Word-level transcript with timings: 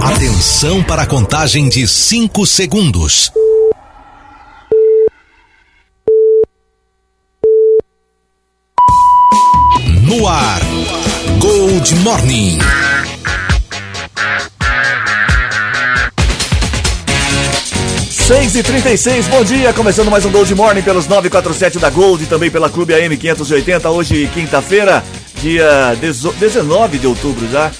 Atenção 0.00 0.80
para 0.80 1.02
a 1.02 1.06
contagem 1.06 1.68
de 1.68 1.86
5 1.86 2.46
segundos. 2.46 3.32
No 10.02 10.28
ar, 10.28 10.60
Gold 11.40 11.94
Morning. 11.96 12.58
Seis 18.08 18.54
e 18.54 18.62
trinta 18.62 18.90
bom 19.28 19.42
dia, 19.42 19.72
começando 19.72 20.10
mais 20.10 20.24
um 20.24 20.30
Gold 20.30 20.54
Morning 20.54 20.82
pelos 20.82 21.08
947 21.08 21.80
da 21.80 21.90
Gold 21.90 22.24
também 22.26 22.50
pela 22.50 22.70
Clube 22.70 22.94
AM 22.94 23.16
580, 23.16 23.90
hoje 23.90 24.30
quinta-feira, 24.32 25.02
dia 25.42 25.96
19 26.38 26.98
de 26.98 27.06
outubro 27.08 27.50
já. 27.50 27.72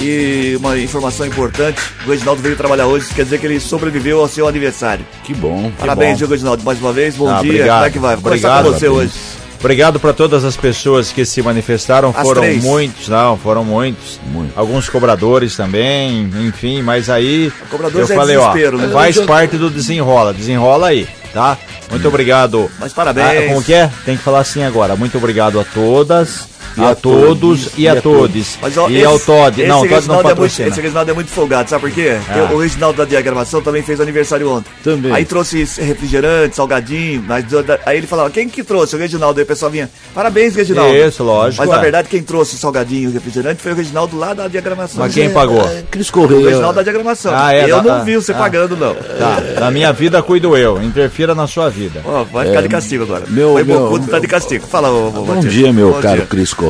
E 0.00 0.56
uma 0.56 0.78
informação 0.78 1.26
importante, 1.26 1.80
o 2.06 2.10
Reginaldo 2.10 2.40
veio 2.40 2.54
trabalhar 2.56 2.86
hoje, 2.86 3.08
quer 3.12 3.24
dizer 3.24 3.40
que 3.40 3.46
ele 3.46 3.58
sobreviveu 3.58 4.20
ao 4.20 4.28
seu 4.28 4.46
aniversário. 4.46 5.04
Que 5.24 5.34
bom. 5.34 5.72
Parabéns, 5.78 6.18
que 6.18 6.24
bom. 6.24 6.30
Reginaldo, 6.30 6.62
mais 6.62 6.78
uma 6.80 6.92
vez, 6.92 7.16
bom 7.16 7.28
ah, 7.28 7.40
dia, 7.40 7.50
obrigado. 7.50 7.76
como 7.76 7.86
é 7.86 7.90
que 7.90 7.98
vai? 7.98 8.16
Vou 8.16 8.26
obrigado, 8.26 8.64
com 8.66 8.72
você 8.72 8.88
hoje. 8.88 9.12
Obrigado 9.58 9.98
para 9.98 10.12
todas 10.12 10.44
as 10.44 10.56
pessoas 10.56 11.10
que 11.10 11.24
se 11.24 11.42
manifestaram. 11.42 12.14
As 12.16 12.22
foram 12.22 12.42
três. 12.42 12.62
muitos, 12.62 13.08
não, 13.08 13.36
foram 13.36 13.64
muitos. 13.64 14.20
Muito. 14.26 14.56
Alguns 14.56 14.88
cobradores 14.88 15.56
também, 15.56 16.30
enfim, 16.46 16.80
mas 16.80 17.10
aí 17.10 17.52
Cobradores 17.68 18.08
eu 18.08 18.14
é 18.14 18.18
falei, 18.18 18.36
ó, 18.36 18.54
né? 18.54 18.88
faz 18.92 19.18
parte 19.18 19.56
do 19.56 19.68
desenrola, 19.68 20.32
desenrola 20.32 20.88
aí, 20.88 21.08
tá? 21.32 21.58
Muito 21.90 22.06
obrigado. 22.06 22.70
Mas 22.78 22.92
parabéns. 22.92 23.26
Ah, 23.26 23.48
como 23.48 23.64
que 23.64 23.74
é? 23.74 23.90
Tem 24.04 24.16
que 24.16 24.22
falar 24.22 24.40
assim 24.40 24.62
agora. 24.62 24.94
Muito 24.94 25.18
obrigado 25.18 25.58
a 25.58 25.64
todas, 25.64 26.46
a, 26.84 26.90
a 26.90 26.94
todos 26.94 27.38
todos, 27.38 27.78
e 27.78 27.88
a 27.88 28.00
todos. 28.00 28.58
Mas, 28.60 28.76
ó, 28.76 28.88
e 28.88 29.04
ao 29.04 29.18
Todd. 29.18 29.60
esse 29.60 29.68
Não, 29.68 29.82
o 29.82 29.88
Todd 29.88 30.08
não 30.08 30.20
é 30.20 30.34
muito, 30.34 30.44
esse 30.46 30.80
Reginaldo 30.80 31.10
é 31.10 31.14
muito 31.14 31.30
folgado, 31.30 31.70
sabe 31.70 31.82
por 31.82 31.90
quê? 31.90 32.16
Ah. 32.28 32.52
O 32.52 32.58
Reginaldo 32.58 32.98
da 32.98 33.04
diagramação 33.04 33.60
também 33.60 33.82
fez 33.82 34.00
aniversário 34.00 34.50
ontem. 34.50 34.70
Também. 34.82 35.12
Aí 35.12 35.24
trouxe 35.24 35.64
refrigerante, 35.80 36.56
salgadinho, 36.56 37.24
mas 37.26 37.44
aí 37.86 37.98
ele 37.98 38.06
falava, 38.06 38.30
quem 38.30 38.48
que 38.48 38.62
trouxe? 38.62 38.96
O 38.96 38.98
Reginaldo. 38.98 39.38
Aí 39.38 39.44
o 39.44 39.46
pessoal 39.46 39.70
vinha, 39.70 39.90
parabéns, 40.14 40.54
Reginaldo. 40.54 40.94
Isso, 40.94 41.22
lógico, 41.22 41.62
Mas 41.62 41.70
na 41.70 41.78
é. 41.78 41.82
verdade 41.82 42.08
quem 42.08 42.22
trouxe 42.22 42.54
o 42.54 42.58
salgadinho 42.58 43.04
e 43.04 43.06
o 43.08 43.12
refrigerante 43.12 43.60
foi 43.60 43.72
o 43.72 43.74
Reginaldo 43.74 44.16
lá 44.16 44.34
da 44.34 44.48
diagramação. 44.48 45.00
Mas 45.00 45.14
quem 45.14 45.30
pagou? 45.30 45.62
Cris 45.90 46.08
O 46.08 46.12
Correia. 46.12 46.48
Reginaldo 46.48 46.76
da 46.76 46.82
diagramação. 46.82 47.32
Ah, 47.34 47.54
é, 47.54 47.70
eu 47.70 47.82
não 47.82 48.04
vi 48.04 48.16
você 48.16 48.32
ah. 48.32 48.36
pagando, 48.36 48.76
não. 48.76 48.94
Tá, 48.94 49.60
na 49.60 49.70
minha 49.70 49.92
vida 49.92 50.22
cuido 50.22 50.56
eu. 50.56 50.82
Interfira 50.82 51.34
na 51.34 51.46
sua 51.46 51.68
vida. 51.68 52.00
Ó, 52.04 52.24
vai 52.24 52.46
ficar 52.48 52.62
de 52.62 52.68
castigo 52.68 53.04
agora. 53.04 53.24
meu- 53.28 53.52
foi 53.52 53.64
meu- 53.64 53.80
bocudo, 53.80 54.06
tá 54.08 54.18
de 54.18 54.26
castigo. 54.26 54.66
Fala, 54.66 54.90
ô, 54.90 55.10
Bom 55.10 55.40
dia, 55.40 55.72
meu 55.72 55.92
caro. 55.94 56.26
Cris 56.26 56.52
Correia, 56.52 56.67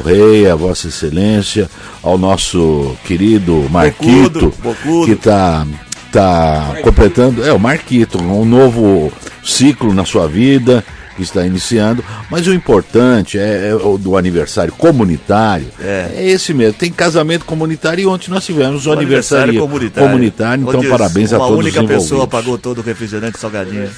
Vossa 0.57 0.89
Excelência, 0.89 1.69
ao 2.03 2.17
nosso 2.19 2.97
querido 3.05 3.67
Marquito, 3.71 4.53
Bocudo, 4.53 4.55
Bocudo. 4.63 5.07
que 5.07 5.13
está 5.13 5.67
tá 6.13 6.77
completando, 6.83 7.45
é 7.45 7.53
o 7.53 7.59
Marquito, 7.59 8.19
um 8.23 8.45
novo 8.45 9.13
ciclo 9.45 9.93
na 9.95 10.05
sua 10.05 10.27
vida 10.29 10.85
que 11.17 11.23
está 11.25 11.45
iniciando, 11.45 12.05
mas 12.31 12.47
o 12.47 12.55
importante 12.55 13.37
é, 13.41 13.71
é 13.71 13.75
o 13.75 13.99
do 13.99 14.17
aniversário 14.17 14.73
comunitário, 14.73 15.67
É. 15.81 16.13
é. 16.17 16.31
esse 16.31 16.55
mesmo. 16.55 16.75
Tem 16.75 16.93
casamento 16.93 17.45
comunitário 17.45 18.01
e 18.03 18.07
ontem 18.07 18.31
nós 18.31 18.45
tivemos 18.45 18.87
o, 18.87 18.91
O 18.91 18.93
aniversário, 18.93 19.59
comunitário, 19.59 20.63
então 20.63 20.79
Onde 20.79 20.89
parabéns 20.89 21.33
a 21.33 21.39
uma 21.39 21.49
todos 21.49 21.59
única 21.65 21.79
os 21.81 21.85
envolvidos. 21.85 22.05
pessoa 22.11 22.27
pagou 22.29 22.57
todo 22.57 22.79
o 22.79 22.83
refrigerante 22.83 23.37
salgadinho. 23.37 23.91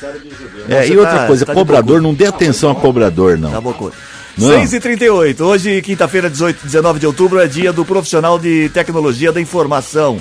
É, 0.66 0.88
e 0.88 0.96
outra 0.96 1.18
tá- 1.18 1.26
coisa, 1.26 1.44
tá 1.44 1.52
cobrador, 1.52 2.00
não 2.00 2.14
dê 2.14 2.24
atenção 2.24 2.70
a 2.70 2.74
cobrador, 2.74 3.36
não. 3.36 3.50
Tá 3.50 3.60
bocudo. 3.60 3.92
Não. 4.38 4.48
6h38, 4.48 5.40
hoje, 5.40 5.82
quinta-feira, 5.82 6.30
18, 6.30 6.64
19 6.66 6.98
de 7.00 7.06
outubro, 7.06 7.38
é 7.40 7.46
dia 7.46 7.72
do 7.72 7.84
profissional 7.84 8.38
de 8.38 8.68
tecnologia 8.70 9.32
da 9.32 9.40
informação. 9.40 10.20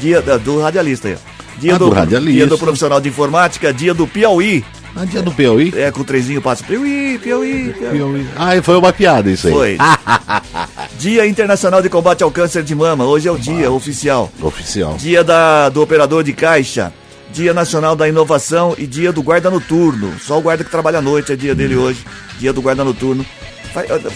Dia 0.00 0.22
da- 0.22 0.36
do 0.36 0.60
radialista. 0.60 1.18
Dia 1.58 1.74
Ah, 1.74 1.78
do 1.78 1.90
radialista. 1.90 2.32
Dia 2.32 2.46
do 2.46 2.56
profissional 2.56 3.00
de 3.00 3.08
informática, 3.08 3.72
dia 3.72 3.92
do 3.92 4.06
Piauí. 4.06 4.64
Ah, 4.96 5.04
dia 5.04 5.20
do 5.22 5.30
Piauí? 5.32 5.72
É, 5.76 5.90
com 5.90 6.00
o 6.00 6.04
trezinho 6.04 6.40
passa. 6.40 6.64
Piauí, 6.64 7.18
Piauí, 7.22 7.74
Piauí. 7.78 7.96
Piauí. 7.96 8.26
Ah, 8.36 8.62
foi 8.62 8.76
uma 8.76 8.92
piada 8.92 9.30
isso 9.30 9.48
aí. 9.48 9.52
Foi. 9.52 9.78
dia 10.98 11.26
Internacional 11.26 11.82
de 11.82 11.88
Combate 11.88 12.22
ao 12.22 12.30
Câncer 12.30 12.62
de 12.62 12.74
Mama. 12.74 13.04
Hoje 13.04 13.28
é 13.28 13.32
o 13.32 13.38
dia 13.38 13.70
oficial. 13.70 14.30
Oficial. 14.40 14.96
Dia 14.98 15.22
da, 15.24 15.68
do 15.68 15.82
operador 15.82 16.22
de 16.22 16.32
caixa. 16.32 16.92
Dia 17.32 17.52
Nacional 17.52 17.94
da 17.94 18.08
Inovação 18.08 18.74
e 18.78 18.86
dia 18.86 19.12
do 19.12 19.22
guarda 19.22 19.50
noturno. 19.50 20.14
Só 20.20 20.38
o 20.38 20.40
guarda 20.40 20.64
que 20.64 20.70
trabalha 20.70 20.98
à 20.98 21.02
noite 21.02 21.32
é 21.32 21.36
dia 21.36 21.54
dele 21.54 21.76
Hum. 21.76 21.82
hoje. 21.82 21.98
Dia 22.38 22.52
do 22.52 22.62
guarda 22.62 22.82
noturno. 22.82 23.24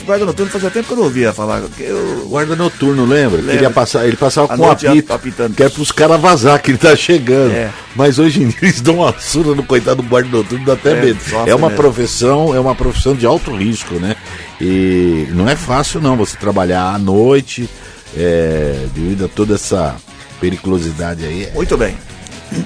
Guarda 0.04 0.24
noturno 0.24 0.50
fazia 0.50 0.70
tempo 0.70 0.86
que 0.88 0.92
eu 0.92 0.96
não 0.96 1.04
ouvia 1.04 1.32
falar. 1.32 1.62
Eu, 1.78 2.26
Guarda 2.28 2.56
noturno, 2.56 3.04
lembra? 3.04 3.38
Lembra. 3.40 3.54
Ele, 3.54 3.70
passar, 3.70 4.06
ele 4.06 4.16
passava 4.16 4.52
À 4.52 4.56
com 4.56 4.70
apito, 4.70 5.12
apitando. 5.12 5.54
que 5.54 5.62
é 5.62 5.68
pros 5.68 5.92
caras 5.92 6.20
vazar 6.20 6.60
que 6.62 6.70
ele 6.70 6.78
tá 6.78 6.94
chegando. 6.96 7.52
É. 7.52 7.70
Mas 7.94 8.18
hoje 8.18 8.42
em 8.42 8.48
dia 8.48 8.58
eles 8.62 8.80
dão 8.80 8.96
uma 8.96 9.14
surra 9.18 9.54
no 9.54 9.62
coitado 9.62 10.02
do 10.02 10.08
guarda 10.08 10.28
noturno, 10.28 10.64
dá 10.64 10.72
até 10.74 10.92
É, 10.92 11.00
medo. 11.02 11.18
É 11.46 11.54
uma 11.54 11.68
mesmo. 11.68 11.82
profissão, 11.82 12.54
é 12.54 12.60
uma 12.60 12.74
profissão 12.74 13.14
de 13.14 13.26
alto 13.26 13.54
risco, 13.54 13.94
né? 13.96 14.16
E 14.60 15.26
não 15.30 15.48
é 15.48 15.56
fácil 15.56 16.00
não 16.00 16.16
você 16.16 16.36
trabalhar 16.36 16.94
à 16.94 16.98
noite, 16.98 17.68
é, 18.16 18.86
devido 18.94 19.24
a 19.24 19.28
toda 19.28 19.54
essa 19.54 19.96
periculosidade 20.40 21.24
aí. 21.24 21.44
É, 21.44 21.50
Muito 21.54 21.76
bem. 21.76 21.96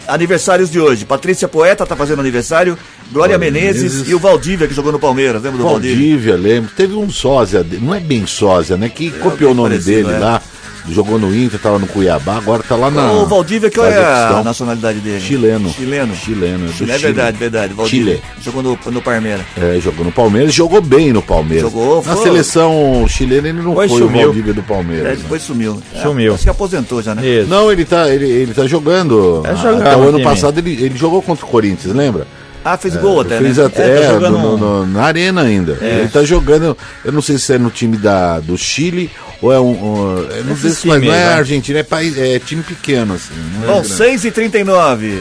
Aniversários 0.09 0.71
de 0.71 0.81
hoje. 0.81 1.05
Patrícia 1.05 1.47
Poeta 1.47 1.87
tá 1.87 1.95
fazendo 1.95 2.21
aniversário. 2.21 2.77
Glória 3.13 3.39
Menezes, 3.39 3.83
Menezes. 3.83 4.09
e 4.09 4.15
o 4.15 4.19
Valdívia, 4.19 4.67
que 4.67 4.75
jogou 4.75 4.93
no 4.93 4.99
Palmeiras. 4.99 5.43
Lembra 5.43 5.59
do 5.59 5.65
Valdívia? 5.65 5.97
Valdívia, 5.97 6.37
lembro. 6.37 6.71
Teve 6.77 6.95
um 6.95 7.09
sósia, 7.11 7.65
não 7.81 7.95
é 7.95 8.01
bem 8.01 8.27
sósia, 8.27 8.77
né? 8.77 8.89
Que 8.89 9.11
copiou 9.11 9.53
o 9.53 9.55
nome 9.55 9.71
parecido, 9.71 10.09
dele 10.09 10.17
é. 10.17 10.19
lá, 10.19 10.43
jogou 10.89 11.19
no 11.19 11.35
Inter, 11.35 11.59
tava 11.61 11.79
no 11.79 11.87
Cuiabá, 11.87 12.37
agora 12.37 12.63
tá 12.63 12.75
lá 12.77 12.91
na. 12.91 13.13
o 13.13 13.27
Valdívia, 13.27 13.71
que 13.71 13.79
é 13.81 13.99
a 13.99 14.43
nacionalidade 14.45 14.99
dele? 15.01 15.21
Chileno. 15.21 15.71
Chileno. 15.71 16.15
Chileno, 16.17 16.67
é 16.67 16.73
Chile, 16.73 16.91
é 16.93 16.99
verdade, 16.99 17.37
verdade. 17.39 17.75
Valdívia. 17.75 18.17
Chile. 18.17 18.23
Jogou 18.43 18.63
no, 18.63 18.79
no 18.91 19.01
Palmeiras. 19.03 19.47
É, 19.57 19.79
jogou 19.81 20.05
no 20.05 20.13
Palmeiras, 20.13 20.53
jogou 20.55 20.81
bem 20.81 21.13
no 21.13 21.23
Palmeiras. 21.23 21.63
Jogou, 21.71 22.03
Na 22.05 22.15
foi. 22.17 22.25
seleção 22.25 23.07
chilena 23.09 23.49
ele 23.49 23.63
não 23.63 23.75
Foi, 23.75 23.89
foi, 23.89 24.03
o. 24.03 24.09
Valdívia 24.09 24.53
do 24.53 24.61
É, 24.61 24.65
Palmeiras. 24.65 25.05
né? 25.11 25.17
depois 25.23 25.43
sumiu. 25.43 25.81
É, 25.95 26.03
Sumiu. 26.03 26.35
Acho 26.35 26.43
que 26.43 26.51
aposentou 26.51 27.01
já, 27.03 27.15
né? 27.15 27.25
Isso. 27.27 27.49
Não, 27.49 27.71
ele 27.71 27.85
tá, 27.85 28.09
ele, 28.13 28.27
ele 28.29 28.53
tá 28.53 28.67
jogando. 28.67 29.43
É 29.45 29.55
jogando 29.55 29.83
até 29.83 29.97
o 29.97 30.03
ano 30.03 30.19
time. 30.19 30.25
passado 30.25 30.59
ele, 30.59 30.73
ele 30.73 30.97
jogou 30.97 31.23
contra 31.23 31.45
o 31.45 31.49
Corinthians, 31.49 31.95
lembra? 31.95 32.27
Ah, 32.69 32.77
fez 32.77 32.97
gol 32.97 33.21
até, 33.21 33.39
Fez 33.39 33.59
né? 33.59 33.65
até 33.67 33.83
É, 34.03 34.07
tá 34.09 34.13
é, 34.27 34.31
no- 34.31 34.57
no- 34.59 34.87
na 34.87 35.03
arena 35.05 35.43
ainda. 35.43 35.79
Ele 35.81 36.09
tá 36.09 36.25
jogando, 36.25 36.77
eu 37.05 37.13
não 37.13 37.23
sei 37.23 37.39
se 37.39 37.53
é 37.55 37.59
no 37.59 37.71
time 37.71 37.97
da, 37.97 38.41
do 38.41 38.59
Chile 38.59 39.09
ou 39.41 39.53
é 39.53 39.61
um. 39.61 39.71
um 39.71 40.19
eu 40.19 40.45
não 40.45 40.57
sei 40.57 40.71
Esses 40.71 40.79
se 40.81 40.89
mas 40.89 41.01
não 41.03 41.13
é? 41.15 41.35
Argentina, 41.35 41.79
é, 41.79 41.83
país, 41.85 42.19
é 42.19 42.41
time 42.41 42.63
pequeno, 42.65 43.15
assim. 43.15 43.35
É 43.63 43.67
Bom, 43.67 43.83
grande. 43.83 43.89
6h39. 43.89 45.19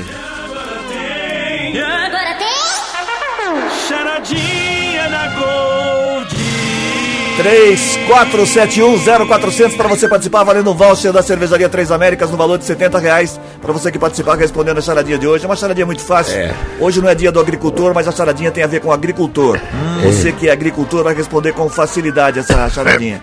34710400 7.46 9.78
para 9.78 9.88
você 9.88 10.08
participar, 10.08 10.44
valendo 10.44 10.72
o 10.72 10.74
voucher 10.74 11.14
da 11.14 11.22
Cervejaria 11.22 11.70
Três 11.70 11.92
Américas 11.92 12.32
no 12.32 12.38
valor 12.38 12.58
de 12.58 12.66
70 12.66 12.98
reais. 12.98 13.40
Para 13.62 13.72
você 13.72 13.92
que 13.92 14.00
participar 14.00 14.36
respondendo 14.36 14.80
a 14.80 14.82
charadinha 14.82 15.20
de 15.20 15.28
hoje. 15.28 15.46
É 15.46 15.48
uma 15.48 15.56
charadinha 15.56 15.86
muito 15.86 16.02
fácil. 16.02 16.36
Hoje 16.80 17.00
não 17.00 17.08
é 17.08 17.14
dia 17.14 17.32
do 17.32 17.40
agricultor, 17.40 17.94
mas 17.94 18.08
a 18.08 18.12
charadinha 18.12 18.50
tem 18.50 18.64
a 18.64 18.68
ver 18.68 18.80
com 18.80 18.92
agricultor. 18.92 19.60
Você 20.04 20.32
que 20.32 20.50
é 20.50 20.52
agricultor 20.52 21.04
vai 21.04 21.14
responder 21.14 21.54
com 21.54 21.70
facilidade 21.70 22.40
essa 22.40 22.68
charadinha. 22.70 23.22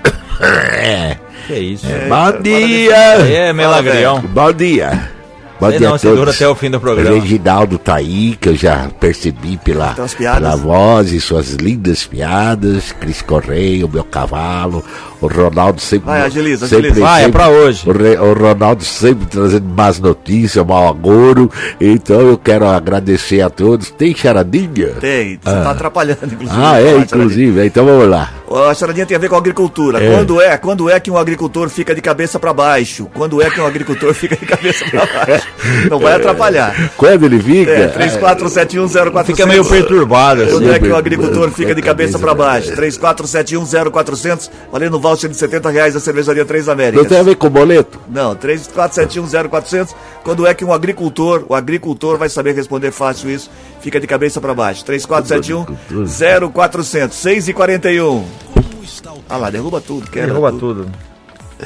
Que 1.49 1.55
isso? 1.55 1.87
Bom 1.87 2.41
dia! 2.41 2.97
É, 2.97 3.53
melagrião. 3.53 4.21
Bom 4.21 4.53
dia! 4.53 5.11
Bom 5.63 5.71
Sei 5.71 5.79
não, 5.79 5.93
você 5.93 6.11
dura 6.13 6.31
até 6.33 6.49
o 6.49 6.55
fim 6.57 6.71
do 6.71 6.81
programa. 6.81 7.15
Reginaldo 7.21 7.79
tá 7.79 7.95
aí, 7.95 8.37
que 8.41 8.49
eu 8.49 8.57
já 8.57 8.89
percebi 8.99 9.57
pela, 9.59 9.93
Então, 9.93 10.07
pela 10.09 10.57
voz 10.57 11.13
e 11.13 11.21
suas 11.21 11.51
lindas 11.53 12.05
piadas. 12.05 12.91
Cris 12.99 13.23
Correia, 13.23 13.87
o 13.87 13.89
meu 13.89 14.03
cavalo. 14.03 14.83
O 15.21 15.29
Ronaldo 15.29 15.81
sempre. 15.81 16.07
Vai, 16.07 16.23
agiliza, 16.23 16.67
sempre, 16.67 16.87
agiliza. 16.89 17.07
Vai, 17.07 17.25
é 17.25 17.29
pra 17.29 17.49
hoje. 17.49 17.89
O, 17.89 17.93
Re- 17.93 18.19
o 18.19 18.33
Ronaldo 18.35 18.83
sempre 18.83 19.25
trazendo 19.27 19.69
más 19.69 20.01
notícias, 20.01 20.67
mau 20.67 20.89
agouro. 20.89 21.49
Então 21.81 22.21
eu 22.23 22.37
quero 22.37 22.67
agradecer 22.67 23.41
a 23.41 23.49
todos. 23.49 23.89
Tem 23.91 24.13
charadinha? 24.17 24.89
Tem, 25.01 25.39
você 25.41 25.51
tá 25.63 25.71
atrapalhando, 25.71 26.25
inclusive. 26.25 26.61
Ah, 26.61 26.81
é, 26.83 26.97
inclusive. 26.97 27.65
Então 27.65 27.85
vamos 27.87 28.09
lá. 28.09 28.33
A 28.69 28.75
charadinha 28.75 29.07
tem 29.07 29.17
a 29.17 29.21
ver 29.21 29.29
com 29.29 29.37
agricultura. 29.37 30.03
É. 30.03 30.13
Quando 30.13 30.41
é, 30.41 30.57
quando 30.59 30.91
é 30.91 30.99
que 30.99 31.09
um 31.11 31.17
agricultor 31.17 31.69
fica 31.71 31.95
de 31.95 32.01
cabeça 32.03 32.41
para 32.41 32.53
baixo? 32.53 33.09
Quando 33.15 33.41
é 33.41 33.49
que 33.49 33.61
um 33.61 33.67
agricultor 33.67 34.13
fica 34.15 34.37
de 34.37 34.45
cabeça 34.45 34.85
para 34.91 35.07
baixo? 35.25 35.47
Não 35.91 35.99
vai 35.99 36.15
atrapalhar. 36.15 36.93
Quando 36.97 37.25
ele 37.25 37.41
fica. 37.41 37.71
É, 37.71 37.89
34710400. 37.89 39.25
Fica 39.27 39.47
meio 39.47 39.65
perturbado 39.65 40.43
assim. 40.43 40.53
Quando 40.53 40.73
é 40.73 40.79
que 40.79 40.89
o 40.89 40.97
agricultor 40.97 41.51
fica 41.51 41.75
de 41.75 41.83
cabeça 41.83 42.19
para 42.19 42.35
baixo? 42.35 42.73
34710400, 42.75 44.51
valendo 44.71 44.99
voucher 44.99 45.31
de 45.31 45.37
70 45.37 45.71
reais 45.71 45.95
da 45.95 46.01
cervejaria 46.01 46.45
Três 46.45 46.67
Não 46.67 46.77
tem 46.77 46.87
a 46.87 46.91
Américas. 46.91 47.25
ver 47.25 47.37
com 47.37 47.49
boleto? 47.49 47.99
Não, 48.09 48.35
34710400. 48.37 49.91
Quando 50.25 50.47
é 50.47 50.55
que 50.55 50.65
um 50.65 50.73
agricultor, 50.73 51.45
o 51.49 51.55
agricultor 51.55 52.17
vai 52.19 52.29
saber 52.29 52.55
responder 52.55 52.91
fácil 52.91 53.31
isso, 53.31 53.51
fica 53.81 54.01
de 54.01 54.07
cabeça 54.07 54.41
para 54.41 54.55
baixo. 54.55 54.85
34710400, 54.85 57.13
6 57.13 57.49
e 57.49 57.53
41 57.53 58.25
Ah 59.29 59.37
lá, 59.37 59.51
derruba 59.51 59.81
tudo, 59.81 60.11
quebra 60.11 60.29
Derruba 60.29 60.51
tudo. 60.53 60.85
tudo. 60.85 61.12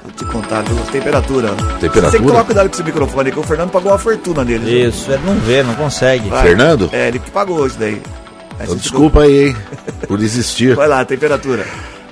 Vou 0.03 0.13
te 0.13 0.25
contar, 0.27 0.63
viu? 0.63 0.77
Temperatura. 0.93 1.49
Temperatura? 1.81 2.03
Você 2.11 2.11
tem 2.13 2.21
que 2.21 2.27
tomar 2.27 2.45
cuidado 2.45 2.69
com 2.69 2.75
esse 2.75 2.83
microfone, 2.85 3.33
que 3.33 3.39
o 3.39 3.43
Fernando 3.43 3.71
pagou 3.71 3.93
uma 3.93 3.99
fortuna 3.99 4.45
nele. 4.45 4.87
Isso, 4.87 5.11
ele 5.11 5.23
não 5.25 5.35
vê, 5.37 5.63
não 5.63 5.75
consegue. 5.75 6.29
Vai. 6.29 6.43
Fernando? 6.43 6.89
É, 6.93 7.09
ele 7.09 7.19
que 7.19 7.31
pagou 7.31 7.59
hoje 7.59 7.77
daí. 7.79 8.03
Aí 8.59 8.65
Então, 8.65 8.77
desculpa 8.77 9.23
aí, 9.23 9.49
hein, 9.49 9.57
por 10.07 10.21
existir. 10.21 10.71
ficou- 10.71 10.77
Vai 10.77 10.89
lá, 10.89 11.05
temperatura. 11.05 11.67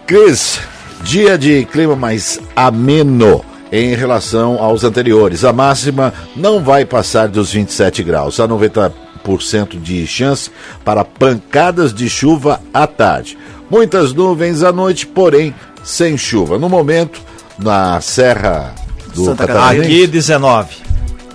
Cris, 0.07 0.61
dia 1.03 1.39
de 1.39 1.65
clima 1.67 1.97
mais 1.97 2.39
ameno 2.55 3.45
em 3.73 3.95
relação 3.95 4.63
aos 4.63 4.85
anteriores. 4.85 5.45
A 5.45 5.53
máxima 5.53 6.13
não 6.37 6.63
vai 6.63 6.85
passar 6.85 7.29
dos 7.29 7.53
27 7.53 8.03
graus. 8.03 8.39
Há 8.41 8.47
90% 8.47 9.79
de 9.81 10.07
chance 10.07 10.51
para 10.85 11.05
pancadas 11.05 11.93
de 11.95 12.09
chuva 12.11 12.61
à 12.73 12.87
tarde. 12.87 13.39
Muitas 13.71 14.13
nuvens 14.13 14.63
à 14.63 14.71
noite, 14.73 15.07
porém 15.07 15.55
sem 15.83 16.17
chuva. 16.19 16.59
No 16.59 16.69
momento, 16.69 17.21
na 17.59 18.01
Serra 18.01 18.75
do 19.15 19.25
Santa 19.25 19.47
Catarinense, 19.47 19.87
Aqui 19.91 20.07
19. 20.07 20.69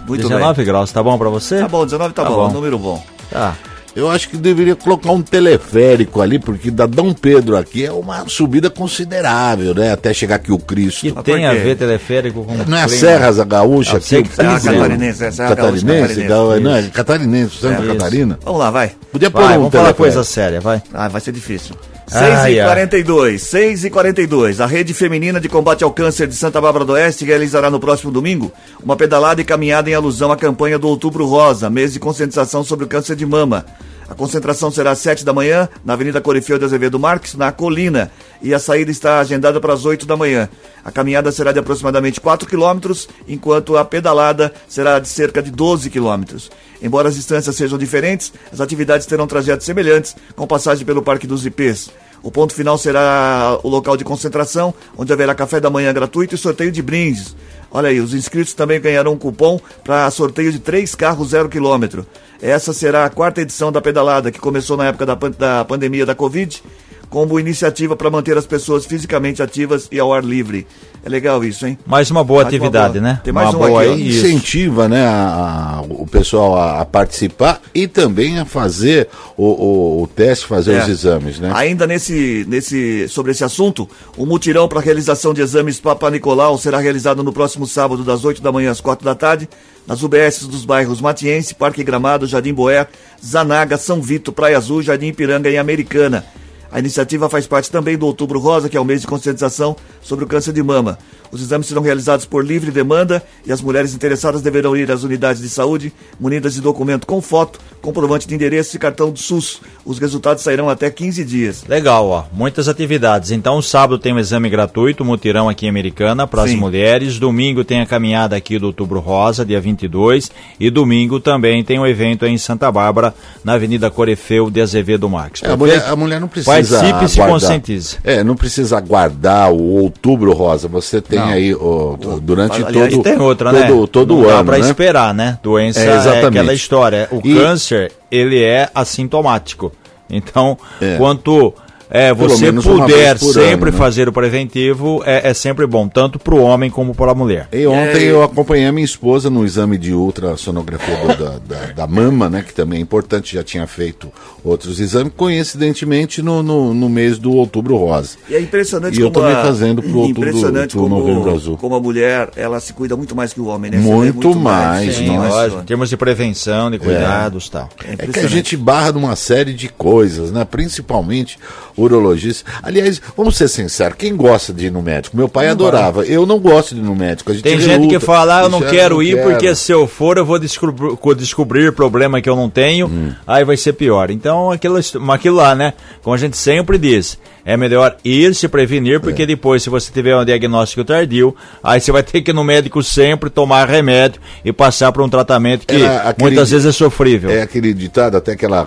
Muito 0.08 0.28
19 0.28 0.64
graus, 0.64 0.92
tá 0.92 1.04
bom 1.04 1.18
pra 1.18 1.30
você? 1.30 1.56
bem. 1.56 1.64
Tá 1.64 1.70
bom, 1.70 1.86
19 1.86 2.14
tá, 2.14 2.24
Tá 2.24 2.30
bom, 2.30 2.48
bom. 2.48 2.54
número 2.54 2.80
bom. 2.80 3.04
Tá. 3.32 3.56
Eu 3.96 4.10
acho 4.10 4.30
que 4.30 4.38
deveria 4.38 4.76
colocar 4.76 5.12
um 5.12 5.22
teleférico 5.22 6.22
ali, 6.22 6.38
porque 6.40 6.70
da 6.72 6.86
Dom 6.86 7.12
Pedro 7.12 7.58
aqui 7.58 7.86
é 7.86 7.92
uma 7.92 8.24
subida 8.30 8.70
considerável, 8.70 9.74
né? 9.74 9.92
Até 9.92 10.14
chegar 10.14 10.36
aqui 10.36 10.52
o 10.52 10.60
Cristo. 10.60 11.02
Que 11.02 11.12
tem 11.24 11.46
a 11.46 11.54
ver 11.54 11.76
teleférico 11.76 12.44
com 12.46 12.54
Não 12.54 12.78
é 12.78 12.84
a 12.84 12.86
clima? 12.86 12.88
Serra 13.02 13.44
Gaúcha 13.44 13.94
Ah, 13.94 13.98
aqui? 13.98 14.18
o 14.18 14.24
que 14.24 14.36
Serra 14.36 14.52
Cristo? 14.60 14.72
Catarinense, 14.72 15.24
é 15.26 15.32
Serra 15.32 15.56
Gaúcha, 15.56 15.56
Catarinense? 15.74 16.02
Catarinense. 16.02 16.28
Gaú- 16.28 16.60
Não, 16.60 16.76
é 16.76 16.84
Catarinense, 16.84 17.56
Santa 17.60 17.82
Isso. 17.84 17.94
Catarina. 17.94 18.40
Vamos 18.46 18.60
lá, 18.60 18.72
vai. 18.72 18.92
Podia 19.12 19.32
pôr 19.32 19.42
Vai, 19.42 19.54
um 19.54 19.58
vamos 19.58 19.72
falar 19.72 19.84
teleférico. 19.94 19.98
coisa 19.98 20.24
séria, 20.24 20.62
vai. 20.62 20.82
Ah, 20.94 21.08
vai 21.08 21.20
ser 21.22 21.32
difícil. 21.32 21.76
Ai, 22.12 22.56
6h42, 22.56 23.36
6h42. 23.36 24.60
A 24.60 24.66
Rede 24.66 24.94
Feminina 24.94 25.40
de 25.40 25.48
Combate 25.48 25.84
ao 25.84 25.92
Câncer 25.92 26.28
de 26.28 26.36
Santa 26.36 26.60
Bárbara 26.60 26.86
do 26.86 26.94
Oeste 26.94 27.26
realizará 27.26 27.70
no 27.70 27.80
próximo 27.80 28.12
domingo 28.12 28.52
uma 28.84 28.96
pedalada 28.96 29.42
e 29.42 29.44
caminhada 29.46 29.90
em 29.90 29.94
alusão 29.94 30.32
à 30.32 30.38
campanha 30.38 30.80
do 30.80 30.88
Outubro 30.88 31.26
Rosa, 31.26 31.70
mês 31.70 31.94
de 31.94 32.00
conscientização 32.00 32.64
sobre 32.64 32.86
o 32.86 32.88
câncer 32.88 33.16
de 33.16 33.26
mama. 33.26 33.66
A 34.10 34.16
concentração 34.16 34.72
será 34.72 34.92
às 34.92 35.00
7 35.00 35.24
da 35.24 35.32
manhã, 35.32 35.70
na 35.86 35.94
Avenida 35.94 36.20
Corifeu 36.20 36.58
de 36.58 36.66
Azevedo 36.66 36.98
Marques, 36.98 37.36
na 37.36 37.52
Colina, 37.52 38.12
e 38.42 38.56
a 38.56 38.58
saída 38.58 38.90
está 38.90 39.20
agendada 39.20 39.62
para 39.62 39.72
as 39.72 39.86
8 39.86 40.08
da 40.08 40.18
manhã. 40.18 40.50
A 40.84 40.92
caminhada 40.92 41.32
será 41.32 41.52
de 41.52 41.60
aproximadamente 41.60 42.20
4 42.20 42.50
quilômetros, 42.50 43.08
enquanto 43.28 43.78
a 43.78 43.86
pedalada 43.86 44.52
será 44.68 44.98
de 44.98 45.08
cerca 45.08 45.44
de 45.44 45.52
12 45.52 45.92
quilômetros. 45.92 46.50
Embora 46.82 47.10
as 47.10 47.16
distâncias 47.16 47.56
sejam 47.56 47.78
diferentes, 47.78 48.34
as 48.52 48.60
atividades 48.60 49.06
terão 49.06 49.28
trajetos 49.28 49.68
semelhantes, 49.68 50.16
com 50.36 50.48
passagem 50.48 50.88
pelo 50.88 51.04
Parque 51.04 51.28
dos 51.28 51.46
Ipês. 51.46 51.92
O 52.24 52.32
ponto 52.32 52.54
final 52.54 52.78
será 52.78 53.60
o 53.64 53.70
local 53.70 53.96
de 53.96 54.04
concentração, 54.04 54.74
onde 54.98 55.14
haverá 55.14 55.36
café 55.36 55.60
da 55.60 55.70
manhã 55.70 55.94
gratuito 55.94 56.34
e 56.34 56.38
sorteio 56.38 56.72
de 56.72 56.82
brindes. 56.82 57.36
Olha 57.72 57.90
aí, 57.90 58.00
os 58.00 58.14
inscritos 58.14 58.54
também 58.54 58.80
ganharão 58.82 59.14
um 59.14 59.18
cupom 59.18 59.60
para 59.84 60.10
sorteio 60.10 60.52
de 60.52 60.60
três 60.60 60.96
carros 60.96 61.30
zero 61.30 61.48
quilômetro. 61.50 62.06
Essa 62.42 62.74
será 62.74 63.06
a 63.06 63.10
quarta 63.10 63.42
edição 63.42 63.72
da 63.72 63.80
pedalada, 63.82 64.32
que 64.32 64.40
começou 64.40 64.76
na 64.78 64.88
época 64.88 65.06
da, 65.06 65.16
pan- 65.16 65.32
da 65.32 65.64
pandemia 65.66 66.06
da 66.06 66.16
Covid, 66.16 66.64
como 67.10 67.40
iniciativa 67.40 67.96
para 67.96 68.10
manter 68.10 68.38
as 68.38 68.46
pessoas 68.46 68.86
fisicamente 68.86 69.42
ativas 69.42 69.88
e 69.92 70.00
ao 70.00 70.14
ar 70.14 70.24
livre. 70.24 70.68
É 71.04 71.10
legal 71.10 71.44
isso, 71.44 71.66
hein? 71.66 71.78
Mais 71.86 72.12
uma 72.12 72.24
boa 72.24 72.44
Mais 72.44 72.54
uma 72.54 72.58
atividade, 72.60 73.00
boa. 73.00 73.04
né? 73.14 73.22
Tem 73.24 73.34
mais 73.34 73.50
uma 73.50 73.58
uma 73.58 73.68
boa 73.70 73.84
aqui. 73.94 74.10
Incentiva 74.10 74.88
né, 74.90 75.06
a- 75.08 75.78
a- 75.80 75.82
o 75.90 76.06
pessoal 76.06 76.56
a, 76.58 76.82
a 76.82 76.86
participar 76.86 77.62
e 77.74 77.88
também 77.88 78.38
a 78.38 78.46
fazer 78.46 79.08
o, 79.38 79.46
o- 79.46 80.04
o 80.04 80.08
teste, 80.08 80.46
fazer 80.46 80.74
É. 80.74 80.84
os 80.84 80.90
exames, 80.90 81.40
né? 81.40 81.52
Ainda 81.56 81.88
nesse, 81.88 82.46
nesse, 82.48 83.08
sobre 83.08 83.32
esse 83.32 83.44
assunto, 83.44 83.90
o 84.18 84.26
mutirão 84.26 84.68
para 84.68 84.82
realização 84.82 85.34
de 85.34 85.42
exames 85.42 85.80
Papa 85.80 86.12
Nicolau 86.12 86.58
será 86.58 86.80
realizado 86.80 87.24
no 87.24 87.32
próximo 87.34 87.66
sábado, 87.66 88.04
das 88.04 88.24
8 88.26 88.42
da 88.42 88.52
manhã 88.52 88.70
às 88.70 88.82
4 88.82 89.04
da 89.06 89.16
tarde, 89.16 89.48
nas 89.88 90.04
UBSs 90.04 90.48
dos 90.48 90.66
bairros 90.66 91.02
Matiense, 91.02 91.56
Parque 91.56 91.84
Gramado, 91.84 92.28
Jardim 92.28 92.54
Boé, 92.54 92.86
Zanaga, 93.26 93.78
São 93.78 94.02
Vito, 94.02 94.32
Praia 94.32 94.58
Azul, 94.58 94.84
Jardim 94.84 95.08
Ipiranga 95.08 95.50
e 95.50 95.58
Americana. 95.58 96.24
A 96.72 96.80
iniciativa 96.80 97.30
faz 97.30 97.48
parte 97.48 97.72
também 97.72 97.98
do 97.98 98.06
Outubro 98.06 98.40
Rosa, 98.40 98.70
que 98.70 98.78
é 98.78 98.80
o 98.80 98.86
mês 98.86 99.02
de 99.02 99.08
conscientização 99.08 99.76
sobre 100.02 100.26
o 100.26 100.28
câncer 100.28 100.54
de 100.54 100.62
mama. 100.62 101.00
Os 101.32 101.42
exames 101.42 101.68
serão 101.68 101.82
realizados 101.82 102.26
por 102.26 102.46
livre 102.46 102.72
demanda 102.72 103.24
e 103.46 103.52
as 103.52 103.62
mulheres 103.62 103.94
interessadas 103.94 104.42
deverão 104.42 104.76
ir 104.76 104.92
às 104.92 105.04
unidades 105.04 105.42
de 105.42 105.50
saúde 105.50 105.94
munidas 106.20 106.54
de 106.54 106.62
documento 106.62 107.06
com 107.06 107.22
foto, 107.22 107.60
comprovante 107.82 108.28
de 108.28 108.36
endereço 108.36 108.76
e 108.76 108.80
cartão 108.80 109.12
do 109.12 109.20
SUS. 109.20 109.62
Os 109.86 110.00
resultados 110.00 110.44
sairão 110.44 110.70
até 110.70 110.90
15 110.90 111.24
dias. 111.24 111.64
Legal, 111.68 112.08
ó. 112.08 112.26
Muitas 112.34 112.68
atividades. 112.68 113.32
Então, 113.32 113.62
sábado 113.62 114.00
tem 114.00 114.14
um 114.14 114.20
exame 114.20 114.50
gratuito, 114.50 115.06
mutirão 115.06 115.48
aqui 115.48 115.66
em 115.66 115.70
Americana 115.70 116.28
para 116.28 116.44
as 116.44 116.54
mulheres. 116.54 117.20
Domingo 117.20 117.64
tem 117.64 117.82
a 117.82 117.86
caminhada 117.86 118.36
aqui 118.36 118.58
do 118.58 118.68
Outubro 118.68 119.00
Rosa, 119.00 119.46
dia 119.46 119.62
22. 119.62 120.32
E 120.60 120.70
domingo 120.70 121.20
também 121.20 121.64
tem 121.64 121.80
um 121.80 121.86
evento 121.86 122.26
aí 122.26 122.32
em 122.32 122.38
Santa 122.38 122.72
Bárbara, 122.72 123.14
na 123.44 123.54
Avenida 123.54 123.90
Corefeu 123.90 124.50
de 124.50 124.62
Azevedo 124.62 125.10
Marques. 125.10 125.44
É, 125.44 125.52
a, 125.52 125.58
mulher, 125.58 125.86
a 125.88 125.96
mulher 125.96 126.20
não 126.20 126.28
precisa. 126.28 126.52
Participe 126.52 127.06
e 127.06 127.10
se 127.10 127.20
conscientize. 127.20 127.98
É, 128.04 128.24
não 128.24 128.36
precisa 128.36 128.78
aguardar 128.78 129.52
o 129.52 129.82
outubro 129.82 130.34
rosa. 130.34 130.68
Você 130.68 131.02
tem 131.02 131.19
Não. 131.20 131.28
aí 131.30 131.54
o, 131.54 131.98
durante 132.22 132.64
aliás, 132.64 132.94
todo, 132.94 133.04
tem 133.04 133.18
outra, 133.20 133.52
todo, 133.52 133.82
né? 133.82 133.88
todo 133.92 134.14
não 134.16 134.22
o 134.24 134.28
dá 134.28 134.34
ano. 134.36 134.46
pra 134.46 134.58
né? 134.58 134.66
esperar, 134.66 135.14
né? 135.14 135.38
Doença 135.44 135.80
É, 135.80 135.88
é, 135.88 135.96
exatamente. 135.96 136.28
aquela 136.28 136.54
história. 136.54 137.08
O 137.12 137.22
E- 137.24 137.36
câncer, 137.36 137.92
ele 138.12 138.42
é 138.44 138.70
assintomático. 138.74 139.72
Então, 140.10 140.58
É. 140.82 140.98
quanto 140.98 141.54
é, 141.90 142.14
você 142.14 142.52
puder 142.54 143.18
sempre 143.18 143.70
ano, 143.70 143.72
né? 143.72 143.72
fazer 143.72 144.08
o 144.08 144.14
preventivo, 144.14 145.02
é, 145.06 145.30
é 145.30 145.34
sempre 145.34 145.66
bom, 145.66 145.88
tanto 145.88 146.20
para 146.20 146.36
o 146.36 146.42
homem 146.42 146.70
como 146.70 146.94
para 146.94 147.12
a 147.12 147.16
mulher. 147.16 147.48
E 147.52 147.66
ontem 147.66 148.04
eu 148.04 148.22
acompanhei 148.24 148.66
a 148.68 148.72
minha 148.72 148.86
esposa 148.86 149.30
no 149.30 149.44
exame 149.46 149.78
de 149.78 149.94
ultrassonografia 149.94 150.96
do- 150.98 151.08
da, 151.18 151.40
da, 151.40 151.66
da 151.74 151.88
mama, 151.88 152.30
né? 152.30 152.44
Que 152.46 152.54
também 152.54 152.80
é 152.80 152.82
importante, 152.82 153.34
já 153.36 153.44
tinha 153.44 153.66
feito 153.68 154.12
outros 154.44 154.80
exames, 154.80 155.12
coincidentemente 155.16 156.22
no, 156.22 156.44
no, 156.44 156.74
no 156.74 156.90
mês 156.90 157.18
do 157.18 157.32
outubro 157.34 157.76
rosa. 157.76 158.18
E 158.30 158.36
é 158.36 158.40
impressionante 158.42 158.98
E 158.98 159.02
eu 159.02 159.12
como 159.12 159.26
tô 159.26 159.32
me 159.32 159.36
a, 159.36 159.44
fazendo 159.44 159.82
pro 159.82 159.98
outubro- 160.00 160.28
impressionante 160.30 160.72
pro 160.72 160.82
como, 160.84 161.00
novembro 161.00 161.34
azul. 161.36 161.58
como 161.58 161.76
a 161.76 161.80
mulher, 161.80 162.30
ela 162.36 162.60
se 162.60 162.72
cuida 162.74 162.96
muito 162.96 163.16
mais 163.16 163.34
que 163.34 163.42
o 163.42 163.46
homem, 163.48 163.72
né? 163.72 163.78
Muito 163.78 164.32
vê 164.34 164.40
mais, 164.40 164.96
Sim, 164.96 165.08
nossa. 165.08 165.30
lógico, 165.30 165.62
em 165.62 165.66
termos 165.66 165.90
de 165.90 165.98
prevenção, 165.98 166.70
de 166.70 166.78
cuidados 166.80 167.48
e 167.48 167.52
tal. 167.52 167.70
É 167.84 167.94
É 167.94 168.08
que 168.08 168.20
a 168.20 168.28
gente 168.28 168.56
barra 168.56 168.92
numa 168.92 169.16
série 169.16 169.54
de 169.54 169.70
coisas, 169.70 170.32
né? 170.32 170.46
Principalmente 170.46 171.38
urologista. 171.80 172.50
Aliás, 172.62 173.02
vamos 173.16 173.36
ser 173.38 173.48
sinceros, 173.48 173.96
quem 173.98 174.16
gosta 174.16 174.54
de 174.54 174.68
ir 174.68 174.72
no 174.72 174.82
médico? 174.82 175.16
Meu 175.18 175.30
pai 175.30 175.48
adorava. 175.48 176.06
Eu 176.06 176.26
não 176.26 176.40
gosto 176.40 176.76
de 176.76 176.82
ir 176.82 176.84
no 176.84 176.96
médico. 176.96 177.32
Gente 177.34 177.44
Tem 177.44 177.60
gente 177.60 177.70
reluta. 177.70 178.00
que 178.00 178.06
fala, 178.06 178.40
ah, 178.40 178.44
eu 178.44 178.50
não 178.50 178.62
Já 178.62 178.70
quero 178.70 179.02
ir 179.04 179.16
quero. 179.16 179.30
porque 179.30 179.56
se 179.56 179.72
eu 179.72 179.88
for 179.88 180.18
eu 180.18 180.26
vou 180.26 180.38
descobrir, 180.40 180.96
descobrir 181.18 181.72
problema 181.74 182.22
que 182.22 182.30
eu 182.30 182.36
não 182.36 182.50
tenho, 182.50 182.88
Hum. 182.88 183.12
aí 183.28 183.44
vai 183.44 183.58
ser 183.58 183.74
pior. 183.74 184.10
Então, 184.12 184.52
aquilo, 184.52 184.78
aquilo 185.12 185.36
lá, 185.36 185.56
né? 185.56 185.74
Como 186.04 186.14
a 186.14 186.18
gente 186.18 186.38
sempre 186.38 186.78
diz, 186.78 187.18
é 187.52 187.58
melhor 187.58 187.98
ir 188.06 188.36
se 188.36 188.48
prevenir, 188.48 188.96
É. 188.98 189.00
porque 189.00 189.26
depois, 189.26 189.64
se 189.64 189.70
você 189.70 189.92
tiver 189.92 190.16
um 190.16 190.24
diagnóstico 190.24 190.84
tardio, 190.84 191.36
aí 191.64 191.82
você 191.82 191.92
vai 191.92 192.04
ter 192.04 192.22
que 192.22 192.30
ir 192.32 192.34
no 192.34 192.44
médico 192.44 192.84
sempre 192.84 193.30
tomar 193.30 193.68
remédio 193.68 194.22
e 194.46 194.54
passar 194.54 194.92
por 194.92 195.02
um 195.02 195.10
tratamento 195.10 195.66
que 195.66 195.82
Era 195.82 196.16
muitas 196.20 196.52
vezes 196.52 196.68
é 196.68 196.72
sofrível. 196.72 197.30
É 197.32 197.42
aquele 197.42 197.74
ditado 197.74 198.16
até 198.18 198.36
que 198.36 198.46
ela 198.46 198.66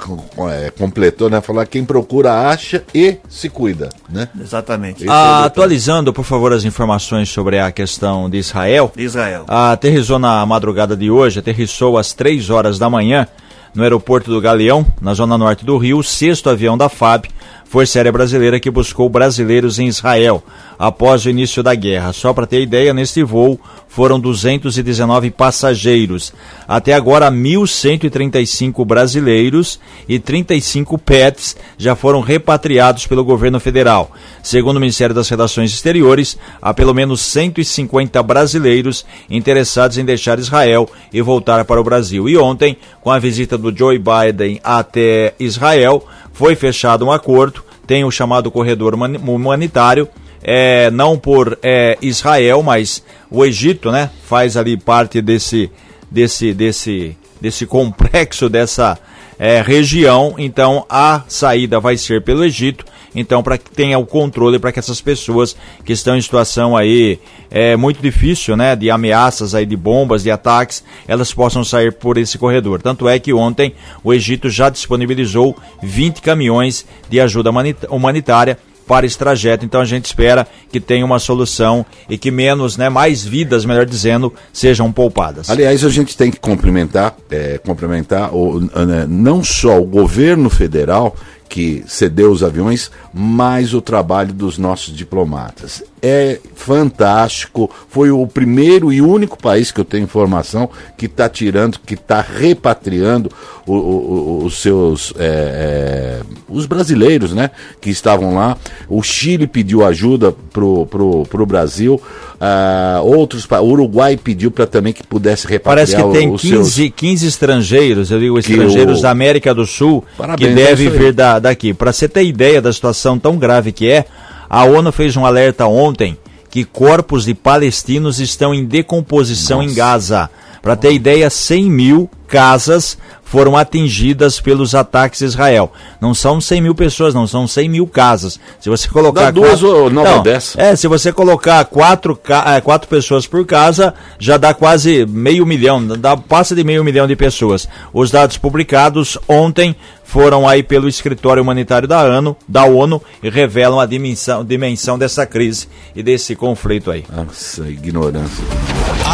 é, 0.51 0.71
completou, 0.71 1.31
né? 1.31 1.41
Falar 1.41 1.65
quem 1.67 1.85
procura 1.85 2.49
acha 2.49 2.83
e 2.95 3.19
se 3.29 3.49
cuida, 3.49 3.89
né? 4.11 4.29
Exatamente. 4.41 5.05
É 5.05 5.07
Ah, 5.09 5.25
detalhe. 5.27 5.47
atualizando, 5.47 6.13
por 6.13 6.25
favor, 6.25 6.53
as 6.53 6.65
informações 6.65 7.29
sobre 7.29 7.59
a 7.61 7.71
questão 7.71 8.29
de 8.29 8.39
Israel. 8.39 8.93
Israel. 8.97 9.45
Ah, 9.47 9.73
aterrissou 9.73 10.19
na 10.19 10.45
madrugada 10.45 10.97
de 10.97 11.11
hoje, 11.11 11.39
aterrissou 11.39 11.97
às 11.97 12.13
3 12.13 12.51
horas 12.51 12.79
da 12.79 12.91
manhã 12.91 13.27
no 13.75 13.83
aeroporto 13.83 14.31
do 14.31 14.41
Galeão, 14.41 14.85
na 15.01 15.15
zona 15.15 15.39
norte 15.39 15.65
do 15.65 15.79
Rio, 15.79 15.99
o 15.99 16.03
sexto 16.05 16.51
avião 16.51 16.77
da 16.77 16.89
FAB, 16.91 17.27
Força 17.73 17.99
Aérea 17.99 18.13
Brasileira, 18.13 18.61
que 18.61 18.71
buscou 18.71 19.09
brasileiros 19.09 19.79
em 19.79 19.87
Israel 19.87 20.45
após 20.79 21.25
o 21.25 21.31
início 21.31 21.63
da 21.63 21.75
guerra. 21.75 22.13
Só 22.13 22.35
para 22.35 22.47
ter 22.47 22.61
ideia, 22.61 22.93
neste 22.93 23.23
voo 23.23 23.59
foram 23.89 24.21
219 24.21 25.31
passageiros. 25.31 26.35
Até 26.69 26.93
agora, 26.93 27.31
1.135 27.31 28.85
brasileiros 28.85 29.81
e 30.07 30.19
35 30.19 30.99
pets 30.99 31.57
já 31.79 31.97
foram 31.97 32.21
repatriados 32.21 33.07
pelo 33.07 33.25
governo 33.25 33.59
federal. 33.59 34.13
Segundo 34.43 34.77
o 34.77 34.81
Ministério 34.81 35.15
das 35.15 35.31
Relações 35.31 35.73
Exteriores, 35.73 36.37
há 36.61 36.75
pelo 36.75 36.93
menos 36.93 37.23
150 37.23 38.23
brasileiros 38.23 39.07
interessados 39.31 39.97
em 39.97 40.05
deixar 40.05 40.39
Israel 40.39 40.87
e 41.11 41.23
voltar 41.23 41.65
para 41.65 41.81
o 41.81 41.85
Brasil. 41.85 42.29
E 42.29 42.37
ontem, 42.37 42.77
com 43.01 43.11
a 43.11 43.19
visita 43.19 43.57
do 43.57 43.75
Joe 43.75 43.99
Biden 43.99 44.61
até 44.63 45.35
Israel, 45.41 46.07
foi 46.33 46.55
fechado 46.55 47.05
um 47.05 47.13
acordo, 47.13 47.63
tem 47.87 48.05
o 48.05 48.11
chamado 48.11 48.51
corredor 48.51 48.95
humani- 48.95 49.19
humanitário, 49.19 50.09
é, 50.43 50.91
não 50.91 51.19
por 51.19 51.59
é, 51.63 51.97
Israel, 52.03 52.63
mas 52.63 53.03
o 53.31 53.45
Egito, 53.45 53.91
né, 53.93 54.11
faz 54.25 54.57
ali 54.57 54.77
parte 54.77 55.21
desse, 55.23 55.71
desse, 56.11 56.53
desse, 56.53 57.17
desse 57.41 57.65
complexo, 57.67 58.49
dessa 58.49 58.99
é, 59.43 59.61
região. 59.61 60.37
Então 60.39 60.87
a 60.89 61.25
saída 61.27 61.81
vai 61.81 61.97
ser 61.97 62.23
pelo 62.23 62.45
Egito 62.45 62.85
Então, 63.13 63.43
para 63.43 63.59
que 63.59 63.69
tenha 63.71 63.99
o 63.99 64.07
controle 64.07 64.59
para 64.59 64.71
que 64.71 64.79
essas 64.79 65.01
pessoas 65.01 65.57
que 65.85 65.93
estão 65.93 66.17
em 66.17 66.23
situação 66.23 66.77
aí 66.77 67.19
é, 67.51 67.77
muito 67.77 68.01
difícil, 68.01 68.57
né, 68.57 68.75
de 68.77 68.89
ameaças 68.89 69.55
aí 69.55 69.67
de 69.67 69.77
bombas, 69.77 70.23
de 70.23 70.31
ataques, 70.31 70.83
elas 71.07 71.35
possam 71.35 71.63
sair 71.63 71.93
por 71.93 72.17
esse 72.17 72.39
corredor. 72.39 72.81
Tanto 72.81 73.09
é 73.09 73.19
que 73.19 73.33
ontem 73.33 73.75
o 74.03 74.15
Egito 74.15 74.49
já 74.49 74.71
disponibilizou 74.71 75.57
20 75.83 76.23
caminhões 76.23 76.87
de 77.11 77.21
ajuda 77.21 77.51
humanitária 77.91 78.57
para 78.87 79.07
esse 79.07 79.19
trajeto. 79.19 79.65
Então 79.65 79.81
a 79.81 79.85
gente 79.85 80.07
espera 80.07 80.47
que 80.71 80.81
tenha 80.81 81.05
uma 81.05 81.19
solução 81.19 81.85
e 82.09 82.19
que 82.19 82.31
menos, 82.31 82.77
né, 82.77 82.89
mais 82.89 83.25
vidas, 83.25 83.65
melhor 83.65 83.87
dizendo, 83.87 84.33
sejam 84.53 84.93
poupadas. 84.93 85.49
Aliás, 85.51 85.85
a 85.85 85.91
gente 85.91 86.17
tem 86.17 86.31
que 86.31 86.39
cumprimentar, 86.39 87.17
é, 87.31 87.59
cumprimentar 87.59 88.35
o, 88.35 88.61
né, 88.61 89.07
não 89.09 89.43
só 89.43 89.81
o 89.81 89.85
governo 89.85 90.51
federal 90.51 91.17
que 91.53 91.85
cedeu 91.87 92.33
os 92.33 92.43
aviões, 92.43 92.91
mas 93.13 93.75
o 93.75 93.83
trabalho 93.83 94.33
dos 94.33 94.57
nossos 94.57 94.97
diplomatas. 94.97 95.85
É 96.01 96.41
fantástico. 96.55 97.71
Foi 97.91 98.11
o 98.11 98.27
primeiro 98.27 98.91
e 98.91 99.03
único 99.03 99.37
país 99.37 99.71
que 99.71 99.79
eu 99.79 99.85
tenho 99.85 100.05
informação 100.05 100.71
que 100.97 101.05
está 101.05 101.29
tirando, 101.29 101.79
que 101.79 101.93
está 101.93 102.23
repatriando 102.23 103.31
o, 103.67 103.75
o, 103.75 104.45
os 104.47 104.63
seus 104.63 105.13
é, 105.19 105.27
é, 105.27 106.23
os 106.49 106.65
brasileiros, 106.65 107.35
né, 107.35 107.51
que 107.83 107.91
estavam 107.91 108.35
lá. 108.35 108.57
O 108.89 109.03
Chile 109.03 109.47
pediu 109.47 109.85
ajuda 109.85 110.33
pro, 110.33 110.87
pro 110.87 111.45
Brasil. 111.45 112.01
Uh, 112.43 113.05
outros, 113.05 113.47
o 113.49 113.65
Uruguai 113.65 114.17
pediu 114.17 114.51
para 114.51 114.67
também 114.67 114.93
que 114.93 115.05
pudesse 115.07 115.47
repatriar 115.47 115.87
Parece 115.87 115.95
que 115.95 116.19
tem 116.19 116.37
15, 116.37 116.73
seus... 116.73 116.93
15 116.93 117.27
estrangeiros, 117.29 118.11
eu 118.11 118.19
digo 118.19 118.37
estrangeiros 118.37 118.99
o... 118.99 119.03
da 119.03 119.11
América 119.11 119.55
do 119.55 119.65
Sul, 119.65 120.05
Parabéns, 120.19 120.49
que 120.49 120.53
devem 120.53 120.89
vir 120.91 121.13
da, 121.13 121.39
daqui. 121.39 121.73
Para 121.73 121.93
você 121.93 122.09
ter 122.09 122.25
ideia 122.25 122.61
da 122.61 122.73
situação 122.73 123.17
tão 123.17 123.37
grave 123.37 123.71
que 123.71 123.89
é, 123.89 124.07
a 124.51 124.65
ONU 124.65 124.91
fez 124.91 125.17
um 125.17 125.25
alerta 125.25 125.67
ontem 125.67 126.19
que 126.51 126.65
corpos 126.65 127.27
de 127.27 127.33
palestinos 127.33 128.19
estão 128.19 128.53
em 128.53 128.65
decomposição 128.65 129.63
Nossa. 129.63 129.73
em 129.73 129.75
Gaza. 129.77 130.31
Para 130.63 130.77
ter 130.77 130.93
ideia, 130.93 131.29
100 131.29 131.65
mil 131.65 132.11
casas 132.29 132.97
foram 133.25 133.57
atingidas 133.57 134.39
pelos 134.39 134.75
ataques 134.75 135.21
de 135.21 135.25
Israel. 135.25 135.73
Não 136.01 136.15
são 136.15 136.41
100 136.41 136.61
mil 136.61 136.75
pessoas, 136.75 137.15
não, 137.15 137.27
são 137.27 137.49
100 137.49 137.69
mil 137.69 137.87
casas. 137.87 138.39
Se 138.61 138.69
você 138.69 138.89
colocar. 138.89 139.25
Dá 139.25 139.31
duas 139.31 139.61
quatro... 139.61 139.85
ou 139.85 139.91
não, 139.91 140.23
dessa. 140.23 140.61
É, 140.61 140.77
se 140.77 140.87
você 140.87 141.13
colocar 141.13 141.65
quatro, 141.65 142.19
é, 142.55 142.61
quatro 142.61 142.89
pessoas 142.89 143.27
por 143.27 143.45
casa, 143.45 143.93
já 144.19 144.37
dá 144.37 144.55
quase 144.55 145.05
meio 145.07 145.45
milhão, 145.45 145.85
dá, 145.87 146.17
passa 146.17 146.55
de 146.55 146.63
meio 146.63 146.85
milhão 146.85 147.07
de 147.07 147.17
pessoas. 147.17 147.67
Os 147.93 148.11
dados 148.11 148.37
publicados 148.37 149.19
ontem 149.27 149.75
foram 150.05 150.47
aí 150.47 150.63
pelo 150.63 150.87
escritório 150.87 151.43
humanitário 151.43 151.89
da 151.89 152.03
ONU, 152.05 152.37
da 152.47 152.65
ONU 152.65 153.03
e 153.23 153.31
revelam 153.31 153.81
a 153.81 153.87
dimensão, 153.87 154.45
dimensão 154.45 154.99
dessa 154.99 155.25
crise 155.25 155.69
e 155.97 156.03
desse 156.03 156.37
conflito 156.37 156.91
aí. 156.91 157.03
Nossa, 157.11 157.67
ignorância. 157.67 158.45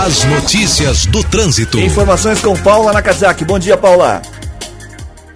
As 0.00 0.24
notícias 0.26 1.06
do 1.06 1.28
trânsito. 1.28 1.76
Informações 1.76 2.40
com 2.40 2.54
Paula 2.62 2.92
Nakazaki. 2.92 3.44
Bom 3.44 3.58
dia, 3.58 3.76
Paula. 3.76 4.22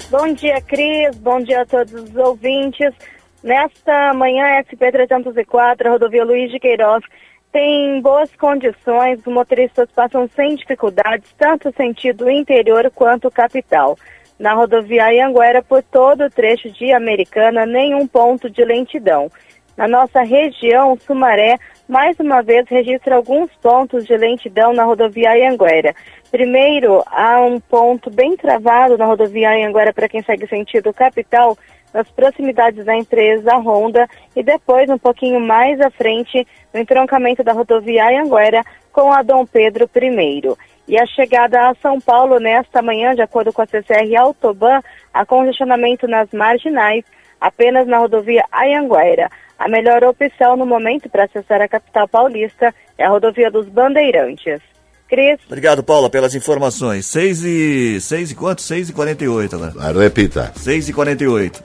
Bom 0.09 0.33
dia, 0.35 0.61
Cris. 0.61 1.17
Bom 1.17 1.41
dia 1.41 1.63
a 1.63 1.67
todos 1.67 1.93
os 1.93 2.15
ouvintes. 2.15 2.95
Nesta 3.43 4.15
manhã, 4.15 4.63
SP-304, 4.63 5.91
rodovia 5.91 6.25
Luiz 6.25 6.49
de 6.53 6.61
Queiroz, 6.61 7.03
tem 7.51 8.01
boas 8.01 8.31
condições, 8.37 9.19
os 9.19 9.33
motoristas 9.33 9.89
passam 9.91 10.31
sem 10.37 10.55
dificuldades, 10.55 11.29
tanto 11.37 11.75
sentido 11.77 12.31
interior 12.31 12.89
quanto 12.95 13.33
capital. 13.33 13.99
Na 14.39 14.55
rodovia 14.55 15.09
Anhanguera, 15.09 15.61
por 15.61 15.83
todo 15.83 16.27
o 16.27 16.31
trecho 16.31 16.71
de 16.71 16.93
Americana, 16.93 17.67
nenhum 17.67 18.07
ponto 18.07 18.49
de 18.49 18.65
lentidão. 18.65 19.29
Na 19.77 19.89
nossa 19.89 20.23
região, 20.23 20.97
Sumaré, 21.05 21.59
mais 21.93 22.19
uma 22.19 22.43
vez 22.43 22.67
registra 22.71 23.17
alguns 23.17 23.51
pontos 23.61 24.07
de 24.07 24.17
lentidão 24.17 24.73
na 24.73 24.83
rodovia 24.83 25.33
Anhanguera. 25.33 25.95
Primeiro, 26.31 27.05
há 27.07 27.39
um 27.43 27.61
ponto 27.61 28.11
bem 28.11 28.35
travado 28.35 28.97
na 28.97 29.05
rodovia 29.05 29.51
Anhanguera 29.51 29.93
para 29.93 30.09
quem 30.09 30.23
segue 30.23 30.47
sentido 30.47 30.91
capital, 30.95 31.55
nas 31.93 32.09
proximidades 32.09 32.87
da 32.87 32.97
empresa 32.97 33.59
Honda, 33.59 34.09
e 34.35 34.43
depois, 34.43 34.89
um 34.89 34.97
pouquinho 34.97 35.39
mais 35.39 35.79
à 35.83 35.91
frente, 35.91 36.49
no 36.73 36.81
entroncamento 36.81 37.45
da 37.45 37.53
rodovia 37.53 38.09
Anhanguera 38.09 38.65
com 38.91 39.13
a 39.13 39.23
Dom 39.23 39.45
Pedro 39.45 39.87
I. 39.95 40.43
E 40.89 40.99
a 40.99 41.05
chegada 41.05 41.69
a 41.69 41.75
São 41.75 42.01
Paulo 42.01 42.41
nesta 42.41 42.81
manhã, 42.81 43.15
de 43.15 43.21
acordo 43.21 43.53
com 43.53 43.61
a 43.61 43.67
CCR 43.67 44.17
Autoban, 44.19 44.81
há 45.13 45.27
congestionamento 45.27 46.09
nas 46.09 46.31
marginais, 46.33 47.05
apenas 47.43 47.87
na 47.89 47.99
rodovia 47.99 48.45
Ayanguera. 48.53 49.29
A 49.59 49.69
melhor 49.69 50.03
opção 50.05 50.57
no 50.57 50.65
momento 50.65 51.09
para 51.09 51.25
acessar 51.25 51.61
a 51.61 51.69
capital 51.69 52.09
paulista 52.09 52.73
é 52.97 53.05
a 53.05 53.09
rodovia 53.09 53.51
dos 53.51 53.69
Bandeirantes. 53.69 54.61
Cris. 55.09 55.39
Obrigado, 55.47 55.83
Paula, 55.83 56.09
pelas 56.09 56.35
informações. 56.35 57.05
6 57.07 57.45
e. 57.45 58.01
6 58.01 58.31
e 58.31 58.35
quanto? 58.35 58.63
6 58.63 58.89
e 58.89 58.93
48 58.95 59.59
né? 59.59 59.73
Repita. 59.95 60.53
6 60.57 60.89
e 60.89 60.93
48. 60.93 61.63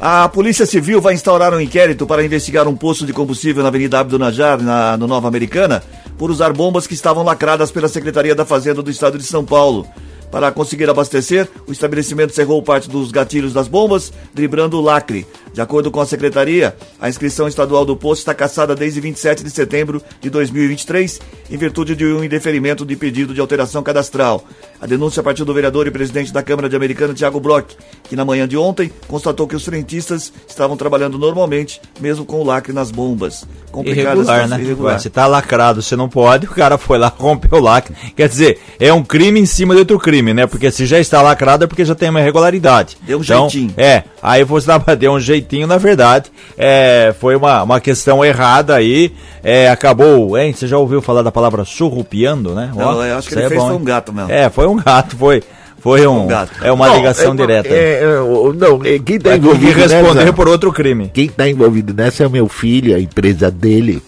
A 0.00 0.30
Polícia 0.30 0.64
Civil 0.64 0.98
vai 0.98 1.12
instaurar 1.12 1.52
um 1.52 1.60
inquérito 1.60 2.06
para 2.06 2.24
investigar 2.24 2.66
um 2.66 2.74
posto 2.74 3.04
de 3.04 3.12
combustível 3.12 3.62
na 3.62 3.68
Avenida 3.68 3.98
Abdo 3.98 4.18
Najar, 4.18 4.58
na, 4.62 4.96
no 4.96 5.06
Nova 5.06 5.28
Americana, 5.28 5.82
por 6.16 6.30
usar 6.30 6.54
bombas 6.54 6.86
que 6.86 6.94
estavam 6.94 7.22
lacradas 7.22 7.70
pela 7.70 7.86
Secretaria 7.86 8.34
da 8.34 8.46
Fazenda 8.46 8.82
do 8.82 8.90
Estado 8.90 9.18
de 9.18 9.24
São 9.24 9.44
Paulo. 9.44 9.86
Para 10.30 10.52
conseguir 10.52 10.88
abastecer, 10.88 11.48
o 11.66 11.72
estabelecimento 11.72 12.34
cerrou 12.34 12.62
parte 12.62 12.88
dos 12.88 13.10
gatilhos 13.10 13.52
das 13.52 13.66
bombas, 13.66 14.12
driblando 14.32 14.78
o 14.78 14.82
lacre. 14.82 15.26
De 15.52 15.60
acordo 15.60 15.90
com 15.90 16.00
a 16.00 16.06
secretaria, 16.06 16.76
a 17.00 17.08
inscrição 17.08 17.48
estadual 17.48 17.84
do 17.84 17.96
posto 17.96 18.20
está 18.20 18.34
cassada 18.34 18.74
desde 18.74 19.00
27 19.00 19.42
de 19.42 19.50
setembro 19.50 20.00
de 20.20 20.30
2023, 20.30 21.20
em 21.50 21.56
virtude 21.56 21.96
de 21.96 22.04
um 22.04 22.22
indeferimento 22.22 22.86
de 22.86 22.94
pedido 22.94 23.34
de 23.34 23.40
alteração 23.40 23.82
cadastral. 23.82 24.44
A 24.80 24.86
denúncia 24.86 25.22
partiu 25.22 25.44
do 25.44 25.52
vereador 25.52 25.86
e 25.86 25.90
presidente 25.90 26.32
da 26.32 26.42
Câmara 26.42 26.68
de 26.68 26.76
Americana, 26.76 27.12
Tiago 27.12 27.40
Bloch, 27.40 27.76
que 28.04 28.14
na 28.14 28.24
manhã 28.24 28.46
de 28.46 28.56
ontem 28.56 28.90
constatou 29.08 29.46
que 29.46 29.56
os 29.56 29.64
frentistas 29.64 30.32
estavam 30.48 30.76
trabalhando 30.76 31.18
normalmente, 31.18 31.80
mesmo 32.00 32.24
com 32.24 32.40
o 32.40 32.44
lacre 32.44 32.72
nas 32.72 32.90
bombas. 32.90 33.46
Complicado 33.72 34.16
irregular, 34.16 34.48
né? 34.48 34.60
Irregular. 34.60 35.00
Se 35.00 35.10
tá 35.10 35.26
lacrado, 35.26 35.82
você 35.82 35.96
não 35.96 36.08
pode, 36.08 36.46
o 36.48 36.50
cara 36.50 36.78
foi 36.78 36.98
lá, 36.98 37.12
rompeu 37.14 37.58
o 37.58 37.62
lacre. 37.62 37.94
Quer 38.16 38.28
dizer, 38.28 38.60
é 38.78 38.92
um 38.92 39.02
crime 39.02 39.40
em 39.40 39.46
cima 39.46 39.74
de 39.74 39.80
outro 39.80 39.98
crime, 39.98 40.32
né? 40.32 40.46
Porque 40.46 40.70
se 40.70 40.86
já 40.86 40.98
está 40.98 41.20
lacrado 41.20 41.64
é 41.64 41.66
porque 41.66 41.84
já 41.84 41.94
tem 41.94 42.08
uma 42.08 42.20
irregularidade. 42.20 42.96
Deu 43.02 43.18
um 43.18 43.22
então, 43.22 43.48
jeitinho. 43.48 43.74
É, 43.76 44.04
aí 44.22 44.44
você 44.44 44.70
deu 44.98 45.12
um 45.12 45.20
jeitinho 45.20 45.39
jeitinho, 45.40 45.66
na 45.66 45.78
verdade, 45.78 46.30
é, 46.56 47.14
foi 47.18 47.34
uma, 47.34 47.62
uma 47.62 47.80
questão 47.80 48.24
errada 48.24 48.74
aí. 48.74 49.12
É, 49.42 49.68
acabou, 49.68 50.38
hein? 50.38 50.52
Você 50.52 50.66
já 50.66 50.78
ouviu 50.78 51.00
falar 51.00 51.22
da 51.22 51.32
palavra 51.32 51.64
surrupiando, 51.64 52.54
né? 52.54 52.70
Não, 52.74 52.98
Ó, 52.98 53.04
eu 53.04 53.16
acho 53.18 53.28
que 53.28 53.34
ele 53.34 53.44
é 53.44 53.48
fez 53.48 53.60
bom, 53.60 53.68
foi 53.68 53.76
um 53.76 53.84
gato 53.84 54.12
mesmo. 54.12 54.30
É, 54.30 54.50
foi 54.50 54.66
um 54.66 54.76
gato, 54.76 55.16
foi. 55.16 55.42
Foi 55.80 56.06
um, 56.06 56.26
um 56.26 56.30
é 56.62 56.70
uma 56.70 56.88
não, 56.88 56.96
ligação 56.96 57.32
é, 57.32 57.36
direta. 57.36 57.68
É, 57.68 58.02
é, 58.02 58.16
não, 58.54 58.84
é, 58.84 58.98
quem 58.98 59.16
está 59.16 59.34
envolvido 59.34 59.80
responder 59.80 60.14
nessa, 60.14 60.32
por 60.34 60.46
outro 60.46 60.70
crime. 60.70 61.10
Quem 61.12 61.24
está 61.24 61.48
envolvido 61.48 61.94
nessa 61.94 62.22
é 62.22 62.26
o 62.26 62.30
meu 62.30 62.48
filho, 62.48 62.94
a 62.94 63.00
empresa 63.00 63.50
dele. 63.50 64.02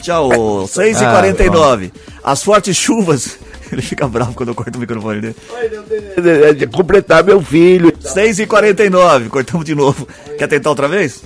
Tchau, 0.00 0.28
6h49. 0.66 1.92
Ah, 2.24 2.32
As 2.32 2.42
fortes 2.42 2.76
chuvas 2.76 3.38
ele 3.74 3.82
fica 3.82 4.06
bravo 4.06 4.34
quando 4.34 4.50
eu 4.50 4.54
corto 4.54 4.76
o 4.76 4.80
microfone 4.80 5.20
dele. 5.20 5.36
É 6.60 6.66
completar 6.66 7.24
meu 7.24 7.40
filho. 7.42 7.92
6h49, 7.92 9.28
cortamos 9.28 9.64
de 9.64 9.74
novo. 9.74 10.06
Quer 10.38 10.46
tentar 10.46 10.70
outra 10.70 10.88
vez? 10.88 11.22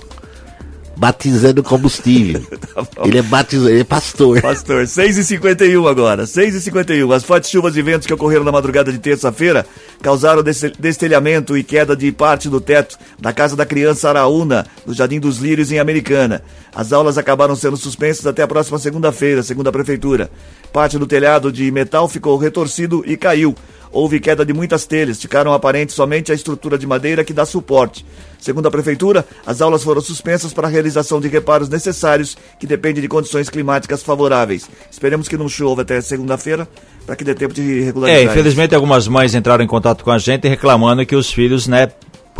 Batizando 0.97 1.61
combustível. 1.61 2.41
tá 2.73 3.03
ele 3.05 3.19
é 3.19 3.21
batizado, 3.21 3.69
ele 3.69 3.81
é 3.81 3.83
pastor. 3.83 4.41
Pastor, 4.41 4.83
6h51 4.83 5.89
agora, 5.89 6.23
6h51. 6.23 7.15
As 7.15 7.23
fortes 7.23 7.49
chuvas 7.49 7.77
e 7.77 7.81
ventos 7.81 8.07
que 8.07 8.13
ocorreram 8.13 8.43
na 8.43 8.51
madrugada 8.51 8.91
de 8.91 8.97
terça-feira 8.97 9.65
causaram 10.01 10.43
destelhamento 10.43 11.57
e 11.57 11.63
queda 11.63 11.95
de 11.95 12.11
parte 12.11 12.49
do 12.49 12.59
teto 12.59 12.97
da 13.19 13.31
casa 13.31 13.55
da 13.55 13.65
criança 13.65 14.09
Araúna, 14.09 14.65
no 14.85 14.93
Jardim 14.93 15.19
dos 15.19 15.37
Lírios, 15.37 15.71
em 15.71 15.79
Americana. 15.79 16.41
As 16.75 16.91
aulas 16.91 17.17
acabaram 17.17 17.55
sendo 17.55 17.77
suspensas 17.77 18.25
até 18.25 18.41
a 18.41 18.47
próxima 18.47 18.79
segunda-feira, 18.79 19.43
segundo 19.43 19.67
a 19.67 19.71
prefeitura. 19.71 20.31
Parte 20.73 20.97
do 20.97 21.07
telhado 21.07 21.51
de 21.51 21.71
metal 21.71 22.07
ficou 22.07 22.37
retorcido 22.37 23.03
e 23.05 23.15
caiu. 23.15 23.55
Houve 23.91 24.19
queda 24.19 24.45
de 24.45 24.53
muitas 24.53 24.85
telhas, 24.85 25.21
ficaram 25.21 25.53
aparentes 25.53 25.95
somente 25.95 26.31
a 26.31 26.35
estrutura 26.35 26.77
de 26.77 26.85
madeira 26.85 27.23
que 27.23 27.33
dá 27.33 27.45
suporte. 27.45 28.05
Segundo 28.39 28.67
a 28.67 28.71
Prefeitura, 28.71 29.25
as 29.45 29.61
aulas 29.61 29.83
foram 29.83 30.01
suspensas 30.01 30.53
para 30.53 30.67
a 30.67 30.69
realização 30.69 31.19
de 31.19 31.27
reparos 31.27 31.69
necessários, 31.69 32.37
que 32.59 32.67
dependem 32.67 33.01
de 33.01 33.07
condições 33.07 33.49
climáticas 33.49 34.03
favoráveis. 34.03 34.69
Esperemos 34.91 35.27
que 35.27 35.37
não 35.37 35.49
chova 35.49 35.81
até 35.81 35.99
segunda-feira, 36.01 36.67
para 37.05 37.15
que 37.15 37.23
dê 37.23 37.33
tempo 37.33 37.53
de 37.53 37.81
regularizar. 37.81 38.21
É, 38.21 38.23
infelizmente 38.25 38.75
algumas 38.75 39.07
mães 39.07 39.33
entraram 39.33 39.63
em 39.63 39.67
contato 39.67 40.03
com 40.03 40.11
a 40.11 40.17
gente 40.17 40.47
reclamando 40.47 41.05
que 41.05 41.15
os 41.15 41.31
filhos, 41.31 41.67
né, 41.67 41.89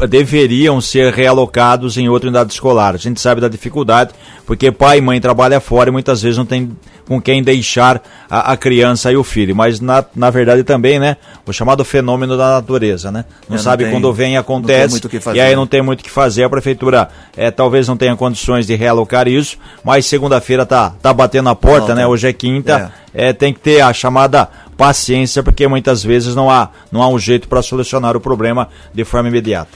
deveriam 0.05 0.79
ser 0.81 1.13
realocados 1.13 1.97
em 1.97 2.09
outra 2.09 2.27
unidade 2.29 2.53
escolar. 2.53 2.93
A 2.93 2.97
gente 2.97 3.19
sabe 3.19 3.41
da 3.41 3.47
dificuldade, 3.47 4.11
porque 4.45 4.71
pai 4.71 4.99
e 4.99 5.01
mãe 5.01 5.19
trabalham 5.19 5.59
fora 5.61 5.89
e 5.89 5.91
muitas 5.91 6.21
vezes 6.21 6.37
não 6.37 6.45
tem 6.45 6.71
com 7.07 7.21
quem 7.21 7.41
deixar 7.41 8.01
a, 8.29 8.51
a 8.51 8.57
criança 8.57 9.09
e 9.11 9.15
o 9.15 9.23
filho. 9.23 9.55
Mas 9.55 9.79
na, 9.79 10.03
na 10.13 10.29
verdade 10.29 10.63
também, 10.63 10.99
né? 10.99 11.15
O 11.45 11.53
chamado 11.53 11.85
fenômeno 11.85 12.37
da 12.37 12.49
natureza, 12.55 13.09
né? 13.11 13.23
Não 13.47 13.55
É, 13.55 13.57
não 13.57 13.63
sabe 13.63 13.85
tem- 13.85 13.93
quando 13.93 14.11
vem 14.13 14.33
e 14.33 14.37
acontece. 14.37 15.01
e 15.33 15.39
aí 15.39 15.51
né? 15.51 15.55
não 15.55 15.65
tem 15.65 15.81
muito 15.81 16.01
o 16.01 16.03
que 16.03 16.09
fazer. 16.09 16.43
A 16.43 16.49
prefeitura 16.49 17.07
é, 17.35 17.49
talvez 17.49 17.87
não 17.87 17.95
tenha 17.95 18.15
condições 18.15 18.67
de 18.67 18.75
realocar 18.75 19.27
isso, 19.27 19.57
mas 19.83 20.05
segunda-feira 20.05 20.65
tá, 20.65 20.93
tá 21.01 21.13
batendo 21.13 21.47
a 21.49 21.55
porta, 21.55 21.89
Não, 21.89 21.95
né? 21.95 22.01
tá. 22.01 22.07
Hoje 22.09 22.27
é 22.27 22.33
quinta. 22.33 22.91
É, 23.13 23.31
tem 23.33 23.53
que 23.53 23.59
ter 23.61 23.81
a 23.81 23.91
chamada 23.93 24.47
paciência, 24.77 25.41
porque 25.41 25.67
muitas 25.67 26.03
vezes 26.03 26.35
não 26.35 26.49
há, 26.49 26.69
não 26.91 27.01
há 27.01 27.09
um 27.09 27.17
jeito 27.17 27.47
para 27.47 27.61
solucionar 27.61 28.15
o 28.15 28.21
problema 28.21 28.69
de 28.93 29.03
forma 29.03 29.27
imediata. 29.27 29.69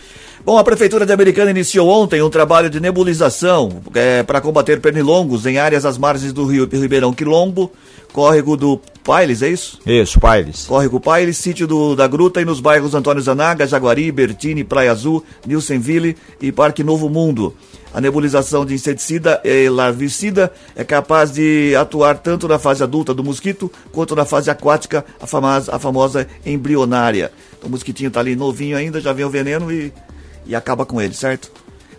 Bom, 0.46 0.58
a 0.58 0.64
Prefeitura 0.64 1.06
de 1.06 1.14
Americana 1.14 1.52
iniciou 1.52 1.88
ontem 1.90 2.22
um 2.22 2.30
trabalho 2.30 2.70
de 2.70 2.80
nebulização 2.80 3.82
para 4.26 4.42
combater 4.42 4.80
pernilongos 4.80 5.46
em 5.46 5.60
áreas 5.60 5.86
às 5.86 5.98
margens 5.98 6.34
do 6.34 6.46
rio 6.46 6.68
Ribeirão 6.72 7.14
Quilombo, 7.14 7.72
córrego 8.12 8.58
do 8.58 8.82
Pailes, 9.04 9.42
é 9.42 9.50
isso? 9.50 9.80
Isso, 9.86 10.20
Pailes. 10.20 10.66
Córrego 10.68 11.00
Pailes, 11.00 11.38
sítio 11.38 11.66
do, 11.66 11.96
da 11.96 12.08
Gruta 12.08 12.40
e 12.42 12.46
nos 12.46 12.60
bairros 12.60 12.94
Antônio 12.94 13.22
Zanaga, 13.22 13.66
Jaguari, 13.66 14.12
Bertini, 14.12 14.64
Praia 14.64 14.92
Azul, 14.92 15.24
Nilsenville 15.46 16.16
e 16.40 16.52
Parque 16.52 16.84
Novo 16.84 17.10
Mundo. 17.10 17.56
A 17.94 18.00
nebulização 18.00 18.66
de 18.66 18.74
inseticida 18.74 19.42
e 19.44 19.68
larvicida 19.68 20.52
é 20.76 20.84
capaz 20.84 21.32
de 21.32 21.76
atuar 21.76 22.20
tanto 22.20 22.48
na 22.48 22.58
fase 22.60 22.82
adulta 22.84 23.14
do 23.14 23.24
mosquito 23.24 23.70
quanto 23.92 24.16
na 24.16 24.24
fase 24.24 24.50
aquática, 24.50 25.04
a 25.20 25.28
famosa, 25.28 25.76
a 25.76 25.80
famosa 25.80 26.28
embrionária. 26.46 27.32
Então, 27.58 27.68
o 27.68 27.72
mosquitinho 27.72 28.08
está 28.10 28.20
ali 28.20 28.36
novinho 28.36 28.78
ainda, 28.78 29.02
já 29.02 29.12
vem 29.12 29.26
o 29.26 29.30
veneno 29.30 29.72
e, 29.72 29.92
e 30.46 30.56
acaba 30.56 30.86
com 30.86 31.02
ele, 31.02 31.14
certo? 31.14 31.52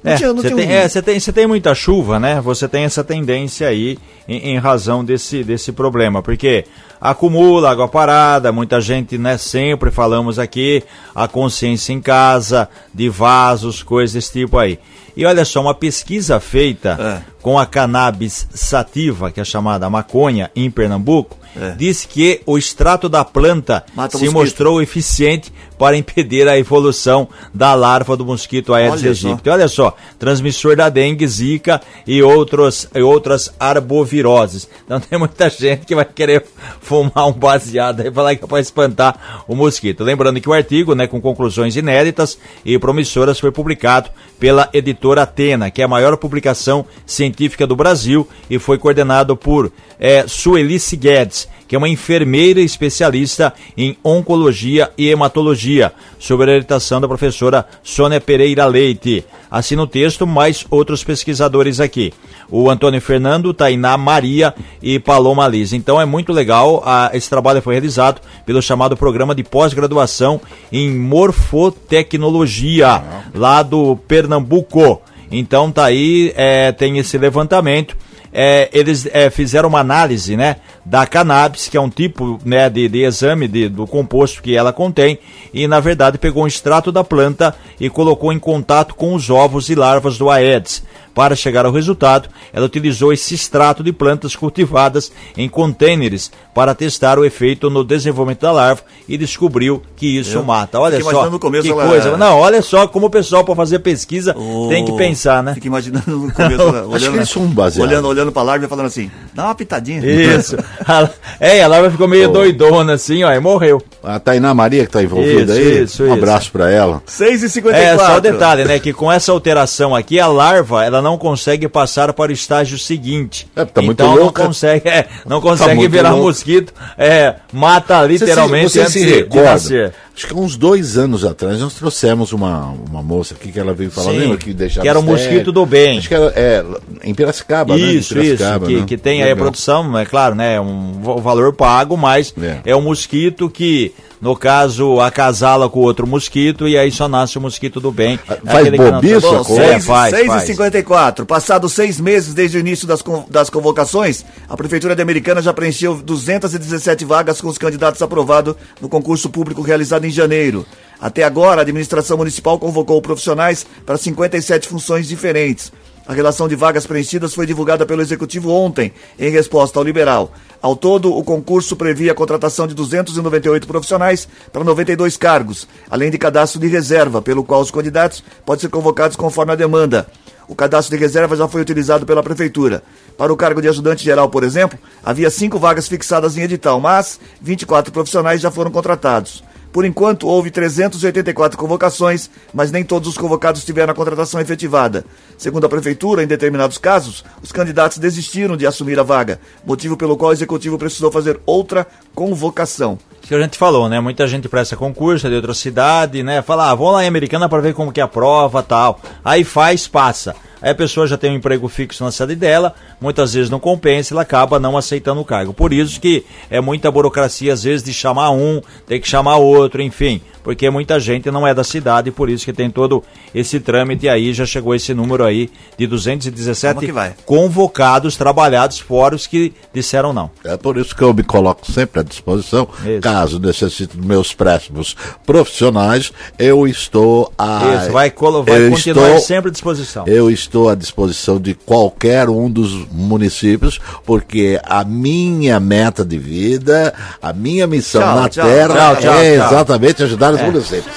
É, 0.04 0.16
você 0.16 0.50
tem, 0.50 0.54
um- 0.66 0.70
é, 0.70 0.88
você 0.88 1.00
tem, 1.02 1.20
tem 1.20 1.46
muita 1.46 1.74
chuva, 1.76 2.18
né? 2.18 2.40
Você 2.40 2.66
tem 2.66 2.82
essa 2.84 3.04
tendência 3.04 3.68
aí 3.68 3.98
em, 4.26 4.54
em 4.54 4.58
razão 4.58 5.04
desse, 5.04 5.44
desse 5.44 5.70
problema, 5.70 6.20
porque 6.22 6.64
acumula 7.02 7.70
água 7.70 7.88
parada, 7.88 8.52
muita 8.52 8.80
gente, 8.80 9.18
né? 9.18 9.36
Sempre 9.36 9.90
falamos 9.90 10.38
aqui, 10.38 10.82
a 11.14 11.26
consciência 11.26 11.92
em 11.92 12.00
casa, 12.00 12.68
de 12.94 13.08
vasos, 13.08 13.82
coisas 13.82 14.14
desse 14.14 14.32
tipo 14.32 14.56
aí. 14.56 14.78
E 15.14 15.26
olha 15.26 15.44
só, 15.44 15.60
uma 15.60 15.74
pesquisa 15.74 16.40
feita 16.40 16.96
É. 17.28 17.32
com 17.42 17.58
a 17.58 17.66
cannabis 17.66 18.46
sativa, 18.54 19.30
que 19.30 19.40
é 19.40 19.44
chamada 19.44 19.90
maconha, 19.90 20.50
em 20.56 20.70
Pernambuco, 20.70 21.36
É. 21.54 21.72
diz 21.72 22.06
que 22.06 22.40
o 22.46 22.56
extrato 22.56 23.10
da 23.10 23.22
planta 23.22 23.84
Mata 23.94 24.16
se 24.16 24.24
mosquito. 24.24 24.40
mostrou 24.40 24.80
eficiente 24.80 25.52
para 25.78 25.98
impedir 25.98 26.48
a 26.48 26.56
evolução 26.56 27.28
da 27.52 27.74
larva 27.74 28.16
do 28.16 28.24
mosquito 28.24 28.72
Aedes 28.72 29.04
aegypti. 29.04 29.50
Olha 29.50 29.68
só, 29.68 29.94
transmissor 30.18 30.76
da 30.76 30.88
dengue, 30.88 31.26
zika 31.26 31.82
e, 32.06 32.22
outros, 32.22 32.88
e 32.94 33.02
outras 33.02 33.52
arboviroses. 33.60 34.66
Então 34.86 34.98
tem 35.00 35.18
muita 35.18 35.50
gente 35.50 35.84
que 35.84 35.94
vai 35.94 36.06
querer 36.06 36.46
fumar 36.92 37.26
um 37.26 37.32
baseado 37.32 38.02
aí 38.02 38.10
falar 38.10 38.36
que 38.36 38.44
é 38.44 38.46
para 38.46 38.60
espantar 38.60 39.44
o 39.48 39.56
mosquito. 39.56 40.04
Lembrando 40.04 40.40
que 40.40 40.48
o 40.48 40.52
artigo, 40.52 40.94
né, 40.94 41.06
com 41.06 41.20
conclusões 41.20 41.74
inéditas 41.74 42.38
e 42.64 42.78
promissoras, 42.78 43.40
foi 43.40 43.50
publicado 43.50 44.10
pela 44.38 44.68
editora 44.74 45.22
Atena, 45.22 45.70
que 45.70 45.80
é 45.80 45.84
a 45.84 45.88
maior 45.88 46.16
publicação 46.18 46.84
científica 47.06 47.66
do 47.66 47.74
Brasil 47.74 48.28
e 48.50 48.58
foi 48.58 48.76
coordenado 48.76 49.34
por 49.34 49.72
eh, 49.98 50.24
Suelice 50.26 50.96
Guedes, 50.96 51.48
que 51.72 51.76
é 51.76 51.78
uma 51.78 51.88
enfermeira 51.88 52.60
especialista 52.60 53.54
em 53.74 53.96
oncologia 54.04 54.90
e 54.98 55.08
hematologia, 55.08 55.90
sob 56.18 56.42
a 56.42 56.46
orientação 56.48 57.00
da 57.00 57.08
professora 57.08 57.66
Sônia 57.82 58.20
Pereira 58.20 58.66
Leite. 58.66 59.24
Assina 59.50 59.82
o 59.82 59.86
texto, 59.86 60.26
mais 60.26 60.66
outros 60.70 61.02
pesquisadores 61.02 61.80
aqui. 61.80 62.12
O 62.50 62.68
Antônio 62.68 63.00
Fernando, 63.00 63.54
Tainá 63.54 63.96
Maria 63.96 64.54
e 64.82 64.98
Paloma 64.98 65.48
Liz. 65.48 65.72
Então 65.72 66.00
é 66.00 66.04
muito 66.04 66.32
legal, 66.32 66.81
ah, 66.84 67.10
esse 67.12 67.28
trabalho 67.28 67.62
foi 67.62 67.74
realizado 67.74 68.20
pelo 68.44 68.62
chamado 68.62 68.96
programa 68.96 69.34
de 69.34 69.42
pós-graduação 69.42 70.40
em 70.70 70.90
morfotecnologia, 70.90 73.02
lá 73.34 73.62
do 73.62 73.96
Pernambuco. 73.96 75.00
Então 75.30 75.72
tá 75.72 75.84
aí, 75.84 76.32
é, 76.36 76.72
tem 76.72 76.98
esse 76.98 77.16
levantamento 77.16 77.96
é, 78.32 78.70
eles 78.72 79.06
é, 79.12 79.28
fizeram 79.28 79.68
uma 79.68 79.80
análise 79.80 80.36
né, 80.36 80.56
da 80.84 81.06
cannabis, 81.06 81.68
que 81.68 81.76
é 81.76 81.80
um 81.80 81.88
tipo 81.90 82.40
né, 82.44 82.68
de, 82.68 82.88
de 82.88 83.02
exame 83.04 83.46
de- 83.46 83.68
do 83.68 83.86
composto 83.86 84.42
que 84.42 84.56
ela 84.56 84.72
contém, 84.72 85.18
e 85.54 85.66
na 85.68 85.78
verdade 85.80 86.18
pegou 86.18 86.42
um 86.44 86.46
extrato 86.46 86.90
da 86.90 87.04
planta 87.04 87.54
e 87.80 87.88
colocou 87.88 88.32
em 88.32 88.38
contato 88.38 88.94
com 88.94 89.14
os 89.14 89.30
ovos 89.30 89.68
e 89.68 89.74
larvas 89.74 90.18
do 90.18 90.28
Aedes. 90.30 90.82
Para 91.14 91.36
chegar 91.36 91.66
ao 91.66 91.72
resultado, 91.72 92.30
ela 92.54 92.64
utilizou 92.64 93.12
esse 93.12 93.34
extrato 93.34 93.82
de 93.84 93.92
plantas 93.92 94.34
cultivadas 94.34 95.12
em 95.36 95.46
contêineres 95.46 96.32
para 96.54 96.74
testar 96.74 97.18
o 97.18 97.24
efeito 97.24 97.68
no 97.68 97.84
desenvolvimento 97.84 98.40
da 98.40 98.50
larva 98.50 98.80
e 99.06 99.18
descobriu 99.18 99.82
que 99.94 100.06
isso 100.18 100.38
Eu 100.38 100.42
mata. 100.42 100.80
Olha 100.80 100.98
só 101.02 101.28
no 101.28 101.38
começo 101.38 101.64
que 101.64 101.70
ela- 101.70 101.86
coisa. 101.86 102.16
Não, 102.16 102.38
olha 102.38 102.62
só 102.62 102.88
como 102.88 103.08
o 103.08 103.10
pessoal 103.10 103.44
para 103.44 103.54
fazer 103.54 103.80
pesquisa 103.80 104.34
O- 104.34 104.70
tem 104.70 104.86
que 104.86 104.96
pensar, 104.96 105.42
né? 105.42 105.52
Fica 105.52 105.66
imaginando 105.66 106.16
no 106.18 106.32
começo, 106.32 106.64
né, 106.72 106.80
olhando, 106.82 107.10
que 107.12 107.16
eles 107.18 107.28
são 107.28 107.42
um 107.42 107.48
baseado. 107.48 107.86
olhando, 107.86 108.08
olhando 108.08 108.32
pra 108.32 108.42
larva 108.42 108.64
e 108.64 108.68
falando 108.68 108.86
assim, 108.86 109.10
dá 109.34 109.44
uma 109.44 109.54
pitadinha. 109.54 110.00
Isso. 110.02 110.56
A- 110.86 111.08
é, 111.40 111.62
a 111.62 111.66
larva 111.68 111.90
ficou 111.90 112.08
meio 112.08 112.28
doidona 112.30 112.94
assim, 112.94 113.22
ó, 113.24 113.32
e 113.32 113.38
morreu. 113.40 113.82
A 114.02 114.18
Tainá 114.18 114.52
Maria 114.52 114.80
que 114.82 114.88
está 114.88 115.02
envolvida 115.02 115.52
Isso, 115.52 115.68
aí, 115.68 115.82
isso, 115.84 116.02
um 116.02 116.06
isso. 116.06 116.14
abraço 116.14 116.50
para 116.52 116.70
ela. 116.70 117.00
6 117.06 117.42
e 117.44 117.48
54 117.50 118.02
É, 118.02 118.06
só 118.06 118.16
o 118.16 118.20
detalhe, 118.20 118.64
né, 118.64 118.78
que 118.78 118.92
com 118.92 119.10
essa 119.12 119.30
alteração 119.30 119.94
aqui, 119.94 120.18
a 120.18 120.26
larva, 120.26 120.84
ela 120.84 121.00
não 121.00 121.16
consegue 121.16 121.68
passar 121.68 122.12
para 122.12 122.30
o 122.30 122.34
estágio 122.34 122.78
seguinte. 122.78 123.46
É, 123.54 123.64
tá 123.64 123.80
muito 123.80 124.02
então 124.02 124.14
louca. 124.16 124.40
não 124.42 124.46
consegue, 124.48 124.88
é, 124.88 125.06
não 125.26 125.40
consegue 125.40 125.74
muito 125.76 125.90
virar 125.92 126.10
louca. 126.10 126.24
mosquito, 126.26 126.72
é, 126.98 127.34
mata 127.52 128.02
literalmente 128.04 128.70
você 128.70 128.72
se, 128.72 128.80
antes 128.80 128.92
você 128.92 128.98
se 128.98 129.04
de- 129.04 129.10
de 129.12 129.18
recorda? 129.20 129.50
nascer. 129.52 129.94
Acho 130.14 130.26
que 130.26 130.34
há 130.34 130.36
uns 130.36 130.56
dois 130.56 130.98
anos 130.98 131.24
atrás 131.24 131.58
nós 131.58 131.72
trouxemos 131.74 132.32
uma, 132.32 132.66
uma 132.68 133.02
moça 133.02 133.34
aqui 133.34 133.50
que 133.50 133.58
ela 133.58 133.72
veio 133.72 133.90
falar, 133.90 134.12
Sim, 134.12 134.18
lembra 134.18 134.36
que 134.36 134.52
deixava 134.52 134.82
que 134.82 134.88
era 134.88 134.98
o 134.98 135.02
estéreo? 135.02 135.22
mosquito 135.24 135.52
do 135.52 135.64
bem. 135.64 135.98
Acho 135.98 136.08
que 136.08 136.14
era 136.14 136.32
é, 136.36 136.64
em 137.02 137.14
Piracicaba, 137.14 137.74
né? 137.76 137.80
Em 137.82 137.96
Isso, 137.96 138.12
isso, 138.12 138.14
Piracicaba, 138.36 138.66
que, 138.66 138.76
né? 138.76 138.84
que 138.86 138.96
tem 138.98 139.22
aí 139.22 139.30
a 139.30 139.32
Legal. 139.32 139.44
produção, 139.46 139.98
é 139.98 140.04
claro, 140.04 140.34
né, 140.34 140.60
um 140.60 141.00
va- 141.02 141.14
valor 141.16 141.54
pago, 141.54 141.96
mas 141.96 142.34
É. 142.40 142.58
é, 142.66 142.76
um 142.76 142.82
mosquito 142.82 143.48
que, 143.48 143.92
no 144.22 144.36
caso, 144.36 145.00
acasala 145.00 145.68
com 145.68 145.80
outro 145.80 146.06
mosquito 146.06 146.68
e 146.68 146.78
aí 146.78 146.92
só 146.92 147.08
nasce 147.08 147.36
o 147.36 147.40
mosquito 147.40 147.80
do 147.80 147.90
bem. 147.90 148.16
Faz 148.18 148.70
não 148.70 148.92
bobiça 148.92 149.20
tá- 149.20 149.42
Bom, 149.42 149.60
É, 149.60 149.72
6, 149.72 149.84
faz, 149.84 150.14
6 150.14 150.26
faz. 150.28 150.42
e 150.44 150.46
54 150.46 151.26
Passados 151.26 151.72
seis 151.72 151.98
meses 151.98 152.32
desde 152.32 152.56
o 152.56 152.60
início 152.60 152.86
das, 152.86 153.02
das 153.28 153.50
convocações, 153.50 154.24
a 154.48 154.56
Prefeitura 154.56 154.94
de 154.94 155.02
Americana 155.02 155.42
já 155.42 155.52
preencheu 155.52 155.96
217 155.96 157.04
vagas 157.04 157.40
com 157.40 157.48
os 157.48 157.58
candidatos 157.58 158.00
aprovados 158.00 158.54
no 158.80 158.88
concurso 158.88 159.28
público 159.28 159.60
realizado 159.60 160.04
em 160.04 160.10
janeiro. 160.10 160.64
Até 161.00 161.24
agora, 161.24 161.60
a 161.60 161.62
administração 161.62 162.16
municipal 162.16 162.60
convocou 162.60 163.02
profissionais 163.02 163.66
para 163.84 163.96
57 163.98 164.68
funções 164.68 165.08
diferentes. 165.08 165.72
A 166.06 166.12
relação 166.12 166.48
de 166.48 166.56
vagas 166.56 166.84
preenchidas 166.84 167.32
foi 167.32 167.46
divulgada 167.46 167.86
pelo 167.86 168.02
Executivo 168.02 168.50
ontem, 168.50 168.92
em 169.18 169.30
resposta 169.30 169.78
ao 169.78 169.84
liberal. 169.84 170.32
Ao 170.60 170.74
todo, 170.74 171.16
o 171.16 171.22
concurso 171.22 171.76
previa 171.76 172.10
a 172.10 172.14
contratação 172.14 172.66
de 172.66 172.74
298 172.74 173.66
profissionais 173.66 174.28
para 174.52 174.64
92 174.64 175.16
cargos, 175.16 175.68
além 175.88 176.10
de 176.10 176.18
cadastro 176.18 176.60
de 176.60 176.66
reserva, 176.66 177.22
pelo 177.22 177.44
qual 177.44 177.60
os 177.60 177.70
candidatos 177.70 178.22
podem 178.44 178.62
ser 178.62 178.68
convocados 178.68 179.16
conforme 179.16 179.52
a 179.52 179.56
demanda. 179.56 180.08
O 180.48 180.56
cadastro 180.56 180.96
de 180.96 181.00
reserva 181.00 181.36
já 181.36 181.46
foi 181.46 181.62
utilizado 181.62 182.04
pela 182.04 182.22
Prefeitura. 182.22 182.82
Para 183.16 183.32
o 183.32 183.36
cargo 183.36 183.62
de 183.62 183.68
ajudante 183.68 184.04
geral, 184.04 184.28
por 184.28 184.42
exemplo, 184.42 184.78
havia 185.04 185.30
cinco 185.30 185.58
vagas 185.58 185.86
fixadas 185.86 186.36
em 186.36 186.42
edital, 186.42 186.80
mas 186.80 187.20
24 187.40 187.92
profissionais 187.92 188.40
já 188.40 188.50
foram 188.50 188.70
contratados. 188.70 189.42
Por 189.72 189.86
enquanto, 189.86 190.28
houve 190.28 190.50
384 190.50 191.58
convocações, 191.58 192.28
mas 192.52 192.70
nem 192.70 192.84
todos 192.84 193.08
os 193.08 193.16
convocados 193.16 193.64
tiveram 193.64 193.92
a 193.92 193.96
contratação 193.96 194.38
efetivada. 194.38 195.02
Segundo 195.38 195.64
a 195.64 195.68
Prefeitura, 195.68 196.22
em 196.22 196.26
determinados 196.26 196.76
casos, 196.76 197.24
os 197.42 197.50
candidatos 197.50 197.96
desistiram 197.96 198.54
de 198.54 198.66
assumir 198.66 199.00
a 199.00 199.02
vaga, 199.02 199.40
motivo 199.64 199.96
pelo 199.96 200.16
qual 200.16 200.30
o 200.30 200.34
Executivo 200.34 200.76
precisou 200.76 201.10
fazer 201.10 201.40
outra 201.46 201.86
convocação. 202.14 202.98
Isso 203.20 203.28
que 203.28 203.34
a 203.34 203.40
gente 203.40 203.56
falou, 203.56 203.88
né? 203.88 204.00
Muita 204.00 204.26
gente 204.26 204.48
presta 204.48 204.76
concurso 204.76 205.26
é 205.26 205.30
de 205.30 205.36
outra 205.36 205.54
cidade, 205.54 206.22
né? 206.22 206.42
Fala, 206.42 206.70
ah, 206.70 206.74
vamos 206.74 206.94
lá 206.94 207.04
em 207.04 207.08
Americana 207.08 207.48
para 207.48 207.62
ver 207.62 207.72
como 207.72 207.92
que 207.92 208.00
é 208.00 208.02
a 208.02 208.08
prova 208.08 208.62
tal. 208.62 209.00
Aí 209.24 209.44
faz, 209.44 209.86
passa. 209.86 210.34
Aí 210.62 210.70
a 210.70 210.74
pessoa 210.74 211.08
já 211.08 211.18
tem 211.18 211.32
um 211.32 211.34
emprego 211.34 211.68
fixo 211.68 212.04
na 212.04 212.12
cidade 212.12 212.36
dela, 212.36 212.72
muitas 213.00 213.34
vezes 213.34 213.50
não 213.50 213.58
compensa, 213.58 214.14
ela 214.14 214.22
acaba 214.22 214.60
não 214.60 214.76
aceitando 214.76 215.20
o 215.20 215.24
cargo. 215.24 215.52
Por 215.52 215.72
isso 215.72 216.00
que 216.00 216.24
é 216.48 216.60
muita 216.60 216.88
burocracia, 216.88 217.52
às 217.52 217.64
vezes, 217.64 217.82
de 217.82 217.92
chamar 217.92 218.30
um, 218.30 218.60
tem 218.86 219.00
que 219.00 219.08
chamar 219.08 219.38
outro, 219.38 219.82
enfim. 219.82 220.20
Porque 220.42 220.68
muita 220.70 220.98
gente 220.98 221.30
não 221.30 221.46
é 221.46 221.54
da 221.54 221.64
cidade, 221.64 222.10
por 222.10 222.28
isso 222.28 222.44
que 222.44 222.52
tem 222.52 222.70
todo 222.70 223.02
esse 223.34 223.60
trâmite 223.60 224.08
aí, 224.08 224.32
já 224.32 224.44
chegou 224.44 224.74
esse 224.74 224.92
número 224.94 225.24
aí 225.24 225.50
de 225.78 225.86
217 225.86 226.92
convocados, 227.24 228.16
trabalhados, 228.16 228.78
fora 228.78 229.14
os 229.14 229.26
que 229.26 229.52
disseram 229.72 230.12
não. 230.12 230.30
É 230.44 230.56
por 230.56 230.76
isso 230.76 230.94
que 230.94 231.02
eu 231.02 231.14
me 231.14 231.22
coloco 231.22 231.70
sempre 231.70 232.00
à 232.00 232.02
disposição, 232.02 232.68
isso. 232.84 233.00
caso 233.00 233.38
necessite 233.38 233.96
dos 233.96 234.06
meus 234.06 234.34
préstimos 234.34 234.96
profissionais, 235.24 236.12
eu 236.38 236.66
estou 236.66 237.32
a... 237.38 237.82
Isso, 237.82 237.92
vai, 237.92 238.10
vai 238.44 238.70
continuar 238.70 239.08
estou, 239.08 239.20
sempre 239.20 239.48
à 239.48 239.52
disposição. 239.52 240.04
Eu 240.06 240.30
estou 240.30 240.68
à 240.68 240.74
disposição 240.74 241.40
de 241.40 241.54
qualquer 241.54 242.28
um 242.28 242.50
dos 242.50 242.86
municípios, 242.90 243.80
porque 244.04 244.60
a 244.64 244.84
minha 244.84 245.60
meta 245.60 246.04
de 246.04 246.18
vida, 246.18 246.92
a 247.20 247.32
minha 247.32 247.66
missão 247.66 248.02
tchau, 248.02 248.16
na 248.16 248.28
tchau, 248.28 248.46
Terra 248.46 248.96
tchau, 248.96 249.14
é 249.14 249.34
exatamente 249.34 250.02
ajudar 250.02 250.31
os 250.32 250.40
é. 250.40 250.44
municípios. 250.44 250.94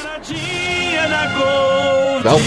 Então... 2.19 2.39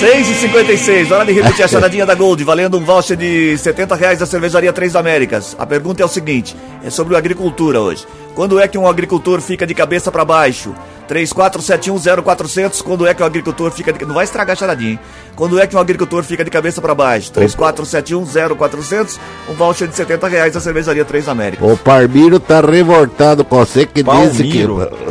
6 0.00 0.30
e 0.30 0.34
56 0.34 1.12
hora 1.12 1.26
de 1.26 1.32
repetir 1.32 1.62
a 1.62 1.68
charadinha 1.68 2.06
da 2.06 2.14
Gold, 2.14 2.42
valendo 2.42 2.78
um 2.78 2.80
voucher 2.80 3.18
de 3.18 3.58
70 3.58 3.94
reais 3.94 4.18
da 4.18 4.24
cervejaria 4.24 4.72
Três 4.72 4.96
Américas. 4.96 5.54
A 5.58 5.66
pergunta 5.66 6.02
é 6.02 6.04
o 6.06 6.08
seguinte: 6.08 6.56
é 6.82 6.88
sobre 6.88 7.16
agricultura 7.16 7.78
hoje. 7.82 8.06
Quando 8.34 8.60
é 8.60 8.68
que 8.68 8.78
um 8.78 8.86
agricultor 8.86 9.40
fica 9.40 9.66
de 9.66 9.74
cabeça 9.74 10.10
para 10.10 10.24
baixo? 10.24 10.74
34710400, 11.10 12.82
quando 12.82 13.04
é 13.06 13.12
que 13.12 13.22
o 13.22 13.26
agricultor 13.26 13.72
fica 13.72 13.92
de... 13.92 14.04
Não 14.06 14.14
vai 14.14 14.24
estragar 14.24 14.52
a 14.52 14.56
charadinha, 14.56 14.92
hein? 14.92 14.98
Quando 15.34 15.58
é 15.58 15.66
que 15.66 15.74
um 15.74 15.80
agricultor 15.80 16.22
fica 16.22 16.44
de 16.44 16.50
cabeça 16.50 16.80
para 16.80 16.94
baixo? 16.94 17.32
34710400, 17.32 19.18
um 19.48 19.54
voucher 19.54 19.88
de 19.88 19.96
70 19.96 20.28
reais 20.28 20.52
da 20.52 20.60
cervejaria 20.60 21.04
Três 21.04 21.28
Américas. 21.28 21.68
O 21.68 21.76
Parmiro 21.76 22.38
tá 22.38 22.60
revoltado 22.60 23.44
com 23.44 23.56
você 23.56 23.86
que 23.86 24.04
Palmiro. 24.04 24.30
disse 24.30 24.44
que... 24.44 24.58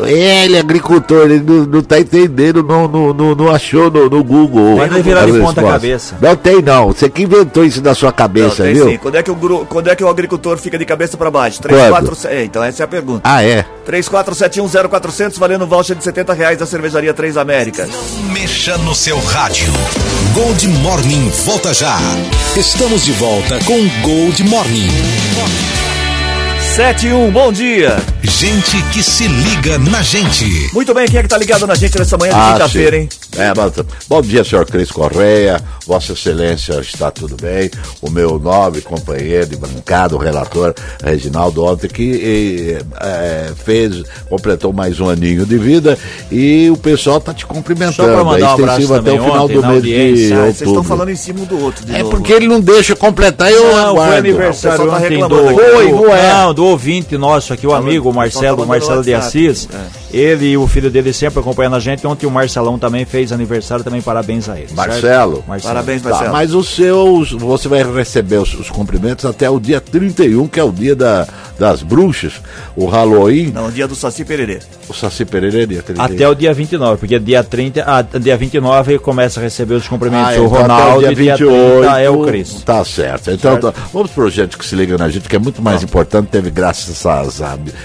Ele, 0.09 0.57
agricultor, 0.57 1.25
ele 1.25 1.39
não, 1.39 1.65
não 1.65 1.81
tá 1.81 1.99
entendendo, 1.99 2.63
não, 2.63 2.87
não, 2.87 3.35
não, 3.35 3.49
achou 3.51 3.91
no, 3.91 4.09
no 4.09 4.23
Google. 4.23 4.77
Mas 4.77 4.91
não 4.91 5.01
virar 5.01 5.25
de 5.25 5.37
ponta 5.39 5.61
cabeça. 5.61 6.15
Não 6.21 6.35
tem 6.35 6.61
não, 6.61 6.87
você 6.93 7.09
que 7.09 7.23
inventou 7.23 7.65
isso 7.65 7.81
na 7.81 7.93
sua 7.93 8.13
cabeça, 8.13 8.63
não, 8.63 8.73
viu? 8.73 8.89
Sim. 8.89 8.97
Quando 8.97 9.15
é, 9.15 9.23
que 9.23 9.31
o, 9.31 9.65
quando 9.65 9.89
é 9.89 9.95
que 9.95 10.03
o 10.03 10.07
agricultor 10.07 10.57
fica 10.57 10.77
de 10.77 10.85
cabeça 10.85 11.17
para 11.17 11.29
baixo? 11.29 11.61
34... 11.61 12.29
É, 12.29 12.43
então 12.43 12.63
essa 12.63 12.83
é 12.83 12.85
a 12.85 12.87
pergunta. 12.87 13.08
Ah, 13.23 13.43
é? 13.43 13.65
34710400, 13.87 15.39
valendo 15.39 15.65
um 15.65 15.67
voucher 15.67 15.95
de 15.95 16.03
70 16.03 16.33
reais 16.33 16.57
da 16.57 16.65
cervejaria 16.65 17.13
Três 17.13 17.37
Américas. 17.37 17.89
Não 17.89 18.33
mexa 18.33 18.77
no 18.79 18.93
seu 18.93 19.19
rádio. 19.19 19.71
Gold 20.33 20.67
Morning 20.67 21.29
volta 21.45 21.73
já. 21.73 21.97
Estamos 22.55 23.05
de 23.05 23.11
volta 23.13 23.59
com 23.65 23.87
Gold 24.01 24.43
Morning. 24.43 24.89
71, 26.75 27.31
bom 27.31 27.51
dia. 27.51 27.97
Gente 28.21 28.81
que 28.93 29.01
se 29.01 29.27
liga 29.27 29.77
na 29.79 30.01
gente. 30.01 30.45
Muito 30.73 30.93
bem, 30.93 31.07
quem 31.07 31.19
é 31.19 31.23
que 31.23 31.27
tá 31.27 31.37
ligado 31.37 31.65
na 31.65 31.75
gente 31.75 31.97
nessa 31.97 32.17
manhã 32.17 32.31
de 32.31 32.39
ah, 32.39 32.53
quinta-feira, 32.53 32.97
hein? 32.97 33.09
É, 33.37 33.53
mas, 33.55 33.73
bom 34.07 34.21
dia, 34.21 34.43
senhor 34.43 34.65
Cris 34.65 34.91
Correia. 34.91 35.61
Vossa 35.85 36.13
Excelência 36.13 36.79
está 36.81 37.09
tudo 37.09 37.35
bem. 37.35 37.69
O 38.01 38.09
meu 38.09 38.39
nobre 38.39 38.81
companheiro 38.81 39.47
de 39.47 39.55
bancada, 39.55 40.15
o 40.15 40.19
relator 40.19 40.73
Reginaldo, 41.03 41.63
ontem 41.63 41.87
que 41.87 42.77
é, 42.99 43.51
fez, 43.63 44.03
completou 44.29 44.73
mais 44.73 44.99
um 44.99 45.09
aninho 45.09 45.45
de 45.45 45.57
vida 45.57 45.97
e 46.31 46.69
o 46.71 46.77
pessoal 46.77 47.19
tá 47.19 47.33
te 47.33 47.45
cumprimentando. 47.45 48.11
Só 48.13 48.23
mandar 48.23 48.51
um 48.51 48.53
abraço 48.53 48.93
até 48.93 49.13
o 49.13 49.23
final 49.23 49.47
do 49.47 49.67
mês 49.67 49.83
de 49.83 50.33
outubro. 50.33 50.53
Vocês 50.53 50.61
estão 50.61 50.83
falando 50.83 51.09
em 51.09 51.15
cima 51.15 51.41
um 51.41 51.45
do 51.45 51.59
outro. 51.63 51.85
é 51.91 51.99
novo. 51.99 52.11
porque 52.11 52.33
ele 52.33 52.47
não 52.47 52.59
deixa 52.59 52.95
completar 52.95 53.51
e 53.51 53.55
eu 53.55 53.63
não, 53.63 53.77
aguardo. 53.77 54.09
Foi 54.09 54.17
aniversário 54.17 54.87
tá 54.87 54.97
ontem 54.97 55.19
do, 55.19 55.35
foi, 55.35 55.91
não, 55.91 56.15
é. 56.15 56.33
não, 56.33 56.53
do 56.53 56.65
ouvinte 56.65 57.17
nosso 57.17 57.53
aqui, 57.53 57.65
o 57.65 57.73
amigo 57.73 58.13
Marcelo, 58.13 58.65
Marcelo 58.65 59.03
de 59.03 59.13
Assis. 59.13 59.67
É. 59.73 60.17
Ele 60.17 60.51
e 60.51 60.57
o 60.57 60.67
filho 60.67 60.89
dele 60.89 61.13
sempre 61.13 61.39
acompanhando 61.39 61.75
a 61.75 61.79
gente. 61.79 62.05
Ontem 62.05 62.25
o 62.25 62.31
Marcelão 62.31 62.79
também 62.79 63.05
fez 63.05 63.18
aniversário, 63.31 63.83
também 63.83 64.01
parabéns 64.01 64.49
a 64.49 64.59
ele. 64.59 64.73
Marcelo. 64.73 65.43
Marcelo. 65.47 65.73
Parabéns, 65.73 66.01
Marcelo. 66.01 66.25
Tá, 66.25 66.31
mas 66.31 66.53
os 66.53 66.69
seus, 66.69 67.31
você 67.31 67.67
vai 67.67 67.83
receber 67.83 68.37
os, 68.37 68.53
os, 68.53 68.69
cumprimentos 68.69 69.25
até 69.25 69.49
o 69.49 69.59
dia 69.59 69.79
31, 69.79 70.47
que 70.47 70.59
é 70.59 70.63
o 70.63 70.71
dia 70.71 70.95
da, 70.95 71.27
das 71.57 71.83
bruxas, 71.83 72.33
o 72.75 72.85
Halloween. 72.85 73.51
Não, 73.51 73.67
o 73.67 73.71
dia 73.71 73.87
do 73.87 73.95
Saci 73.95 74.23
Pererê. 74.23 74.59
O 74.87 74.93
Saci 74.93 75.25
Pererê 75.25 75.63
é 75.63 75.65
dia 75.65 75.83
31. 75.83 76.03
Até 76.03 76.29
o 76.29 76.35
dia 76.35 76.53
29, 76.53 76.97
porque 76.99 77.19
dia 77.19 77.43
30, 77.43 77.83
ah, 77.85 78.01
dia 78.01 78.37
29 78.37 78.93
ele 78.93 78.99
começa 78.99 79.39
a 79.39 79.43
receber 79.43 79.75
os 79.75 79.87
cumprimentos. 79.87 80.37
Ah, 80.37 80.41
o 80.41 80.45
então 80.45 80.47
Ronaldo 80.47 80.99
dia 80.99 81.15
28, 81.15 81.81
dia 81.81 81.99
é 81.99 82.09
o 82.09 82.23
Cris. 82.23 82.63
Tá 82.63 82.83
certo. 82.83 83.31
Então, 83.31 83.51
certo? 83.51 83.71
Tá, 83.71 83.81
vamos 83.93 84.11
pro 84.11 84.29
gente 84.29 84.57
que 84.57 84.65
se 84.65 84.75
liga 84.75 84.97
na 84.97 85.09
gente, 85.09 85.27
que 85.27 85.35
é 85.35 85.39
muito 85.39 85.61
mais 85.61 85.83
importante, 85.83 86.27
teve 86.27 86.49
graças 86.49 87.05
a 87.05 87.21
essas, 87.21 87.41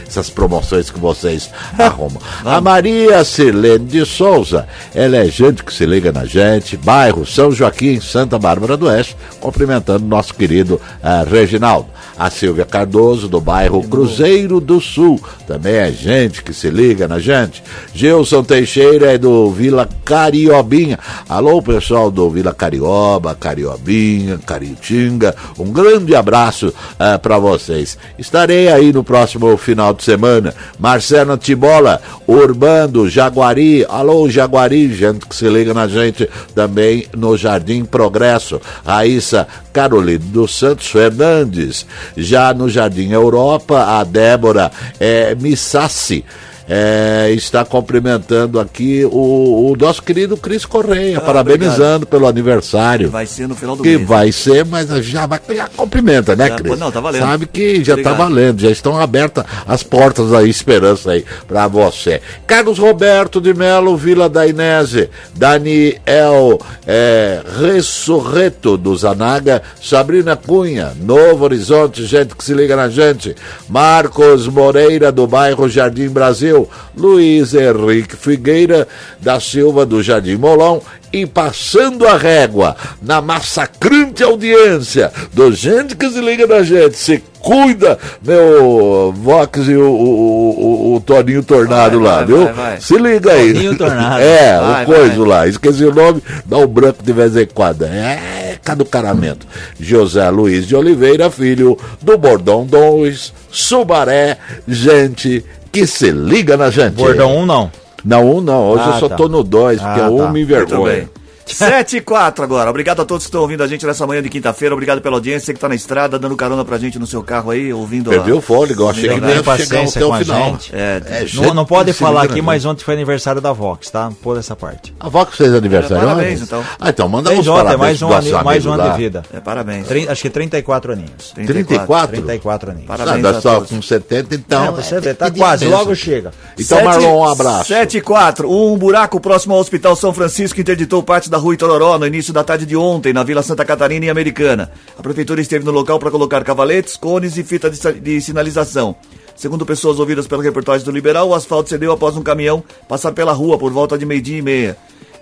essas 0.07 0.31
promoções 0.31 0.90
que 0.90 0.99
vocês 0.99 1.51
arrumam. 1.79 2.20
A 2.44 2.61
Maria 2.61 3.25
Silene 3.25 3.85
de 3.85 4.05
Souza, 4.05 4.66
ela 4.94 5.16
é 5.16 5.23
gente 5.28 5.62
que 5.62 5.72
se 5.72 5.87
liga 5.87 6.12
na 6.12 6.24
gente, 6.24 6.76
bairro 6.76 7.26
São 7.26 7.52
Joaquim, 7.52 8.00
Santa 8.00 8.38
Bárbara 8.38 8.76
do 8.76 8.87
Oeste, 8.87 9.16
cumprimentando 9.40 10.04
nosso 10.04 10.34
querido 10.34 10.74
uh, 10.74 11.28
Reginaldo. 11.30 11.88
A 12.16 12.31
Silvia 12.31 12.64
Cardoso, 12.64 13.29
do 13.29 13.40
bairro 13.40 13.83
Cruzeiro 13.83 14.61
do 14.61 14.81
Sul, 14.81 15.20
também 15.48 15.74
é 15.74 15.90
gente 15.90 16.42
que 16.42 16.53
se 16.53 16.70
liga 16.70 17.09
na 17.09 17.18
gente. 17.18 17.62
Gilson 17.92 18.44
Teixeira 18.44 19.12
é 19.12 19.18
do 19.18 19.50
Vila 19.50 19.88
Cariobinha. 20.05 20.98
Alô, 21.29 21.61
pessoal 21.61 22.11
do 22.11 22.31
Vila 22.31 22.55
Carioba, 22.55 23.35
Cariobinha, 23.35 24.38
Caritinga, 24.38 25.35
um 25.59 25.72
grande 25.72 26.14
abraço 26.14 26.68
uh, 26.68 26.72
eh, 27.00 27.18
para 27.18 27.38
vocês. 27.38 27.98
Estarei 28.16 28.68
aí 28.68 28.92
no 28.92 29.03
próximo 29.03 29.57
final 29.57 29.92
de 29.92 30.05
semana. 30.05 30.55
Marcelo 30.79 31.37
Tibola, 31.37 32.00
Urbando, 32.27 33.09
Jaguari, 33.09 33.85
alô 33.88 34.29
Jaguari, 34.29 34.94
gente 34.94 35.27
que 35.27 35.35
se 35.35 35.48
liga 35.48 35.74
na 35.74 35.88
gente 35.88 36.29
também 36.55 37.07
no 37.16 37.37
Jardim 37.37 37.85
Progresso. 37.85 38.61
Raíssa 38.87 39.48
Carolina 39.72 40.24
dos 40.27 40.57
Santos 40.57 40.87
Fernandes. 40.87 41.85
Já 42.16 42.54
no 42.54 42.68
Jardim 42.68 43.10
Europa, 43.10 43.98
a 43.98 44.04
Débora 44.04 44.70
é, 44.98 45.34
Missassi 45.34 46.24
é, 46.68 47.31
está 47.33 47.64
cumprimentando 47.64 48.59
aqui 48.59 49.05
o, 49.05 49.72
o 49.72 49.77
nosso 49.77 50.03
querido 50.03 50.37
Cris 50.37 50.64
Correia, 50.64 51.18
ah, 51.18 51.20
parabenizando 51.20 51.74
obrigado. 51.77 52.07
pelo 52.07 52.27
aniversário. 52.27 53.11
Vai 53.11 53.27
ser 53.27 53.46
no 53.48 53.55
final 53.55 53.77
do 53.77 53.83
que 53.83 53.90
mês. 53.90 54.00
Que 54.00 54.07
vai 54.07 54.33
ser, 54.33 54.64
mas 54.64 54.88
já, 54.88 55.29
já 55.50 55.68
cumprimenta, 55.68 56.35
né, 56.35 56.50
Cris? 56.50 56.79
Não, 56.79 56.90
tá 56.90 57.00
valendo. 57.00 57.22
Sabe 57.22 57.46
que 57.46 57.85
já 57.85 57.85
tá 57.85 57.92
obrigado. 57.92 58.16
tá 58.16 58.24
valendo, 58.24 58.61
já 58.61 58.70
estão 58.70 58.98
abertas 58.98 59.44
as 59.66 59.83
portas 59.83 60.31
da 60.31 60.42
esperança 60.42 61.12
aí 61.12 61.24
para 61.46 61.68
você. 61.68 62.20
Carlos 62.46 62.79
Roberto 62.79 63.40
de 63.40 63.53
Melo, 63.53 63.96
Vila 63.96 64.29
da 64.29 64.46
Inese, 64.46 65.11
Daniel 65.35 66.59
é, 66.87 67.42
Ressurreto 67.61 68.77
do 68.77 68.96
Zanaga, 68.96 69.62
Sabrina 69.83 70.37
Cunha, 70.37 70.92
Novo 71.00 71.44
Horizonte, 71.44 72.05
gente 72.05 72.35
que 72.35 72.44
se 72.44 72.55
liga 72.55 72.77
na 72.77 72.88
gente, 72.88 73.35
Marcos 73.68 74.46
Moreira 74.46 75.11
do 75.12 75.27
bairro 75.27 75.68
Jardim 75.68 76.09
Brasil, 76.09 76.53
Luiz 76.96 77.54
Henrique 77.54 78.16
Figueira 78.16 78.86
da 79.20 79.40
Silva 79.40 79.84
do 79.84 80.02
Jardim 80.02 80.36
Molão 80.36 80.80
e 81.12 81.24
passando 81.24 82.06
a 82.08 82.16
régua 82.16 82.76
na 83.00 83.20
massacrante 83.20 84.22
audiência 84.22 85.12
do 85.32 85.52
gente 85.52 85.94
que 85.94 86.10
se 86.10 86.20
liga 86.20 86.44
na 86.44 86.64
gente, 86.64 86.96
se 86.96 87.22
cuida, 87.38 87.96
meu 88.20 89.14
Vox 89.16 89.68
e 89.68 89.76
o, 89.76 89.90
o, 89.90 90.92
o, 90.92 90.94
o 90.96 91.00
Toninho 91.00 91.42
Tornado 91.44 92.00
vai, 92.00 92.08
lá, 92.08 92.16
vai, 92.16 92.26
viu? 92.26 92.52
Vai, 92.52 92.80
se 92.80 92.98
liga 92.98 93.32
aí. 93.32 93.52
Toninho 93.52 93.78
Tornado. 93.78 94.24
É, 94.24 94.58
o 94.82 94.86
coisa 94.86 95.26
lá, 95.26 95.46
esqueci 95.46 95.84
o 95.84 95.94
nome, 95.94 96.22
dá 96.44 96.58
um 96.58 96.66
branco 96.66 97.02
de 97.02 97.12
vez 97.12 97.36
em 97.36 97.46
quando. 97.46 97.84
É, 97.84 98.58
caducaramento. 98.64 99.46
José 99.78 100.28
Luiz 100.30 100.66
de 100.66 100.74
Oliveira, 100.74 101.30
filho 101.30 101.78
do 102.02 102.18
Bordão 102.18 102.64
2, 102.64 103.32
Subaré, 103.50 104.38
gente 104.66 105.44
que 105.74 105.87
se 105.88 106.12
liga 106.12 106.56
na 106.56 106.70
gente. 106.70 106.94
Bordão 106.94 107.37
1 107.37 107.40
um, 107.40 107.46
não. 107.46 107.72
Não, 108.04 108.37
um 108.37 108.40
não. 108.40 108.70
Hoje 108.70 108.84
ah, 108.87 108.90
eu 108.94 109.00
só 109.00 109.08
tá. 109.08 109.16
tô 109.16 109.28
no 109.28 109.42
2, 109.42 109.80
porque 109.80 110.00
ah, 110.00 110.10
um 110.10 110.18
tá. 110.18 110.30
me 110.30 110.42
envergonha. 110.42 111.10
7 111.46 111.98
e 111.98 112.00
4 112.00 112.44
agora. 112.44 112.70
Obrigado 112.70 113.02
a 113.02 113.04
todos 113.04 113.24
que 113.24 113.28
estão 113.28 113.42
ouvindo 113.42 113.62
a 113.62 113.66
gente 113.66 113.85
nessa 113.87 114.07
manhã 114.07 114.22
de 114.22 114.28
quinta-feira. 114.28 114.74
Obrigado 114.74 115.00
pela 115.00 115.16
audiência 115.16 115.52
que 115.52 115.59
está 115.59 115.68
na 115.68 115.74
estrada, 115.74 116.18
dando 116.18 116.37
carona 116.37 116.64
pra 116.64 116.78
gente 116.78 116.98
no 116.98 117.07
seu 117.07 117.22
carro 117.22 117.50
aí, 117.50 117.72
ouvindo. 117.72 118.11
Perdeu 118.11 118.38
o 118.38 118.40
fôlego, 118.40 118.88
achei 118.88 119.09
que 119.09 119.14
ia 119.14 119.57
chegar 119.57 119.85
até 119.85 120.04
o 120.04 120.14
final. 120.14 120.59
É, 120.72 121.02
é, 121.07 121.26
não, 121.35 121.54
não 121.54 121.64
pode 121.64 121.92
falar 121.92 122.24
aqui, 122.24 122.40
mas 122.40 122.64
ontem 122.64 122.83
foi 122.83 122.94
aniversário 122.94 123.40
da 123.40 123.52
Vox, 123.52 123.90
tá? 123.90 124.11
Por 124.22 124.38
essa 124.38 124.57
parte. 124.57 124.94
A 124.98 125.09
Vox 125.09 125.37
fez 125.37 125.52
aniversário? 125.52 126.04
É, 126.04 126.07
parabéns, 126.07 126.42
então. 126.42 126.64
Ah, 126.80 126.90
então 126.90 127.09
manda 127.09 127.30
uns 127.30 127.46
parabéns 127.46 127.78
mais 127.78 128.02
um, 128.02 128.12
ano, 128.12 128.44
mais 128.44 128.66
um 128.66 128.72
ano 128.72 128.90
de 128.90 128.96
vida. 128.96 129.22
É, 129.33 129.40
parabéns. 129.40 129.87
Trin, 129.87 130.07
acho 130.09 130.22
que 130.22 130.30
34 130.30 130.92
aninhos. 130.92 131.33
34? 131.35 132.16
34 132.16 132.70
aninhos. 132.70 132.88
Parabéns. 132.88 133.24
Ah, 133.24 133.40
só 133.40 133.61
com 133.61 133.80
70, 133.80 134.35
então. 134.35 134.66
É, 134.66 134.70
você 134.70 135.00
vê, 135.00 135.14
tá 135.14 135.30
quase, 135.30 135.66
logo 135.66 135.94
chega. 135.94 136.33
Então, 136.59 136.83
Marlon, 136.85 137.18
um 137.18 137.28
abraço. 137.28 137.68
7 137.68 137.98
e 137.98 138.00
4. 138.00 138.50
Um 138.50 138.76
buraco 138.76 139.20
próximo 139.20 139.54
ao 139.54 139.61
Hospital 139.61 139.96
São 139.96 140.12
Francisco 140.12 140.61
interditou 140.61 141.02
parte 141.02 141.28
da 141.30 141.34
rua 141.37 141.55
Itororó 141.55 141.99
no 141.99 142.07
início 142.07 142.33
da 142.33 142.44
tarde 142.44 142.66
de 142.66 142.77
ontem, 142.77 143.12
na 143.12 143.23
Vila 143.23 143.42
Santa 143.42 143.64
Catarina 143.64 144.07
e 144.07 144.11
Americana. 144.11 144.70
A 144.99 145.03
prefeitura 145.03 145.40
esteve 145.40 145.64
no 145.64 145.70
local 145.70 145.99
para 145.99 146.11
colocar 146.11 146.42
cavaletes, 146.44 146.97
cones 146.97 147.37
e 147.37 147.44
fita 147.44 147.70
de, 147.70 148.01
de 148.01 148.20
sinalização. 148.20 148.97
Segundo 149.37 149.66
pessoas 149.66 149.99
ouvidas 149.99 150.27
pela 150.27 150.42
reportagem 150.42 150.85
do 150.85 150.92
Liberal, 150.92 151.29
o 151.29 151.35
asfalto 151.35 151.68
cedeu 151.68 151.92
após 151.92 152.16
um 152.16 152.23
caminhão 152.23 152.62
passar 152.88 153.12
pela 153.12 153.33
rua 153.33 153.59
por 153.59 153.73
volta 153.73 153.99
de 153.99 154.07
meio-dia 154.07 154.38
e 154.38 154.42
meia. 154.42 154.77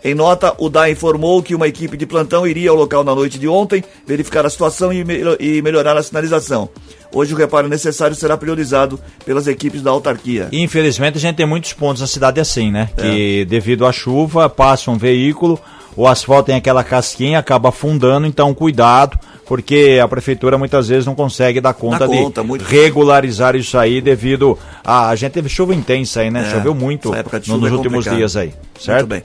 Em 0.04 0.14
nota, 0.14 0.52
o 0.58 0.68
DA 0.68 0.90
informou 0.90 1.40
que 1.42 1.54
uma 1.54 1.68
equipe 1.68 1.96
de 1.96 2.04
plantão 2.04 2.44
iria 2.44 2.70
ao 2.70 2.76
local 2.76 3.04
na 3.04 3.14
noite 3.14 3.38
de 3.38 3.46
ontem 3.46 3.84
verificar 4.04 4.44
a 4.44 4.50
situação 4.50 4.92
e, 4.92 5.04
me 5.04 5.20
e 5.38 5.62
melhorar 5.62 5.96
a 5.96 6.02
sinalização. 6.02 6.68
Hoje 7.14 7.32
o 7.32 7.36
reparo 7.36 7.68
necessário 7.68 8.16
será 8.16 8.36
priorizado 8.36 8.98
pelas 9.24 9.46
equipes 9.46 9.80
da 9.80 9.92
autarquia. 9.92 10.48
Infelizmente 10.50 11.18
a 11.18 11.20
gente 11.20 11.36
tem 11.36 11.46
muitos 11.46 11.72
pontos 11.72 12.00
na 12.00 12.08
cidade 12.08 12.40
assim, 12.40 12.72
né? 12.72 12.90
É. 12.96 13.02
Que 13.02 13.44
devido 13.44 13.86
à 13.86 13.92
chuva 13.92 14.48
passa 14.48 14.90
um 14.90 14.98
veículo, 14.98 15.60
o 15.96 16.06
asfalto 16.06 16.46
tem 16.46 16.56
aquela 16.56 16.82
casquinha, 16.82 17.38
acaba 17.38 17.68
afundando, 17.68 18.26
então 18.26 18.54
cuidado, 18.54 19.18
porque 19.46 20.00
a 20.02 20.08
prefeitura 20.08 20.56
muitas 20.56 20.88
vezes 20.88 21.04
não 21.06 21.14
consegue 21.14 21.60
dar 21.60 21.74
conta, 21.74 22.08
de 22.08 22.42
muito... 22.42 22.64
regularizar 22.64 23.54
isso 23.54 23.76
aí 23.76 24.00
devido 24.00 24.58
a. 24.84 25.10
A 25.10 25.16
gente 25.16 25.32
teve 25.32 25.48
chuva 25.48 25.74
intensa 25.74 26.20
aí, 26.20 26.30
né? 26.30 26.46
É, 26.46 26.50
Choveu 26.50 26.74
muito 26.74 27.10
nos 27.46 27.70
é 27.70 27.74
últimos 27.74 28.04
dias 28.04 28.36
aí, 28.36 28.54
certo? 28.80 29.08
Muito 29.08 29.08
bem. 29.08 29.22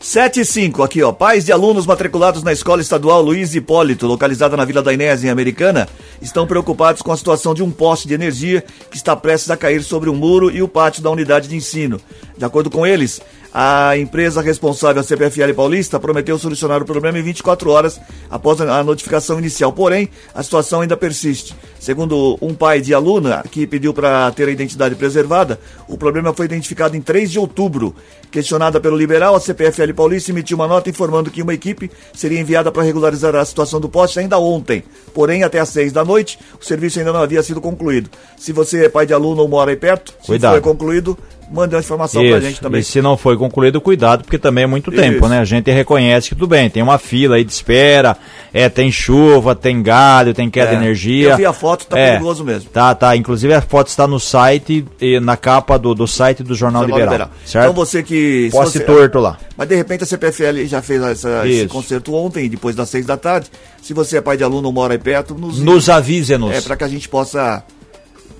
7 0.00 0.40
e 0.40 0.44
5, 0.46 0.82
aqui 0.82 1.02
ó. 1.02 1.12
Pais 1.12 1.44
de 1.44 1.52
alunos 1.52 1.84
matriculados 1.84 2.42
na 2.42 2.54
Escola 2.54 2.80
Estadual 2.80 3.20
Luiz 3.20 3.54
Hipólito, 3.54 4.06
localizada 4.06 4.56
na 4.56 4.64
Vila 4.64 4.82
da 4.82 4.94
Inés, 4.94 5.22
em 5.22 5.28
Americana, 5.28 5.86
estão 6.22 6.46
preocupados 6.46 7.02
com 7.02 7.12
a 7.12 7.16
situação 7.18 7.52
de 7.52 7.62
um 7.62 7.70
poste 7.70 8.08
de 8.08 8.14
energia 8.14 8.64
que 8.90 8.96
está 8.96 9.14
prestes 9.14 9.50
a 9.50 9.58
cair 9.58 9.82
sobre 9.82 10.08
um 10.08 10.14
muro 10.14 10.50
e 10.50 10.62
o 10.62 10.68
pátio 10.68 11.02
da 11.02 11.10
unidade 11.10 11.48
de 11.48 11.54
ensino. 11.56 12.00
De 12.34 12.44
acordo 12.46 12.70
com 12.70 12.86
eles, 12.86 13.20
a 13.52 13.96
empresa 13.96 14.40
responsável, 14.40 15.00
a 15.00 15.04
CPFL 15.04 15.52
Paulista, 15.54 15.98
prometeu 15.98 16.38
solucionar 16.38 16.80
o 16.82 16.84
problema 16.84 17.18
em 17.18 17.22
24 17.22 17.70
horas 17.70 18.00
após 18.30 18.60
a 18.60 18.82
notificação 18.84 19.38
inicial. 19.38 19.72
Porém, 19.72 20.08
a 20.34 20.42
situação 20.42 20.80
ainda 20.80 20.96
persiste. 20.96 21.54
Segundo 21.78 22.38
um 22.40 22.54
pai 22.54 22.80
de 22.80 22.94
aluna 22.94 23.44
que 23.50 23.66
pediu 23.66 23.92
para 23.92 24.30
ter 24.32 24.48
a 24.48 24.52
identidade 24.52 24.94
preservada, 24.94 25.58
o 25.88 25.98
problema 25.98 26.32
foi 26.32 26.46
identificado 26.46 26.96
em 26.96 27.00
3 27.00 27.30
de 27.30 27.38
outubro. 27.38 27.94
Questionada 28.30 28.78
pelo 28.78 28.96
liberal, 28.96 29.34
a 29.34 29.40
CPFL 29.40 29.92
Paulista 29.94 30.30
emitiu 30.30 30.56
uma 30.56 30.68
nota 30.68 30.88
informando 30.88 31.30
que 31.30 31.42
uma 31.42 31.52
equipe 31.52 31.90
seria 32.14 32.38
enviada 32.38 32.70
para 32.70 32.84
regularizar 32.84 33.34
a 33.34 33.44
situação 33.44 33.80
do 33.80 33.88
poste 33.88 34.20
ainda 34.20 34.38
ontem. 34.38 34.84
Porém, 35.12 35.42
até 35.42 35.58
às 35.58 35.70
6 35.70 35.92
da 35.92 36.04
noite, 36.04 36.38
o 36.60 36.64
serviço 36.64 37.00
ainda 37.00 37.12
não 37.12 37.20
havia 37.20 37.42
sido 37.42 37.60
concluído. 37.60 38.08
Se 38.36 38.52
você 38.52 38.84
é 38.84 38.88
pai 38.88 39.06
de 39.06 39.12
aluno 39.12 39.42
ou 39.42 39.48
mora 39.48 39.72
aí 39.72 39.76
perto, 39.76 40.14
Cuidado. 40.24 40.54
se 40.54 40.60
foi 40.60 40.72
concluído, 40.72 41.18
mande 41.50 41.74
uma 41.74 41.80
informação 41.80 42.22
Isso. 42.22 42.30
pra 42.30 42.40
gente 42.40 42.60
também. 42.60 42.80
E 42.80 42.84
se 42.84 43.02
não 43.02 43.16
foi 43.16 43.36
concluído, 43.36 43.80
cuidado, 43.80 44.22
porque 44.22 44.38
também 44.38 44.64
é 44.64 44.66
muito 44.66 44.92
Isso. 44.92 45.02
tempo, 45.02 45.28
né? 45.28 45.40
A 45.40 45.44
gente 45.44 45.70
reconhece 45.70 46.28
que 46.28 46.34
tudo 46.34 46.46
bem, 46.46 46.70
tem 46.70 46.82
uma 46.82 46.98
fila 46.98 47.36
aí 47.36 47.44
de 47.44 47.52
espera, 47.52 48.16
é, 48.52 48.68
tem 48.68 48.90
chuva, 48.92 49.54
tem 49.54 49.82
galho, 49.82 50.32
tem 50.32 50.48
queda 50.48 50.72
é. 50.72 50.76
de 50.76 50.82
energia. 50.82 51.30
Eu 51.30 51.36
vi 51.36 51.46
a 51.46 51.52
foto, 51.52 51.86
tá 51.86 51.98
é. 51.98 52.12
perigoso 52.12 52.44
mesmo. 52.44 52.70
Tá, 52.70 52.94
tá. 52.94 53.16
Inclusive 53.16 53.52
a 53.52 53.60
foto 53.60 53.88
está 53.88 54.06
no 54.06 54.20
site, 54.20 54.84
e 55.00 55.18
na 55.18 55.36
capa 55.36 55.78
do, 55.78 55.94
do 55.94 56.06
site 56.06 56.42
do 56.42 56.54
Jornal, 56.54 56.82
Jornal 56.82 56.98
Liberal, 56.98 57.12
Liberal. 57.12 57.30
Certo? 57.44 57.64
Então 57.64 57.74
você 57.74 58.02
que. 58.02 58.48
Posse 58.52 58.78
você, 58.78 58.84
torto 58.84 59.18
lá. 59.18 59.38
Mas 59.56 59.68
de 59.68 59.74
repente 59.74 60.04
a 60.04 60.06
CPFL 60.06 60.64
já 60.66 60.80
fez 60.80 61.02
essa, 61.02 61.48
esse 61.48 61.66
concerto 61.66 62.14
ontem, 62.14 62.48
depois 62.48 62.76
das 62.76 62.88
seis 62.88 63.04
da 63.04 63.16
tarde. 63.16 63.50
Se 63.82 63.92
você 63.92 64.18
é 64.18 64.20
pai 64.20 64.36
de 64.36 64.44
aluno 64.44 64.68
ou 64.68 64.72
mora 64.72 64.94
aí 64.94 64.98
perto, 64.98 65.34
nos, 65.34 65.58
nos 65.58 65.88
avise-nos. 65.88 66.52
É 66.52 66.60
para 66.60 66.76
que 66.76 66.84
a 66.84 66.88
gente 66.88 67.08
possa 67.08 67.64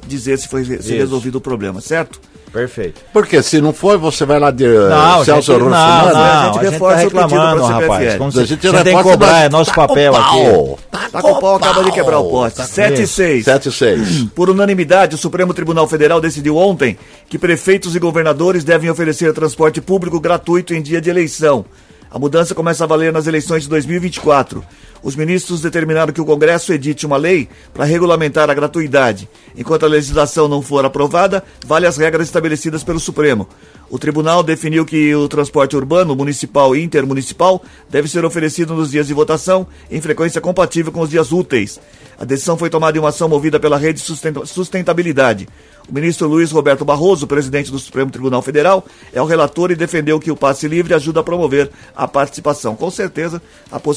dizer 0.06 0.38
se 0.38 0.48
foi 0.48 0.64
se 0.64 0.94
resolvido 0.94 1.36
o 1.36 1.40
problema, 1.40 1.80
certo? 1.80 2.20
Perfeito. 2.52 3.00
Porque 3.12 3.42
se 3.42 3.60
não 3.60 3.72
for, 3.72 3.96
você 3.96 4.24
vai 4.24 4.38
lá 4.40 4.50
de 4.50 4.64
uh, 4.64 4.88
não, 4.88 5.24
Celso 5.24 5.52
gente, 5.52 5.62
não, 5.62 5.70
não, 5.70 5.76
a 5.76 6.52
gente 6.52 6.70
reforça 6.70 6.96
a 6.96 7.02
gente 7.02 7.12
tá 7.12 7.22
reclamando, 7.22 7.62
rapaz. 7.64 8.14
Como 8.16 8.32
se, 8.32 8.40
a 8.40 8.44
gente, 8.44 8.66
a 8.66 8.70
gente 8.70 8.84
tem 8.84 8.96
que 8.96 9.02
cobrar, 9.02 9.40
é 9.40 9.48
nosso 9.48 9.70
tá 9.70 9.86
papel 9.86 10.16
aqui. 10.16 10.76
Tá, 10.90 11.08
tá 11.10 11.22
com 11.22 11.32
o 11.32 11.40
pau, 11.40 11.56
acaba 11.56 11.84
de 11.84 11.92
quebrar 11.92 12.18
o 12.18 12.28
poste. 12.28 12.66
7 12.66 13.02
e 13.02 13.06
6. 13.06 13.44
7 13.44 13.68
e 13.68 13.72
6. 13.72 14.22
Por 14.34 14.50
unanimidade, 14.50 15.14
o 15.14 15.18
Supremo 15.18 15.54
Tribunal 15.54 15.86
Federal 15.86 16.20
decidiu 16.20 16.56
ontem 16.56 16.98
que 17.28 17.38
prefeitos 17.38 17.94
e 17.94 17.98
governadores 18.00 18.64
devem 18.64 18.90
oferecer 18.90 19.32
transporte 19.32 19.80
público 19.80 20.18
gratuito 20.18 20.74
em 20.74 20.82
dia 20.82 21.00
de 21.00 21.08
eleição. 21.08 21.64
A 22.12 22.18
mudança 22.18 22.56
começa 22.56 22.82
a 22.82 22.86
valer 22.88 23.12
nas 23.12 23.28
eleições 23.28 23.62
de 23.62 23.68
2024. 23.68 24.64
Os 25.00 25.14
ministros 25.14 25.62
determinaram 25.62 26.12
que 26.12 26.20
o 26.20 26.24
Congresso 26.24 26.72
edite 26.72 27.06
uma 27.06 27.16
lei 27.16 27.48
para 27.72 27.84
regulamentar 27.84 28.50
a 28.50 28.54
gratuidade. 28.54 29.28
Enquanto 29.56 29.84
a 29.84 29.88
legislação 29.88 30.48
não 30.48 30.60
for 30.60 30.84
aprovada, 30.84 31.44
vale 31.64 31.86
as 31.86 31.96
regras 31.96 32.26
estabelecidas 32.26 32.82
pelo 32.82 32.98
Supremo. 32.98 33.48
O 33.88 33.98
tribunal 33.98 34.42
definiu 34.42 34.84
que 34.84 35.14
o 35.14 35.28
transporte 35.28 35.76
urbano, 35.76 36.16
municipal 36.16 36.74
e 36.74 36.82
intermunicipal 36.82 37.62
deve 37.88 38.08
ser 38.08 38.24
oferecido 38.24 38.74
nos 38.74 38.90
dias 38.90 39.06
de 39.06 39.14
votação 39.14 39.66
em 39.88 40.00
frequência 40.00 40.40
compatível 40.40 40.90
com 40.90 41.00
os 41.00 41.10
dias 41.10 41.30
úteis. 41.30 41.80
A 42.18 42.24
decisão 42.24 42.58
foi 42.58 42.68
tomada 42.68 42.98
em 42.98 43.00
uma 43.00 43.08
ação 43.10 43.28
movida 43.28 43.58
pela 43.58 43.78
Rede 43.78 44.00
Sustentabilidade. 44.00 45.48
O 45.90 45.94
ministro 45.94 46.28
Luiz 46.28 46.52
Roberto 46.52 46.84
Barroso, 46.84 47.26
presidente 47.26 47.72
do 47.72 47.78
Supremo 47.78 48.10
Tribunal 48.10 48.40
Federal, 48.42 48.86
é 49.12 49.20
o 49.20 49.24
relator 49.24 49.72
e 49.72 49.74
defendeu 49.74 50.20
que 50.20 50.30
o 50.30 50.36
passe 50.36 50.68
livre 50.68 50.94
ajuda 50.94 51.18
a 51.18 51.24
promover 51.24 51.68
a 51.96 52.06
participação. 52.06 52.76
Com 52.76 52.90
certeza, 52.90 53.42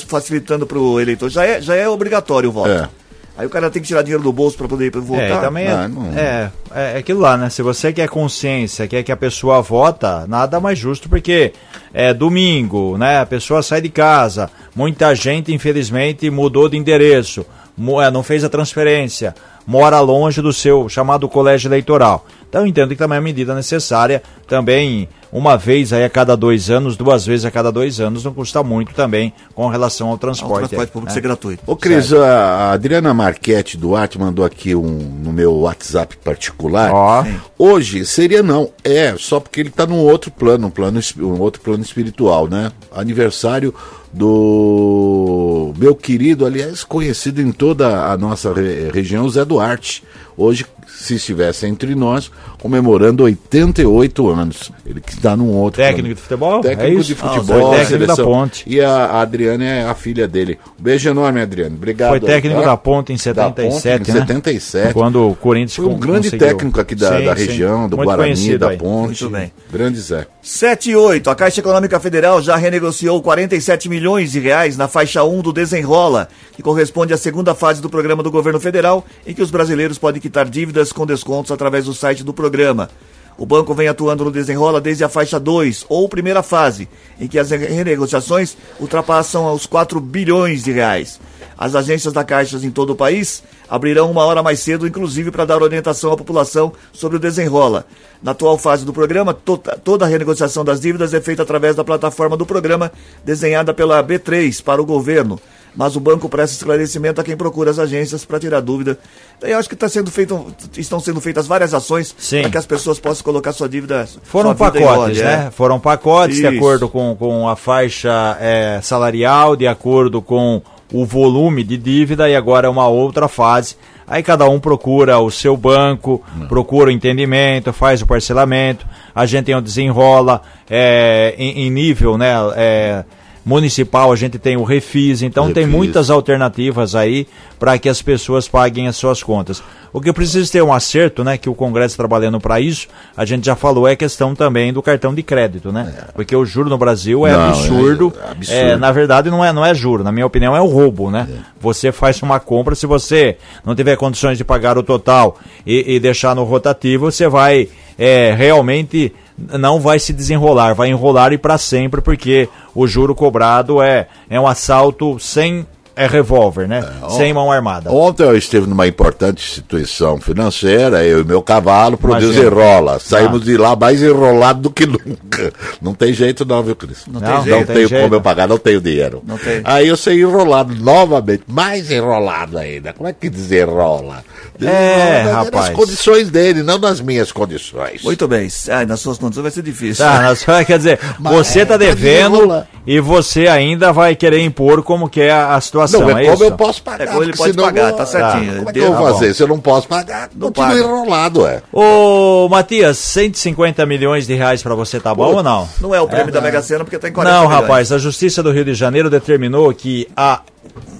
facilitando 0.08 0.66
para 0.66 0.80
o 0.80 1.00
eleitor. 1.00 1.30
Já 1.30 1.46
é, 1.46 1.62
já 1.62 1.76
é 1.76 1.88
obrigatório 1.88 2.50
o 2.50 2.52
voto. 2.52 2.70
É. 2.70 2.90
Aí 3.36 3.48
o 3.48 3.50
cara 3.50 3.70
tem 3.70 3.82
que 3.82 3.88
tirar 3.88 4.04
dinheiro 4.04 4.24
do 4.24 4.32
bolso 4.32 4.56
para 4.58 4.68
poder 4.68 4.92
votar. 4.92 5.24
É, 5.24 5.38
também 5.40 5.66
é, 5.66 5.88
não, 5.88 6.04
não... 6.04 6.18
é, 6.18 6.52
é, 6.74 6.94
é, 6.94 6.98
aquilo 6.98 7.20
lá, 7.20 7.36
né? 7.36 7.50
Se 7.50 7.64
você 7.64 7.92
quer 7.92 8.08
consciência, 8.08 8.88
quer 8.88 9.02
que 9.02 9.12
a 9.12 9.18
pessoa 9.18 9.60
vota, 9.62 10.28
nada 10.28 10.60
mais 10.60 10.78
justo, 10.78 11.10
porque 11.10 11.52
é 11.92 12.14
domingo, 12.14 12.96
né? 12.96 13.20
A 13.20 13.26
pessoa 13.26 13.64
sai 13.64 13.82
de 13.82 13.90
casa, 13.90 14.52
muita 14.76 15.16
gente, 15.16 15.52
infelizmente, 15.52 16.30
mudou 16.30 16.70
de 16.70 16.78
endereço, 16.78 17.44
não 17.78 18.24
fez 18.24 18.44
a 18.44 18.50
transferência 18.50 19.34
mora 19.66 20.00
longe 20.00 20.42
do 20.42 20.54
seu 20.54 20.88
chamado 20.90 21.28
colégio 21.28 21.68
eleitoral. 21.68 22.26
Então 22.50 22.62
eu 22.62 22.68
entendo 22.68 22.90
que 22.90 22.96
também 22.96 23.16
é 23.16 23.20
uma 23.20 23.24
medida 23.24 23.56
necessária, 23.56 24.22
também 24.48 25.10
uma 25.32 25.58
vez 25.58 25.92
aí 25.92 26.04
a 26.04 26.10
cada 26.10 26.38
dois 26.38 26.70
anos, 26.70 26.96
duas 26.96 27.26
vezes 27.26 27.44
a 27.46 27.50
cada 27.50 27.72
dois 27.72 28.00
anos, 28.00 28.24
não 28.24 28.32
custa 28.32 28.62
muito 28.62 28.94
também 28.94 29.34
com 29.56 29.68
relação 29.68 30.10
ao 30.10 30.18
transporte. 30.20 30.66
O 30.66 30.68
transporte 30.68 30.92
público 30.92 31.12
é. 31.12 31.14
ser 31.16 31.22
gratuito. 31.22 31.64
Ô 31.66 31.76
Cris, 31.76 32.14
a 32.14 32.74
Adriana 32.74 33.12
Marchetti 33.12 33.76
Duarte 33.76 34.20
mandou 34.20 34.46
aqui 34.46 34.76
um 34.76 34.84
no 35.24 35.34
meu 35.34 35.56
WhatsApp 35.56 36.16
particular. 36.18 36.92
Oh. 36.94 37.26
Hoje 37.58 38.06
seria 38.06 38.44
não, 38.44 38.70
é, 38.84 39.16
só 39.18 39.40
porque 39.40 39.60
ele 39.60 39.70
está 39.70 39.88
num 39.88 39.98
outro 39.98 40.30
plano, 40.30 40.68
um 40.68 40.72
plano, 40.72 41.00
um 41.20 41.42
outro 41.42 41.60
plano 41.62 41.82
espiritual, 41.82 42.48
né? 42.48 42.72
Aniversário 42.96 43.74
do 44.14 45.53
meu 45.78 45.96
querido, 45.96 46.46
aliás, 46.46 46.84
conhecido 46.84 47.42
em 47.42 47.52
toda 47.52 48.12
a 48.12 48.18
nossa 48.18 48.54
re 48.54 48.90
região, 48.92 49.30
Zé 49.30 49.44
Duarte. 49.46 50.04
Hoje 50.36 50.66
se 50.88 51.16
estivesse 51.16 51.66
entre 51.66 51.96
nós, 51.96 52.32
comemorando 52.62 53.24
88 53.24 54.30
anos. 54.30 54.72
Ele 54.86 55.02
que 55.02 55.14
está 55.14 55.36
num 55.36 55.50
outro. 55.50 55.82
Técnico 55.82 56.02
plano. 56.02 56.16
de 56.16 56.22
futebol? 56.22 56.62
Técnico 56.62 57.00
é 57.00 57.04
de 57.04 57.16
futebol, 57.16 57.74
ah, 57.74 57.78
técnico 57.78 58.06
da 58.06 58.16
Ponte. 58.16 58.64
E 58.68 58.82
a, 58.82 58.92
a 58.92 59.22
Adriana 59.22 59.66
é 59.66 59.86
a 59.86 59.94
filha 59.94 60.28
dele. 60.28 60.60
Um 60.80 60.84
beijo 60.84 61.10
enorme, 61.10 61.42
Adriano. 61.42 61.76
Obrigado. 61.76 62.12
Foi 62.12 62.20
técnico 62.20 62.60
tá? 62.62 62.68
da 62.68 62.78
Ponte 62.78 63.14
em 63.14 63.18
77, 63.18 64.00
Ponte, 64.00 64.12
em 64.12 64.14
77. 64.14 64.94
Quando 64.94 65.30
o 65.30 65.36
Corinthians 65.36 65.76
Foi 65.76 65.86
um 65.88 66.00
grande 66.00 66.30
conseguiu. 66.30 66.48
técnico 66.48 66.80
aqui 66.80 66.96
da, 66.96 67.18
sim, 67.18 67.26
da 67.26 67.34
região, 67.34 67.84
sim. 67.84 67.90
do 67.90 67.98
Muito 67.98 68.08
Guarani, 68.08 68.58
da 68.58 68.70
aí. 68.70 68.78
Ponte. 68.78 69.24
Muito 69.24 69.30
bem. 69.30 69.52
Grande 69.72 70.00
Zé. 70.00 70.28
7 70.42 70.92
e 70.92 70.96
8. 70.96 71.30
A 71.30 71.36
Caixa 71.36 71.60
Econômica 71.60 72.00
Federal 72.00 72.42
já 72.42 72.56
renegociou 72.56 73.22
47 73.22 73.90
milhões 73.90 74.32
de 74.32 74.40
reais 74.40 74.78
na 74.78 74.88
faixa 74.88 75.24
1 75.24 75.42
do 75.42 75.54
Desenrola, 75.54 76.28
que 76.54 76.62
corresponde 76.62 77.14
à 77.14 77.18
segunda 77.18 77.56
fase 77.56 77.82
do 77.82 77.90
programa 77.90 78.22
do 78.22 78.32
governo 78.32 78.60
federal, 78.60 79.06
em 79.26 79.34
que 79.34 79.42
os 79.42 79.52
brasileiros 79.52 79.98
podem 79.98 80.22
quitar 80.24 80.50
dívidas 80.50 80.94
com 80.94 81.06
descontos 81.06 81.52
através 81.52 81.84
do 81.84 81.94
site 81.94 82.24
do 82.24 82.34
programa. 82.34 82.90
O 83.38 83.46
banco 83.46 83.74
vem 83.74 83.90
atuando 83.90 84.24
no 84.24 84.32
desenrola 84.32 84.80
desde 84.80 85.04
a 85.04 85.10
faixa 85.10 85.38
2, 85.38 85.86
ou 85.90 86.08
primeira 86.08 86.42
fase, 86.42 86.88
em 87.20 87.28
que 87.28 87.38
as 87.38 87.50
renegociações 87.50 88.56
ultrapassam 88.80 89.54
os 89.54 89.66
4 89.66 90.00
bilhões 90.00 90.64
de 90.64 90.72
reais. 90.72 91.20
As 91.58 91.76
agências 91.76 92.14
da 92.14 92.24
Caixa 92.24 92.58
em 92.58 92.72
todo 92.72 92.92
o 92.92 92.96
país 92.96 93.44
abrirão 93.70 94.10
uma 94.10 94.24
hora 94.24 94.42
mais 94.42 94.62
cedo, 94.62 94.88
inclusive 94.88 95.30
para 95.30 95.44
dar 95.44 95.62
orientação 95.62 96.14
à 96.14 96.18
população 96.18 96.72
sobre 96.94 97.18
o 97.18 97.20
desenrola. 97.20 97.86
Na 98.22 98.32
atual 98.32 98.58
fase 98.58 98.86
do 98.86 98.94
programa, 98.94 99.34
to 99.34 99.58
toda 99.84 100.06
a 100.06 100.08
renegociação 100.08 100.64
das 100.64 100.80
dívidas 100.80 101.14
é 101.14 101.20
feita 101.20 101.44
através 101.44 101.76
da 101.76 101.84
plataforma 101.84 102.38
do 102.38 102.46
programa, 102.46 102.92
desenhada 103.26 103.74
pela 103.74 104.02
B3 104.02 104.64
para 104.64 104.82
o 104.82 104.86
governo 104.86 105.38
mas 105.76 105.96
o 105.96 106.00
banco 106.00 106.30
presta 106.30 106.56
esclarecimento 106.56 107.20
a 107.20 107.24
quem 107.24 107.36
procura 107.36 107.72
as 107.72 107.80
agências 107.80 108.24
para 108.26 108.40
tirar 108.40 108.60
dúvida. 108.60 108.98
Eu 109.42 109.58
acho 109.58 109.68
que 109.68 109.76
tá 109.76 109.90
sendo 109.90 110.12
feito, 110.12 110.54
estão 110.78 111.00
sendo 111.00 111.20
feitas 111.20 111.48
várias 111.48 111.74
ações 111.74 112.16
para 112.42 112.50
que 112.50 112.58
as 112.58 112.66
pessoas 112.66 113.00
possam 113.00 113.24
colocar 113.24 113.52
sua 113.52 113.68
dívida. 113.68 114.08
Foram 114.24 114.56
sua 114.56 114.72
pacotes, 114.72 115.20
né? 115.20 115.46
É. 115.48 115.52
Foram 115.52 115.80
pacotes 115.80 116.38
Isso. 116.38 116.50
de 116.50 116.58
acordo 116.58 116.88
com, 116.88 117.16
com 117.16 117.48
a 117.48 117.56
faixa 117.56 118.38
é, 118.40 118.80
salarial, 118.82 119.56
de 119.56 119.68
acordo 119.68 120.22
com 120.22 120.62
o 120.92 121.06
volume 121.06 121.64
de 121.64 121.76
dívida 121.76 122.30
e 122.30 122.36
agora 122.36 122.68
é 122.68 122.70
uma 122.70 122.88
outra 122.88 123.28
fase. 123.28 123.76
Aí 124.08 124.22
cada 124.22 124.48
um 124.48 124.60
procura 124.60 125.18
o 125.20 125.32
seu 125.32 125.58
banco, 125.58 126.22
Não. 126.36 126.48
procura 126.48 126.90
o 126.90 126.92
entendimento, 126.92 127.74
faz 127.74 128.02
o 128.02 128.06
parcelamento, 128.06 128.86
a 129.16 129.26
gente 129.26 129.46
tem 129.46 129.62
desenrola 129.62 130.42
é, 130.70 131.34
em, 131.38 131.66
em 131.66 131.72
nível, 131.72 132.18
né? 132.18 132.34
É, 132.56 133.04
municipal, 133.46 134.12
a 134.12 134.16
gente 134.16 134.40
tem 134.40 134.56
o 134.56 134.64
Refis, 134.64 135.22
então 135.22 135.46
Refis. 135.48 135.56
tem 135.56 135.68
muitas 135.68 136.10
alternativas 136.10 136.96
aí 136.96 137.28
para 137.60 137.78
que 137.78 137.90
as 137.90 138.02
pessoas 138.02 138.48
paguem 138.48 138.88
as 138.88 138.96
suas 138.96 139.22
contas. 139.22 139.62
O 139.92 140.02
que 140.02 140.12
precisa 140.12 140.52
ter 140.52 140.64
um 140.64 140.74
acerto, 140.74 141.24
né, 141.24 141.38
que 141.38 141.48
o 141.48 141.54
Congresso 141.54 141.96
trabalhando 141.96 142.40
para 142.40 142.60
isso, 142.60 142.88
a 143.16 143.26
gente 143.26 143.46
já 143.46 143.56
falou, 143.56 143.88
é 143.88 143.96
questão 143.96 144.34
também 144.34 144.74
do 144.74 144.82
cartão 144.82 145.14
de 145.14 145.22
crédito, 145.22 145.72
né? 145.72 145.94
Porque 146.16 146.36
o 146.36 146.46
juro 146.46 146.68
no 146.68 146.78
Brasil 146.78 147.28
é 147.28 147.32
Não, 147.34 147.40
é 147.40 147.50
absurdo. 147.50 148.14
absurdo. 148.30 148.60
É, 148.60 148.76
na 148.76 148.92
verdade 148.92 149.30
não 149.30 149.46
é, 149.46 149.54
não 149.54 149.64
é 149.64 149.74
juro, 149.76 150.04
na 150.04 150.12
minha 150.12 150.26
opinião 150.26 150.56
é 150.56 150.62
o 150.62 150.66
roubo, 150.66 151.12
né? 151.12 151.28
Você 151.62 151.92
faz 151.92 152.22
uma 152.24 152.40
compra, 152.40 152.74
se 152.74 152.88
você 152.88 153.38
não 153.64 153.76
tiver 153.76 153.96
condições 153.96 154.38
de 154.38 154.44
pagar 154.44 154.78
o 154.78 154.84
total 154.84 155.38
e, 155.66 155.96
e 155.96 156.00
deixar 156.00 156.36
no 156.36 156.44
rotativo, 156.44 157.12
você 157.12 157.28
vai 157.28 157.70
é, 157.98 158.34
realmente 158.34 159.14
não 159.38 159.80
vai 159.80 160.00
se 160.00 160.14
desenrolar, 160.14 160.74
vai 160.74 160.90
enrolar 160.90 161.34
e 161.34 161.38
para 161.38 161.58
sempre, 161.58 162.02
porque 162.02 162.48
o 162.74 162.88
juro 162.88 163.16
cobrado 163.16 163.82
é, 163.82 164.08
é 164.30 164.40
um 164.40 164.48
assalto 164.48 165.20
sem 165.20 165.66
é 165.96 166.08
revólver, 166.08 166.68
né? 166.68 166.84
sem 167.18 167.34
mão 167.34 167.52
armada. 167.52 167.92
Ontem 167.92 168.24
eu 168.24 168.36
estive 168.36 168.68
numa 168.68 168.88
importante 168.88 169.44
instituição 169.44 170.20
financeira, 170.20 171.04
eu 171.04 171.22
e 171.22 171.24
meu 171.24 171.42
cavalo, 171.42 171.98
pro 171.98 172.12
Imagina. 172.12 172.34
desenrola. 172.34 173.00
Saímos 173.00 173.44
de 173.44 173.58
lá 173.58 173.76
mais 173.76 174.02
enrolado 174.02 174.62
do 174.62 174.70
que 174.72 174.86
nunca. 174.88 175.54
Não 175.82 175.94
tem 175.94 176.14
jeito 176.14 176.46
não, 176.46 176.64
viu, 176.64 176.76
Cris? 176.76 177.06
Não, 177.08 177.20
tem 177.22 177.30
não, 177.30 177.44
jeito. 177.44 177.58
Não 177.60 177.66
tem 177.66 177.76
tenho 177.76 177.88
jeito. 177.88 178.02
como 178.04 178.16
eu 178.16 178.22
pagar, 178.22 178.48
não 178.48 178.58
tenho 178.58 178.82
dinheiro. 178.82 179.22
Não 179.26 179.38
tem. 179.38 179.62
Aí 179.64 179.88
eu 179.88 179.98
saí 179.98 180.22
enrolado 180.22 180.74
novamente, 180.76 181.44
mais 181.48 181.92
enrolado 181.92 182.58
ainda. 182.58 182.94
Como 182.94 183.08
é 183.08 183.14
que 183.14 183.30
desenrola? 183.30 184.24
É, 184.62 185.24
rapaz. 185.32 185.68
Nas 185.68 185.70
condições 185.70 186.30
dele, 186.30 186.64
não 186.64 186.78
nas 186.78 187.02
minhas 187.02 187.32
condições. 187.32 188.04
Muito 188.04 188.28
bem. 188.28 188.48
Ah, 188.70 188.86
nas 188.86 189.00
suas 189.00 189.18
condições 189.18 189.42
vai 189.44 189.52
ser 189.52 189.64
difícil. 189.64 190.06
Tá, 190.06 190.22
na 190.22 190.36
sua- 190.36 190.64
quer 190.64 190.78
dizer, 190.78 191.00
Mas 191.20 191.34
você 191.34 191.66
tá 191.66 191.76
é, 191.76 191.78
tá 191.78 191.78
devendo 191.78 192.64
e 192.86 193.00
você 193.00 193.48
ainda 193.48 193.92
vai 193.92 194.16
querer 194.16 194.42
impor 194.42 194.84
como 194.84 195.10
que 195.10 195.22
é 195.22 195.32
a, 195.32 195.56
a 195.56 195.62
situação, 195.62 195.83
Não, 195.92 196.10
é 196.10 196.14
mas 196.14 196.30
como 196.30 196.44
eu 196.44 196.52
posso 196.54 196.82
pagar? 196.84 197.04
É, 197.04 197.08
como 197.08 197.24
ele 197.24 197.34
pode 197.36 197.54
pagar, 197.54 197.90
eu- 197.90 197.96
tá 197.96 198.06
certinho. 198.06 198.56
Como 198.58 198.70
é 198.70 198.74
que 198.74 198.80
eu 198.80 198.94
vou 198.94 199.08
tá 199.08 199.14
fazer? 199.14 199.34
Se 199.34 199.44
eu 199.44 199.48
não 199.48 199.60
posso 199.60 199.88
pagar, 199.88 200.30
Não 200.36 200.48
continua 200.48 200.68
paga. 200.70 200.80
enrolado, 200.80 201.46
é. 201.48 201.62
Ô, 201.72 202.48
Matias, 202.50 202.98
150 202.98 203.86
milhões 203.86 204.26
de 204.28 204.34
reais 204.34 204.62
pra 204.64 204.76
você 204.76 205.00
tá 205.00 205.14
bom 205.14 205.36
ou 205.36 205.44
não? 205.44 205.68
Não 205.82 205.94
é 205.94 206.02
o 206.02 206.08
prêmio 206.08 206.32
da 206.32 206.42
Mega 206.42 206.62
Sena 206.62 206.84
porque 206.84 206.98
tem 207.00 207.12
40 207.12 207.36
Não, 207.36 207.48
milhões. 207.48 207.62
rapaz, 207.62 207.92
a 207.92 207.98
Justiça 207.98 208.42
do 208.44 208.52
Rio 208.52 208.66
de 208.66 208.74
Janeiro 208.74 209.10
determinou 209.10 209.74
que 209.74 210.08
a 210.16 210.42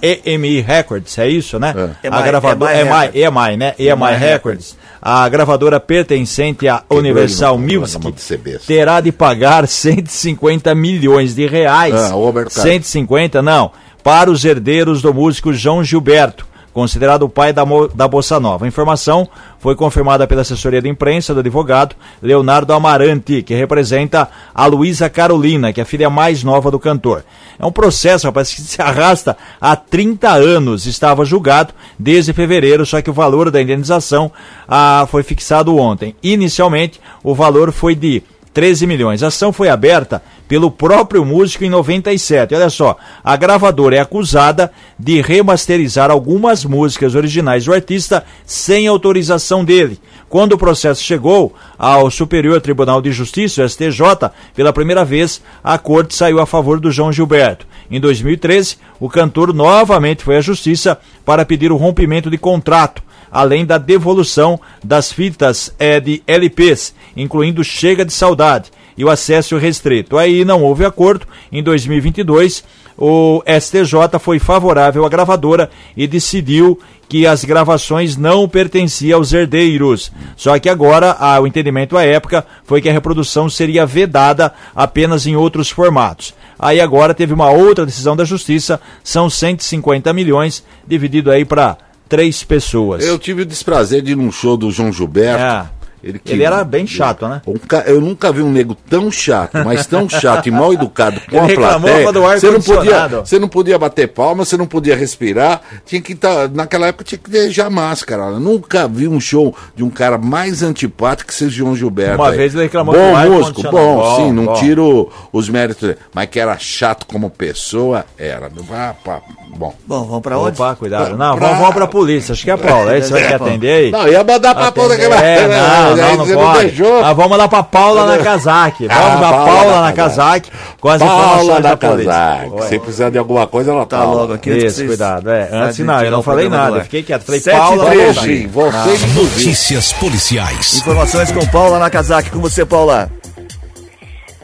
EMI 0.02 0.60
Records, 0.60 1.16
é 1.18 1.26
isso, 1.28 1.58
né? 1.58 1.74
É. 2.02 2.08
A 2.08 2.16
EMI, 2.18 2.22
gravadora 2.22 2.72
EMI 2.80 2.90
EMI, 2.90 3.10
EMI, 3.24 3.56
né? 3.56 3.74
EMI 3.78 3.90
EMI 3.90 4.16
Records, 4.18 4.76
a 5.00 5.26
gravadora 5.28 5.80
pertencente 5.80 6.68
à 6.68 6.82
Universal 6.90 7.54
ele 7.58 7.74
no 7.74 7.80
Music, 7.80 8.12
de 8.12 8.58
terá 8.66 9.00
de 9.00 9.10
pagar 9.10 9.66
150 9.66 10.74
milhões 10.74 11.34
de 11.34 11.46
reais. 11.46 11.94
Ah, 11.94 12.14
ô, 12.14 12.26
Roberto 12.26 12.54
Carlos. 12.54 12.72
150, 12.72 13.40
não, 13.42 13.70
para 14.04 14.30
os 14.30 14.44
herdeiros 14.44 15.00
do 15.00 15.14
músico 15.14 15.50
João 15.50 15.82
Gilberto, 15.82 16.46
considerado 16.74 17.22
o 17.22 17.28
pai 17.28 17.54
da, 17.54 17.64
da 17.94 18.06
Bossa 18.06 18.38
Nova. 18.38 18.66
A 18.66 18.68
informação 18.68 19.26
foi 19.58 19.74
confirmada 19.74 20.26
pela 20.26 20.42
assessoria 20.42 20.82
de 20.82 20.90
imprensa 20.90 21.32
do 21.32 21.40
advogado 21.40 21.96
Leonardo 22.20 22.74
Amarante, 22.74 23.42
que 23.42 23.54
representa 23.54 24.28
a 24.54 24.66
Luísa 24.66 25.08
Carolina, 25.08 25.72
que 25.72 25.80
é 25.80 25.84
a 25.84 25.86
filha 25.86 26.10
mais 26.10 26.44
nova 26.44 26.70
do 26.70 26.78
cantor. 26.78 27.24
É 27.58 27.64
um 27.64 27.72
processo, 27.72 28.26
rapaz, 28.26 28.52
que 28.52 28.60
se 28.60 28.82
arrasta 28.82 29.38
há 29.58 29.74
30 29.74 30.28
anos. 30.28 30.84
Estava 30.84 31.24
julgado 31.24 31.72
desde 31.98 32.34
fevereiro, 32.34 32.84
só 32.84 33.00
que 33.00 33.08
o 33.08 33.14
valor 33.14 33.50
da 33.50 33.62
indenização 33.62 34.30
ah, 34.68 35.08
foi 35.10 35.22
fixado 35.22 35.74
ontem. 35.78 36.14
Inicialmente, 36.22 37.00
o 37.22 37.34
valor 37.34 37.72
foi 37.72 37.94
de 37.94 38.22
13 38.54 38.86
milhões. 38.86 39.22
A 39.22 39.26
ação 39.26 39.52
foi 39.52 39.68
aberta 39.68 40.22
pelo 40.46 40.70
próprio 40.70 41.24
músico 41.24 41.64
em 41.64 41.68
97. 41.68 42.54
Olha 42.54 42.70
só, 42.70 42.96
a 43.22 43.36
gravadora 43.36 43.96
é 43.96 43.98
acusada 43.98 44.70
de 44.98 45.20
remasterizar 45.20 46.10
algumas 46.10 46.64
músicas 46.64 47.16
originais 47.16 47.64
do 47.64 47.74
artista 47.74 48.24
sem 48.46 48.86
autorização 48.86 49.64
dele. 49.64 49.98
Quando 50.28 50.52
o 50.52 50.58
processo 50.58 51.02
chegou 51.02 51.54
ao 51.76 52.10
Superior 52.10 52.60
Tribunal 52.60 53.02
de 53.02 53.12
Justiça, 53.12 53.64
o 53.64 53.68
STJ, 53.68 54.30
pela 54.54 54.72
primeira 54.72 55.04
vez, 55.04 55.42
a 55.62 55.76
corte 55.76 56.14
saiu 56.14 56.40
a 56.40 56.46
favor 56.46 56.78
do 56.78 56.90
João 56.90 57.12
Gilberto. 57.12 57.66
Em 57.90 58.00
2013, 58.00 58.76
o 58.98 59.08
cantor 59.08 59.52
novamente 59.52 60.24
foi 60.24 60.36
à 60.36 60.40
justiça 60.40 60.98
para 61.24 61.44
pedir 61.44 61.70
o 61.70 61.76
rompimento 61.76 62.30
de 62.30 62.38
contrato 62.38 63.02
além 63.34 63.66
da 63.66 63.78
devolução 63.78 64.60
das 64.82 65.12
fitas 65.12 65.74
eh, 65.76 65.98
de 65.98 66.22
LPs, 66.24 66.94
incluindo 67.16 67.64
Chega 67.64 68.04
de 68.04 68.12
Saudade 68.12 68.70
e 68.96 69.04
o 69.04 69.10
acesso 69.10 69.58
restrito. 69.58 70.16
Aí 70.16 70.44
não 70.44 70.62
houve 70.62 70.84
acordo. 70.84 71.26
Em 71.50 71.60
2022, 71.60 72.62
o 72.96 73.42
STJ 73.44 74.20
foi 74.20 74.38
favorável 74.38 75.04
à 75.04 75.08
gravadora 75.08 75.68
e 75.96 76.06
decidiu 76.06 76.78
que 77.08 77.26
as 77.26 77.44
gravações 77.44 78.16
não 78.16 78.48
pertenciam 78.48 79.18
aos 79.18 79.32
herdeiros. 79.32 80.12
Só 80.36 80.56
que 80.60 80.68
agora 80.68 81.16
ah, 81.18 81.40
o 81.40 81.46
entendimento 81.46 81.96
à 81.96 82.04
época 82.04 82.46
foi 82.64 82.80
que 82.80 82.88
a 82.88 82.92
reprodução 82.92 83.50
seria 83.50 83.84
vedada 83.84 84.54
apenas 84.74 85.26
em 85.26 85.34
outros 85.34 85.68
formatos. 85.68 86.34
Aí 86.58 86.80
agora 86.80 87.12
teve 87.12 87.34
uma 87.34 87.50
outra 87.50 87.84
decisão 87.84 88.14
da 88.14 88.24
justiça, 88.24 88.80
são 89.02 89.28
150 89.28 90.12
milhões 90.12 90.64
dividido 90.86 91.30
aí 91.30 91.44
para 91.44 91.76
três 92.08 92.42
pessoas. 92.42 93.04
Eu 93.04 93.18
tive 93.18 93.42
o 93.42 93.46
desprazer 93.46 94.02
de 94.02 94.12
ir 94.12 94.16
num 94.16 94.30
show 94.30 94.56
do 94.56 94.70
João 94.70 94.92
Gilberto. 94.92 95.70
É. 96.04 96.08
Ele, 96.08 96.18
que- 96.18 96.32
Ele 96.32 96.42
era 96.44 96.62
bem 96.64 96.86
chato, 96.86 97.26
né? 97.28 97.40
Um 97.46 97.54
ca- 97.58 97.84
Eu 97.86 98.00
nunca 98.00 98.30
vi 98.32 98.42
um 98.42 98.50
nego 98.50 98.74
tão 98.74 99.10
chato, 99.10 99.58
mas 99.64 99.86
tão 99.86 100.08
chato 100.08 100.46
e 100.46 100.50
mal 100.50 100.72
educado 100.72 101.20
com 101.30 101.36
Ele 101.44 101.54
a 101.64 101.78
plateia. 101.78 102.12
do 102.12 102.26
ar 102.26 102.38
você 102.38 102.50
não 102.50 102.60
podia, 102.60 103.08
você 103.08 103.38
não 103.38 103.48
podia 103.48 103.78
bater 103.78 104.08
palma, 104.08 104.44
você 104.44 104.56
não 104.56 104.66
podia 104.66 104.94
respirar. 104.96 105.60
Tinha 105.86 106.00
que 106.02 106.12
estar 106.12 106.48
naquela 106.48 106.86
época 106.88 107.04
tinha 107.04 107.18
que 107.18 107.30
deixar 107.30 107.70
máscara. 107.70 108.24
Eu 108.24 108.40
nunca 108.40 108.86
vi 108.88 109.08
um 109.08 109.20
show 109.20 109.54
de 109.74 109.82
um 109.82 109.90
cara 109.90 110.18
mais 110.18 110.62
antipático 110.62 111.28
que 111.28 111.34
seja 111.34 111.50
João 111.56 111.74
Gilberto. 111.76 112.16
Uma 112.20 112.30
aí. 112.30 112.36
vez 112.36 112.54
ele 112.54 112.64
reclamou 112.64 112.94
bom 112.94 113.10
do 113.10 113.16
ar 113.16 113.26
músico, 113.28 113.62
bom, 113.62 113.70
condicionado. 113.70 114.16
sim, 114.16 114.22
Bom, 114.26 114.32
não 114.32 114.44
bom. 114.46 114.54
tiro 114.54 115.10
os 115.32 115.48
méritos, 115.48 115.88
dele, 115.88 115.98
mas 116.12 116.28
que 116.28 116.38
era 116.40 116.56
chato 116.58 117.06
como 117.06 117.30
pessoa, 117.30 118.04
era. 118.18 118.50
Ah, 118.72 118.94
pá, 119.04 119.20
bom. 119.56 119.74
Bom, 119.86 120.04
vamos 120.04 120.22
pra 120.22 120.38
onde? 120.38 120.60
Opa, 120.60 120.74
cuidado. 120.76 121.16
Não, 121.16 121.36
Pra- 121.36 121.46
vamos, 121.46 121.60
vamos 121.60 121.74
pra 121.74 121.86
polícia. 121.86 122.32
Acho 122.32 122.42
que 122.44 122.50
é 122.50 122.54
a 122.54 122.58
Paula. 122.58 122.92
Aí 122.92 123.02
você 123.02 123.12
vai 123.12 123.22
querer 123.22 123.34
atender 123.34 123.72
aí? 123.72 123.90
Não, 123.90 124.08
ia 124.08 124.24
mandar 124.24 124.54
pra 124.54 124.72
puta 124.72 124.96
que 124.96 125.02
É, 125.02 125.46
não, 125.48 125.93
não, 125.96 126.16
não 126.26 126.26
pode. 126.52 126.82
Ah, 127.04 127.12
vamos 127.12 127.38
lá 127.38 127.48
pra 127.48 127.62
Paula 127.62 128.06
Nakazaki. 128.06 128.86
Vamos 128.86 129.02
Ah, 129.02 129.16
pra 129.18 129.30
Paula 129.30 129.44
Paula 129.46 129.80
Nakazaki. 129.82 130.50
Nakazaki 130.50 130.50
com 130.80 130.88
as 130.88 130.98
Paula 131.02 131.14
informações 131.22 131.62
da 131.62 131.68
da 131.70 131.76
polícia. 131.76 132.12
Casaca. 132.12 132.62
Se 132.62 132.78
precisar 132.78 133.10
de 133.10 133.18
alguma 133.18 133.46
coisa, 133.46 133.70
ela 133.72 133.86
Tá 133.86 133.98
tá 133.98 134.04
logo 134.04 134.32
aqui. 134.34 134.50
Isso, 134.50 134.76
vocês- 134.76 134.88
cuidado. 134.88 135.30
É, 135.30 135.48
Ah, 135.52 135.64
antes 135.64 135.78
não, 135.80 136.02
eu 136.02 136.10
não 136.10 136.22
falei 136.22 136.48
nada. 136.48 136.82
fiquei 136.84 137.02
quieto. 137.02 137.22
Falei 137.24 137.40
Sete 137.40 137.56
Paula. 137.56 137.84
Nakazaki. 137.84 138.46
Você, 138.46 138.94
inclusive. 139.06 139.22
Notícias 139.22 139.92
policiais. 139.94 140.78
Informações 140.78 141.32
com 141.32 141.46
Paula 141.46 141.78
Nakazaki. 141.78 142.30
Com 142.30 142.38
você, 142.40 142.64
Paula. 142.66 143.10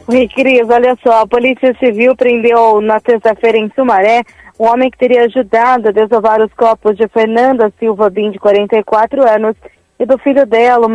Oi, 0.07 0.27
Cris, 0.35 0.67
olha 0.69 0.97
só, 1.03 1.21
a 1.21 1.27
Polícia 1.27 1.73
Civil 1.79 2.15
prendeu 2.15 2.81
na 2.81 2.99
terça-feira 2.99 3.57
em 3.57 3.71
Sumaré 3.75 4.23
um 4.59 4.65
homem 4.67 4.91
que 4.91 4.97
teria 4.97 5.23
ajudado 5.23 5.87
a 5.89 5.91
desovar 5.91 6.41
os 6.41 6.51
corpos 6.53 6.95
de 6.97 7.07
Fernanda 7.07 7.71
Silva 7.79 8.09
Bim, 8.09 8.29
de 8.31 8.37
44 8.37 9.27
anos, 9.27 9.55
e 10.01 10.05
do 10.05 10.17
filho 10.17 10.47
dela, 10.47 10.87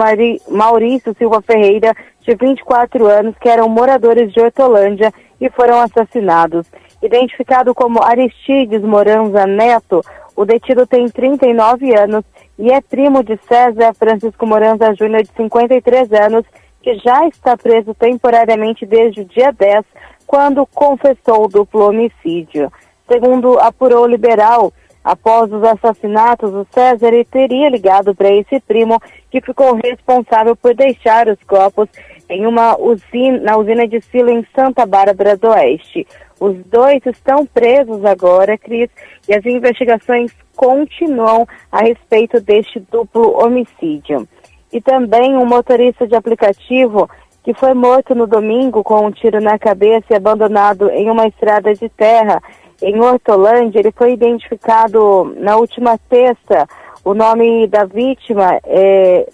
Maurício 0.48 1.14
Silva 1.16 1.40
Ferreira, 1.40 1.94
de 2.22 2.34
24 2.34 3.06
anos, 3.06 3.36
que 3.40 3.48
eram 3.48 3.68
moradores 3.68 4.32
de 4.32 4.40
Hortolândia 4.40 5.14
e 5.40 5.48
foram 5.48 5.78
assassinados. 5.78 6.66
Identificado 7.00 7.72
como 7.72 8.02
Aristides 8.02 8.82
Moranza 8.82 9.46
Neto, 9.46 10.04
o 10.34 10.44
detido 10.44 10.88
tem 10.88 11.08
39 11.08 11.94
anos 11.94 12.24
e 12.58 12.72
é 12.72 12.80
primo 12.80 13.22
de 13.22 13.38
César 13.46 13.94
Francisco 13.94 14.44
Moranza 14.44 14.92
Júnior, 14.92 15.22
de 15.22 15.30
53 15.36 16.12
anos, 16.12 16.44
que 16.82 16.96
já 16.96 17.28
está 17.28 17.56
preso 17.56 17.94
temporariamente 17.94 18.84
desde 18.84 19.20
o 19.20 19.24
dia 19.24 19.52
10, 19.52 19.84
quando 20.26 20.66
confessou 20.66 21.44
o 21.44 21.48
duplo 21.48 21.90
homicídio. 21.90 22.72
Segundo 23.06 23.56
apurou 23.60 24.02
o 24.02 24.08
liberal, 24.08 24.72
após 25.06 25.52
os 25.52 25.62
assassinatos, 25.62 26.52
o 26.52 26.66
César 26.72 27.12
teria 27.30 27.70
ligado 27.70 28.12
para 28.12 28.28
esse 28.28 28.58
primo 28.58 29.00
que 29.30 29.40
ficou 29.40 29.76
responsável 29.76 30.56
por 30.56 30.74
deixar 30.74 31.28
os 31.28 31.38
corpos 31.46 31.88
em 32.28 32.44
uma 32.44 32.76
usina, 32.76 33.38
na 33.38 33.56
usina 33.56 33.86
de 33.86 34.00
Silo 34.00 34.30
em 34.30 34.44
Santa 34.52 34.84
Bárbara 34.84 35.36
do 35.36 35.48
Oeste. 35.48 36.04
Os 36.40 36.56
dois 36.66 37.00
estão 37.06 37.46
presos 37.46 38.04
agora, 38.04 38.58
Cris, 38.58 38.90
e 39.28 39.34
as 39.34 39.46
investigações 39.46 40.32
continuam 40.56 41.46
a 41.70 41.82
respeito 41.82 42.40
deste 42.40 42.80
duplo 42.80 43.40
homicídio 43.40 44.26
e 44.72 44.80
também 44.80 45.36
um 45.36 45.46
motorista 45.46 46.04
de 46.04 46.16
aplicativo 46.16 47.08
que 47.44 47.54
foi 47.54 47.74
morto 47.74 48.12
no 48.12 48.26
domingo 48.26 48.82
com 48.82 49.06
um 49.06 49.12
tiro 49.12 49.40
na 49.40 49.56
cabeça 49.56 50.06
e 50.10 50.16
abandonado 50.16 50.90
em 50.90 51.08
uma 51.08 51.28
estrada 51.28 51.72
de 51.72 51.88
terra 51.90 52.42
em 52.82 53.00
Hortolândia. 53.00 53.80
Ele 53.80 53.92
foi 53.92 54.12
identificado 54.12 55.34
na 55.38 55.56
última 55.56 55.98
sexta. 56.08 56.68
O 57.04 57.14
nome 57.14 57.66
da 57.66 57.84
vítima 57.84 58.60
é 58.64 59.26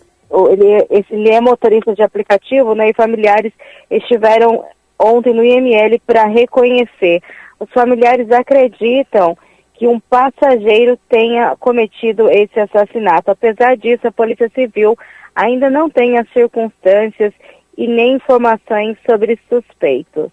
ele, 0.51 0.87
esse, 0.91 1.15
ele 1.15 1.31
é 1.31 1.41
motorista 1.41 1.95
de 1.95 2.03
aplicativo, 2.03 2.75
né? 2.75 2.89
E 2.89 2.95
familiares 2.95 3.53
estiveram 3.91 4.65
ontem 4.99 5.35
no 5.35 5.45
IML 5.45 6.01
para 6.07 6.25
reconhecer. 6.27 7.21
os 7.59 7.71
familiares 7.71 8.31
acreditam 8.31 9.37
que 9.75 9.87
um 9.87 10.01
passageiro 10.01 10.99
tenha 11.09 11.57
cometido 11.57 12.31
esse 12.31 12.59
assassinato. 12.59 13.31
Apesar 13.31 13.77
disso, 13.77 14.07
a 14.07 14.13
Polícia 14.13 14.51
Civil 14.55 14.97
ainda 15.35 15.69
não 15.71 15.89
tem 15.89 16.19
as 16.19 16.29
circunstâncias 16.33 17.33
e 17.77 17.87
nem 17.87 18.15
informações 18.15 18.97
sobre 19.09 19.39
suspeitos. 19.49 20.31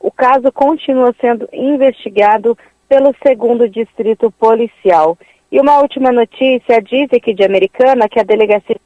O 0.00 0.10
caso 0.10 0.50
continua 0.52 1.14
sendo 1.20 1.48
investigado 1.52 2.56
pelo 2.88 3.14
segundo 3.22 3.68
distrito 3.68 4.30
policial. 4.30 5.18
E 5.50 5.60
uma 5.60 5.80
última 5.80 6.12
notícia, 6.12 6.80
diz 6.82 7.12
aqui 7.12 7.34
de 7.34 7.44
Americana 7.44 8.08
que 8.08 8.18
a 8.18 8.22
delegacia 8.22 8.76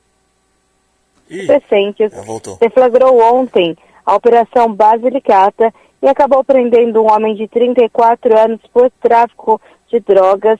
recentes 1.28 2.12
deflagrou 2.60 3.20
ontem 3.20 3.76
a 4.04 4.14
Operação 4.16 4.72
Basilicata 4.74 5.72
e 6.02 6.08
acabou 6.08 6.42
prendendo 6.44 7.02
um 7.02 7.10
homem 7.10 7.34
de 7.34 7.46
34 7.48 8.38
anos 8.38 8.60
por 8.72 8.90
tráfico 9.00 9.60
de 9.88 10.00
drogas 10.00 10.58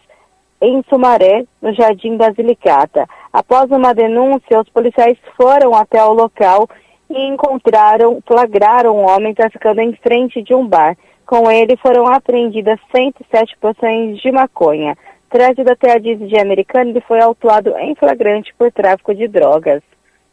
em 0.61 0.82
Sumaré, 0.88 1.44
no 1.61 1.74
Jardim 1.74 2.16
Basilicata. 2.16 3.09
Após 3.32 3.68
uma 3.70 3.92
denúncia, 3.92 4.61
os 4.61 4.68
policiais 4.68 5.18
foram 5.36 5.74
até 5.74 6.03
o 6.05 6.12
local 6.12 6.68
e 7.14 7.28
encontraram, 7.28 8.22
flagraram 8.26 8.96
um 8.96 9.06
homem 9.06 9.34
traficando 9.34 9.80
em 9.80 9.92
frente 10.02 10.42
de 10.42 10.54
um 10.54 10.66
bar. 10.66 10.96
Com 11.26 11.50
ele 11.50 11.76
foram 11.76 12.06
apreendidas 12.06 12.78
107 12.94 13.56
porções 13.60 14.20
de 14.20 14.30
maconha. 14.30 14.96
Trazido 15.30 15.70
até 15.70 15.92
a 15.92 15.98
Disney 15.98 16.28
de 16.28 16.38
Americana, 16.38 16.90
ele 16.90 17.00
foi 17.00 17.20
autuado 17.20 17.70
em 17.78 17.94
flagrante 17.94 18.52
por 18.58 18.70
tráfico 18.70 19.14
de 19.14 19.26
drogas. 19.28 19.82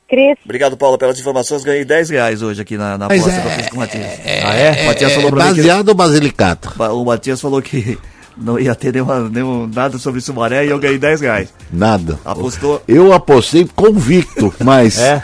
Cris. 0.09 0.37
Obrigado, 0.43 0.75
Paulo, 0.75 0.97
pelas 0.97 1.19
informações. 1.19 1.63
Ganhei 1.63 1.85
10 1.85 2.09
reais 2.09 2.41
hoje 2.41 2.61
aqui 2.61 2.75
na, 2.77 2.97
na 2.97 3.05
aposta 3.05 3.29
é, 3.29 3.41
que 3.41 3.47
eu 3.47 3.51
fiz 3.51 3.69
com 3.69 3.75
o 3.75 3.79
Matias. 3.79 4.25
É, 4.25 4.43
ah, 4.43 4.55
é? 4.55 4.83
O 4.83 4.87
Matias 4.87 5.13
falou 5.13 5.31
pra 5.31 5.45
baseado 5.45 5.85
mim 5.85 5.89
ou 5.91 5.95
basilicato? 5.95 6.83
O 6.93 7.05
Matias 7.05 7.39
falou 7.39 7.61
que 7.61 7.97
não 8.35 8.59
ia 8.59 8.73
ter 8.73 8.91
nenhuma, 8.91 9.29
nenhum, 9.29 9.67
nada 9.67 9.97
sobre 9.99 10.19
Sumaré 10.19 10.65
e 10.65 10.69
eu 10.69 10.79
ganhei 10.79 10.97
10 10.97 11.21
reais. 11.21 11.53
Nada. 11.71 12.19
Apostou. 12.25 12.81
Eu 12.87 13.13
apostei 13.13 13.69
convicto, 13.75 14.53
mas. 14.63 14.99
é. 14.99 15.23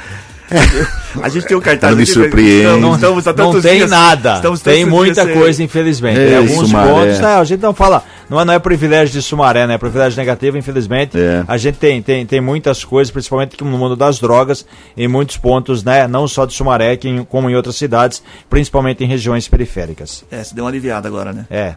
A 1.22 1.30
gente 1.30 1.48
tem 1.48 1.56
um 1.56 1.62
cartaz 1.62 1.91
não 1.91 2.00
me 2.00 2.06
surpreende. 2.06 2.82
Não, 2.82 2.96
estamos 2.96 3.26
não 3.26 3.62
tem 3.62 3.78
dias, 3.78 3.89
nada. 3.89 4.41
tem 4.64 4.86
muita 4.86 5.28
coisa, 5.28 5.64
infelizmente. 5.64 6.20
É, 6.20 6.28
tem 6.28 6.38
alguns 6.38 6.68
Sumaré. 6.68 6.91
pontos. 6.91 7.20
Não, 7.20 7.39
a 7.39 7.43
gente 7.43 7.62
não 7.62 7.74
fala. 7.74 8.04
Não 8.30 8.41
é, 8.41 8.46
não 8.46 8.54
é 8.54 8.60
privilégio 8.60 9.14
de 9.14 9.22
Sumaré, 9.22 9.68
né? 9.68 9.76
É 9.76 9.78
privilégio 9.78 10.18
negativo, 10.18 10.58
infelizmente. 10.58 11.18
É. 11.18 11.43
A 11.48 11.58
gente 11.58 11.78
tem, 11.78 12.02
tem, 12.02 12.26
tem 12.26 12.41
muitas 12.41 12.84
coisas, 12.84 13.12
principalmente 13.12 13.56
no 13.64 13.78
mundo 13.78 13.96
das 13.96 14.20
drogas, 14.20 14.66
em 14.98 15.08
muitos 15.08 15.38
pontos, 15.38 15.84
né? 15.84 16.08
Não 16.08 16.28
só 16.28 16.46
de 16.46 16.54
Sumaré, 16.54 16.98
como 17.30 17.50
em 17.50 17.56
outras 17.56 17.76
cidades, 17.76 18.22
principalmente 18.50 19.04
em 19.04 19.08
regiões 19.08 19.48
periféricas. 19.48 20.26
É, 20.32 20.43
se 20.43 20.54
deu 20.56 20.64
uma 20.64 20.70
aliviada 20.70 21.08
agora, 21.08 21.32
né? 21.32 21.46
É. 21.50 21.76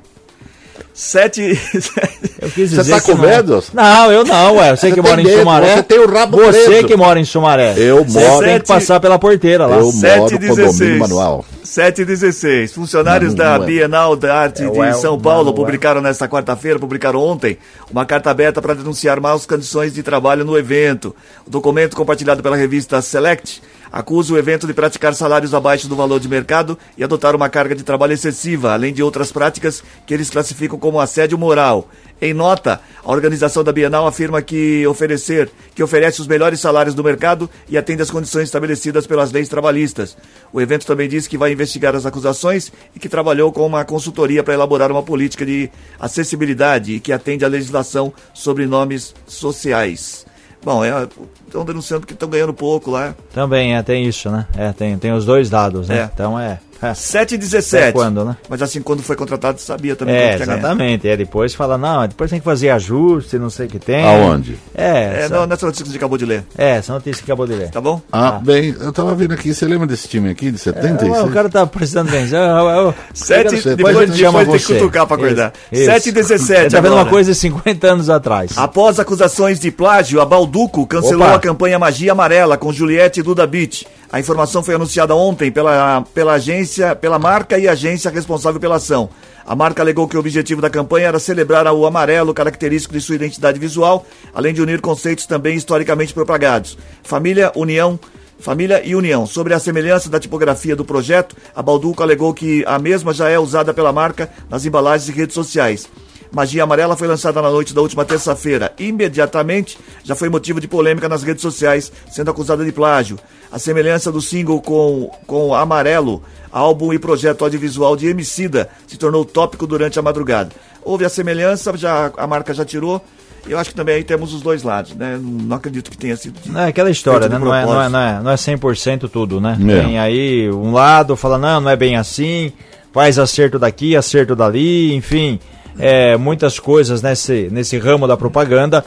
Sete. 0.95 1.43
Eu 2.41 2.51
quis 2.51 2.70
dizer 2.70 2.85
você 2.85 2.91
tá 2.91 3.01
com 3.01 3.16
medo? 3.16 3.62
Não, 3.72 4.12
eu 4.12 4.24
não, 4.24 4.57
ué. 4.57 4.76
Você, 4.76 4.91
você 4.91 4.95
que 4.95 5.01
mora 5.01 5.20
em 5.20 5.39
Sumaré. 5.39 5.74
Você 5.74 5.83
tem 5.83 5.99
o 5.99 6.09
rabo 6.09 6.37
Você 6.37 6.64
preso. 6.64 6.87
que 6.87 6.97
mora 6.97 7.18
em 7.18 7.24
Sumaré. 7.24 7.74
Eu 7.76 7.97
moro. 7.97 8.09
Você 8.09 8.45
tem 8.45 8.61
que 8.61 8.66
passar 8.66 9.01
pela 9.01 9.18
porteira 9.18 9.66
lá. 9.66 9.76
Eu 9.76 9.93
moro 9.93 10.39
no 10.41 10.49
condomínio 10.49 10.99
manual. 11.01 11.45
7 11.64 12.03
e 12.03 12.05
16. 12.05 12.72
Funcionários 12.72 13.35
não, 13.35 13.45
não 13.45 13.59
da 13.59 13.64
é. 13.64 13.66
Bienal 13.66 14.16
da 14.16 14.35
Arte 14.35 14.62
é, 14.62 14.70
de 14.70 14.81
é, 14.81 14.93
São 14.95 15.18
Paulo 15.18 15.53
publicaram 15.53 16.01
nesta 16.01 16.26
quarta-feira, 16.26 16.79
publicaram 16.79 17.20
ontem, 17.20 17.59
uma 17.91 18.07
carta 18.07 18.31
aberta 18.31 18.62
para 18.62 18.74
denunciar 18.74 19.20
maus 19.20 19.45
condições 19.45 19.93
de 19.93 20.03
trabalho 20.03 20.45
no 20.45 20.57
evento. 20.57 21.14
O 21.47 21.51
documento 21.51 21.95
compartilhado 21.95 22.43
pela 22.43 22.57
revista 22.57 23.03
Select 23.03 23.61
acusa 23.91 24.34
o 24.34 24.39
evento 24.39 24.66
de 24.66 24.74
praticar 24.74 25.14
salários 25.14 25.55
abaixo 25.55 25.89
do 25.89 25.97
valor 25.97 26.20
de 26.20 26.28
mercado 26.28 26.78
e 26.97 27.05
adotar 27.05 27.34
uma 27.34 27.49
carga 27.49 27.74
de 27.74 27.82
trabalho 27.82 28.12
excessiva, 28.12 28.72
além 28.72 28.93
de 28.93 29.03
outras 29.03 29.32
práticas 29.32 29.82
que 30.07 30.14
eles 30.14 30.30
classificam 30.30 30.78
como 30.78 31.01
assédio 31.01 31.39
moral. 31.39 31.89
Em 32.20 32.34
nota, 32.34 32.80
a 33.05 33.12
organização 33.12 33.62
da 33.62 33.72
Bienal 33.72 34.05
afirma 34.05 34.43
que 34.43 34.84
oferecer, 34.89 35.49
que 35.72 35.82
oferece 35.82 36.20
os 36.20 36.26
melhores 36.26 36.59
salários 36.59 36.95
do 36.95 37.05
mercado 37.05 37.49
e 37.68 37.78
atende 37.78 38.03
às 38.03 38.11
condições 38.11 38.45
estabelecidas 38.45 39.07
pelas 39.07 39.30
leis 39.30 39.49
trabalhistas. 39.49 40.16
O 40.53 40.61
evento 40.61 40.84
também 40.84 41.09
diz 41.09 41.28
que 41.28 41.39
vai 41.39 41.53
investigar 41.53 41.95
as 41.95 42.07
acusações 42.07 42.72
e 42.95 42.99
que 42.99 43.09
trabalhou 43.09 43.53
com 43.53 43.64
uma 43.64 43.84
consultoria 43.84 44.43
para 44.43 44.55
elaborar 44.55 44.91
uma 44.91 45.03
política 45.03 45.47
de 45.47 45.70
acessibilidade 46.01 46.95
e 46.95 47.01
que 47.01 47.12
atende 47.12 47.45
à 47.45 47.49
legislação 47.49 48.12
sobre 48.34 48.66
nomes 48.66 49.14
sociais. 49.26 50.28
Bom, 50.63 50.83
estão 50.85 51.63
é, 51.63 51.65
denunciando 51.65 52.07
que 52.07 52.13
estão 52.13 52.29
ganhando 52.29 52.53
pouco 52.53 52.91
lá. 52.91 53.15
Também, 53.33 53.77
é, 53.77 53.83
tem 53.83 54.05
isso, 54.05 54.31
né? 54.31 54.47
É, 54.57 54.73
tem, 54.73 54.99
tem 54.99 55.13
os 55.13 55.25
dois 55.25 55.49
dados, 55.49 55.89
né? 55.89 56.01
É. 56.01 56.11
Então 56.13 56.39
é. 56.39 56.61
É. 56.83 56.95
7 56.95 57.35
e 57.35 57.39
17. 57.39 57.93
quando, 57.93 58.24
né? 58.24 58.37
Mas 58.49 58.62
assim, 58.62 58.81
quando 58.81 59.03
foi 59.03 59.16
contratado, 59.16 59.61
sabia 59.61 59.97
também 59.97 60.14
é, 60.14 60.35
exatamente. 60.35 61.09
É, 61.09 61.16
depois 61.16 61.55
fala, 61.55 61.76
não, 61.76 62.07
depois 62.07 62.31
tem 62.31 62.39
que 62.39 62.45
fazer 62.45 62.70
ajuste, 62.70 63.39
não 63.39 63.51
sei 63.51 63.66
o 63.66 63.68
que 63.68 63.79
tem. 63.79 64.05
Aonde? 64.05 64.59
É, 64.74 65.24
é 65.24 65.29
não, 65.29 65.47
nessa 65.47 65.66
notícia 65.66 65.85
que 65.85 65.91
você 65.91 65.97
acabou 65.97 66.16
de 66.16 66.24
ler. 66.24 66.45
É, 66.57 66.76
essa 66.76 66.93
notícia 66.93 67.24
que 67.24 67.31
acabou 67.31 67.47
de 67.47 67.55
ler. 67.55 67.70
Tá 67.70 67.81
bom? 67.81 68.01
Ah, 68.12 68.29
ah. 68.29 68.33
bem, 68.39 68.74
eu 68.81 68.93
tava 68.93 69.14
vendo 69.14 69.35
aqui, 69.35 69.53
você 69.53 69.66
lembra 69.66 69.87
desse 69.87 70.09
time 70.09 70.31
aqui, 70.31 70.51
de 70.51 70.59
76? 70.59 71.18
É, 71.18 71.22
o 71.22 71.31
cara 71.31 71.49
tá 71.49 71.66
precisando 71.66 72.11
bem. 72.11 72.26
7 72.26 73.45
depois, 73.45 73.64
depois 73.64 73.97
a 73.97 74.07
gente 74.07 74.18
chama 74.18 74.45
tem 74.45 74.59
que 74.59 74.64
cutucar 74.64 75.07
pra 75.07 75.16
acordar. 75.16 75.53
7 75.72 76.09
e 76.09 76.12
17 76.12 76.70
Tá 76.70 76.81
vendo 76.81 76.95
uma 76.95 77.07
coisa 77.07 77.33
de 77.33 77.39
50 77.39 77.87
anos 77.87 78.11
atrás. 78.11 78.53
Após 78.57 78.99
acusações 79.01 79.59
de 79.59 79.70
plágio, 79.70 80.20
a 80.20 80.24
Balduco 80.24 80.87
cancelou 80.87 81.26
Opa. 81.26 81.37
a 81.37 81.39
campanha 81.39 81.79
Magia 81.79 82.12
Amarela 82.12 82.57
com 82.57 82.72
Juliette 82.72 83.20
e 83.20 83.22
Duda 83.22 83.47
Beat. 83.47 83.85
A 84.11 84.19
informação 84.19 84.63
foi 84.63 84.75
anunciada 84.75 85.15
ontem 85.15 85.51
pela, 85.51 86.01
pela 86.15 86.33
agência, 86.35 86.97
pela 86.97 87.19
marca 87.19 87.59
e 87.59 87.69
agência 87.69 88.11
responsável 88.11 88.59
pela 88.59 88.77
ação. 88.77 89.11
A 89.45 89.55
marca 89.55 89.83
alegou 89.83 90.09
que 90.09 90.17
o 90.17 90.21
objetivo 90.21 90.63
da 90.63 90.71
campanha 90.71 91.09
era 91.09 91.19
celebrar 91.19 91.67
o 91.67 91.87
amarelo 91.87 92.33
característico 92.33 92.95
de 92.95 93.03
sua 93.03 93.17
identidade 93.17 93.59
visual, 93.59 94.07
além 94.35 94.55
de 94.55 94.63
unir 94.63 94.81
conceitos 94.81 95.27
também 95.27 95.57
historicamente 95.57 96.15
propagados. 96.15 96.79
Família, 97.03 97.53
união, 97.55 98.01
Família 98.39 98.81
e 98.85 98.95
União. 98.95 99.27
Sobre 99.27 99.53
a 99.53 99.59
semelhança 99.59 100.09
da 100.09 100.21
tipografia 100.21 100.77
do 100.77 100.85
projeto, 100.85 101.37
a 101.55 101.61
Balduco 101.61 102.03
alegou 102.03 102.33
que 102.33 102.65
a 102.67 102.79
mesma 102.79 103.13
já 103.13 103.29
é 103.29 103.39
usada 103.39 103.75
pela 103.75 103.93
marca 103.93 104.31
nas 104.49 104.65
embalagens 104.65 105.09
e 105.09 105.13
redes 105.13 105.35
sociais. 105.35 105.89
Magia 106.31 106.62
Amarela 106.62 106.97
foi 106.97 107.09
lançada 107.09 107.41
na 107.41 107.51
noite 107.51 107.74
da 107.74 107.81
última 107.81 108.05
terça-feira. 108.05 108.72
Imediatamente 108.79 109.79
já 110.05 110.14
foi 110.14 110.29
motivo 110.29 110.61
de 110.61 110.68
polêmica 110.68 111.09
nas 111.09 111.22
redes 111.22 111.43
sociais, 111.43 111.91
sendo 112.11 112.31
acusada 112.31 112.64
de 112.64 112.72
plágio. 112.72 113.18
A 113.51 113.59
semelhança 113.59 114.12
do 114.12 114.20
single 114.20 114.61
com, 114.61 115.11
com 115.26 115.55
Amarelo, 115.55 116.22
álbum 116.53 116.93
e 116.93 116.99
projeto 116.99 117.43
audiovisual 117.45 117.97
de 117.97 118.07
Emicida, 118.07 118.68
se 118.87 118.99
tornou 118.99 119.24
tópico 119.24 119.66
durante 119.66 119.99
a 119.99 120.03
madrugada. 120.03 120.51
Houve 120.83 121.05
a 121.05 121.09
semelhança, 121.09 121.74
já, 121.76 122.12
a 122.16 122.26
marca 122.26 122.53
já 122.53 122.64
tirou. 122.64 123.03
Eu 123.47 123.59
acho 123.59 123.70
que 123.70 123.76
também 123.76 123.95
aí 123.95 124.05
temos 124.05 124.35
os 124.35 124.43
dois 124.43 124.62
lados, 124.62 124.95
né? 124.95 125.18
Não 125.22 125.57
acredito 125.57 125.91
que 125.91 125.97
tenha 125.97 126.16
sido. 126.16 126.39
Não 126.47 126.61
é 126.61 126.68
aquela 126.68 126.91
história, 126.91 127.29
né? 127.29 127.39
Não 127.39 127.55
é, 127.55 127.64
não, 127.64 127.83
é, 127.83 127.89
não, 127.89 128.01
é, 128.01 128.20
não 128.22 128.31
é 128.31 128.35
100% 128.35 129.09
tudo, 129.09 129.41
né? 129.41 129.57
É. 129.59 129.83
Tem 129.83 129.99
aí 129.99 130.51
um 130.51 130.72
lado 130.72 131.16
fala, 131.16 131.39
não, 131.39 131.62
não 131.62 131.70
é 131.70 131.76
bem 131.76 131.97
assim, 131.97 132.53
faz 132.93 133.18
acerto 133.18 133.59
daqui, 133.59 133.97
acerto 133.97 134.37
dali, 134.37 134.95
enfim 134.95 135.41
é, 135.79 136.16
muitas 136.16 136.59
coisas 136.59 137.03
nesse, 137.03 137.49
nesse 137.51 137.79
ramo 137.79 138.07
da 138.07 138.16
propaganda. 138.16 138.85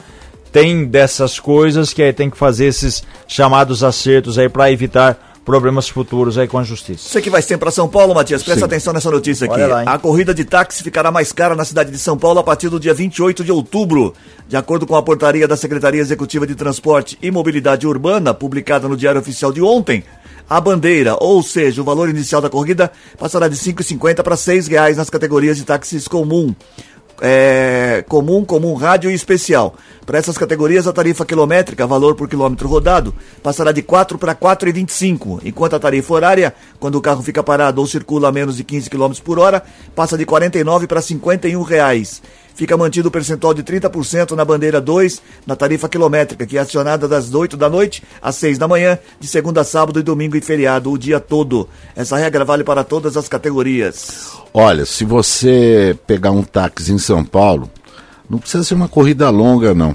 Tem 0.50 0.84
dessas 0.84 1.40
coisas 1.40 1.92
que 1.92 2.02
aí 2.02 2.12
tem 2.12 2.28
que 2.28 2.36
fazer 2.36 2.66
esses 2.66 3.02
chamados 3.26 3.82
acertos 3.82 4.38
aí 4.38 4.48
para 4.48 4.70
evitar 4.70 5.32
problemas 5.44 5.88
futuros 5.88 6.38
aí 6.38 6.46
com 6.46 6.58
a 6.58 6.62
justiça. 6.62 7.08
Você 7.08 7.20
que 7.20 7.30
vai 7.30 7.42
sempre 7.42 7.60
para 7.60 7.70
São 7.70 7.88
Paulo, 7.88 8.14
Matias, 8.14 8.42
presta 8.42 8.60
Sim. 8.60 8.66
atenção 8.66 8.92
nessa 8.92 9.10
notícia 9.10 9.46
aqui. 9.46 9.60
Lá, 9.60 9.82
a 9.82 9.98
corrida 9.98 10.32
de 10.32 10.44
táxi 10.44 10.82
ficará 10.82 11.10
mais 11.10 11.32
cara 11.32 11.54
na 11.54 11.64
cidade 11.64 11.90
de 11.90 11.98
São 11.98 12.16
Paulo 12.16 12.38
a 12.38 12.44
partir 12.44 12.68
do 12.68 12.78
dia 12.78 12.94
28 12.94 13.44
de 13.44 13.52
outubro. 13.52 14.14
De 14.48 14.56
acordo 14.56 14.86
com 14.86 14.94
a 14.94 15.02
portaria 15.02 15.48
da 15.48 15.56
Secretaria 15.56 16.00
Executiva 16.00 16.46
de 16.46 16.54
Transporte 16.54 17.18
e 17.20 17.30
Mobilidade 17.30 17.86
Urbana, 17.86 18.32
publicada 18.32 18.88
no 18.88 18.96
Diário 18.96 19.20
Oficial 19.20 19.52
de 19.52 19.62
ontem, 19.62 20.04
a 20.48 20.60
bandeira, 20.60 21.16
ou 21.20 21.42
seja, 21.42 21.80
o 21.80 21.84
valor 21.84 22.08
inicial 22.08 22.40
da 22.40 22.50
corrida 22.50 22.90
passará 23.18 23.48
de 23.48 23.56
R$ 23.56 23.72
5,50 23.72 24.22
para 24.22 24.34
R$ 24.34 24.40
6,00 24.40 24.96
nas 24.96 25.10
categorias 25.10 25.56
de 25.56 25.64
táxis 25.64 26.06
comum. 26.06 26.54
É, 27.24 28.04
comum, 28.08 28.44
comum 28.44 28.74
rádio 28.74 29.08
e 29.10 29.14
especial. 29.14 29.76
Para 30.04 30.18
essas 30.18 30.36
categorias, 30.36 30.88
a 30.88 30.92
tarifa 30.92 31.24
quilométrica, 31.24 31.86
valor 31.86 32.16
por 32.16 32.28
quilômetro 32.28 32.68
rodado, 32.68 33.14
passará 33.42 33.70
de 33.70 33.80
4 33.80 34.18
para 34.18 34.34
4,25, 34.34 35.40
enquanto 35.44 35.76
a 35.76 35.78
tarifa 35.78 36.12
horária, 36.14 36.52
quando 36.80 36.96
o 36.96 37.00
carro 37.00 37.22
fica 37.22 37.42
parado 37.42 37.80
ou 37.80 37.86
circula 37.86 38.28
a 38.28 38.32
menos 38.32 38.56
de 38.56 38.64
15 38.64 38.90
km 38.90 39.12
por 39.22 39.38
hora, 39.38 39.62
passa 39.94 40.18
de 40.18 40.26
49 40.26 40.88
para 40.88 41.00
51 41.00 41.62
reais 41.62 42.20
fica 42.54 42.76
mantido 42.76 43.08
o 43.08 43.10
percentual 43.10 43.54
de 43.54 43.62
30% 43.62 44.32
na 44.32 44.44
bandeira 44.44 44.80
2 44.80 45.22
na 45.46 45.56
tarifa 45.56 45.88
quilométrica, 45.88 46.46
que 46.46 46.56
é 46.56 46.60
acionada 46.60 47.08
das 47.08 47.32
8 47.32 47.56
da 47.56 47.68
noite 47.68 48.02
às 48.20 48.36
6 48.36 48.58
da 48.58 48.68
manhã, 48.68 48.98
de 49.18 49.26
segunda 49.26 49.62
a 49.62 49.64
sábado 49.64 49.98
e 50.00 50.02
domingo 50.02 50.36
e 50.36 50.40
feriado, 50.40 50.90
o 50.90 50.98
dia 50.98 51.20
todo. 51.20 51.68
Essa 51.94 52.16
regra 52.16 52.44
vale 52.44 52.64
para 52.64 52.84
todas 52.84 53.16
as 53.16 53.28
categorias. 53.28 54.32
Olha, 54.52 54.84
se 54.84 55.04
você 55.04 55.96
pegar 56.06 56.30
um 56.30 56.42
táxi 56.42 56.92
em 56.92 56.98
São 56.98 57.24
Paulo, 57.24 57.70
não 58.28 58.38
precisa 58.38 58.64
ser 58.64 58.74
uma 58.74 58.88
corrida 58.88 59.28
longa, 59.30 59.74
não. 59.74 59.94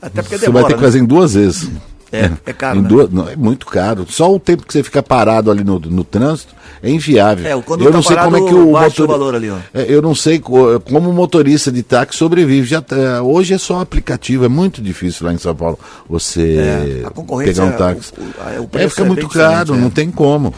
Até 0.00 0.22
porque 0.22 0.38
você 0.38 0.46
demora, 0.46 0.62
vai 0.62 0.72
ter 0.72 0.76
que 0.76 0.80
né? 0.80 0.86
fazer 0.86 0.98
em 0.98 1.04
duas 1.04 1.34
vezes. 1.34 1.68
É, 2.12 2.30
é 2.46 2.52
caro, 2.52 2.78
Em 2.78 2.82
né? 2.82 2.88
duas- 2.88 3.10
não, 3.10 3.28
é 3.28 3.36
muito 3.36 3.66
caro. 3.66 4.04
Só 4.08 4.34
o 4.34 4.40
tempo 4.40 4.66
que 4.66 4.72
você 4.72 4.82
fica 4.82 5.02
parado 5.02 5.50
ali 5.50 5.62
no, 5.62 5.78
no 5.78 6.02
trânsito 6.02 6.54
é 6.82 6.90
inviável. 6.90 7.46
É, 7.46 7.62
quando 7.62 7.82
eu 7.84 7.90
tá 7.90 7.96
não 7.96 8.02
sei 8.02 8.16
como 8.16 8.36
é 8.36 8.40
parado, 8.40 8.46
que 8.46 8.54
o 8.54 8.72
baixa 8.72 8.86
o 9.04 9.06
motor- 9.06 9.08
valor 9.18 9.34
ali, 9.36 9.50
ó. 9.50 9.56
É, 9.72 9.84
eu 9.88 10.02
não 10.02 10.14
sei 10.14 10.38
co- 10.38 10.80
como 10.80 11.08
o 11.10 11.12
motorista 11.12 11.70
de 11.70 11.82
táxi 11.82 12.18
sobrevive. 12.18 12.66
Já, 12.66 12.80
tá- 12.82 13.22
hoje 13.22 13.54
é 13.54 13.58
só 13.58 13.80
aplicativo, 13.80 14.44
é 14.44 14.48
muito 14.48 14.82
difícil 14.82 15.24
lá 15.26 15.32
em 15.32 15.38
São 15.38 15.54
Paulo 15.54 15.78
você 16.08 16.56
É, 16.58 17.44
pegar 17.44 17.64
um 17.64 17.68
é- 17.68 17.72
táxi. 17.72 18.12
o- 18.18 18.22
o- 18.22 18.48
é, 18.48 18.60
o 18.60 18.68
é, 18.84 18.88
fica 18.88 19.02
é 19.02 19.04
muito 19.04 19.28
caro, 19.28 19.74
é. 19.74 19.76
não 19.78 19.90
tem 19.90 20.10
como. 20.10 20.52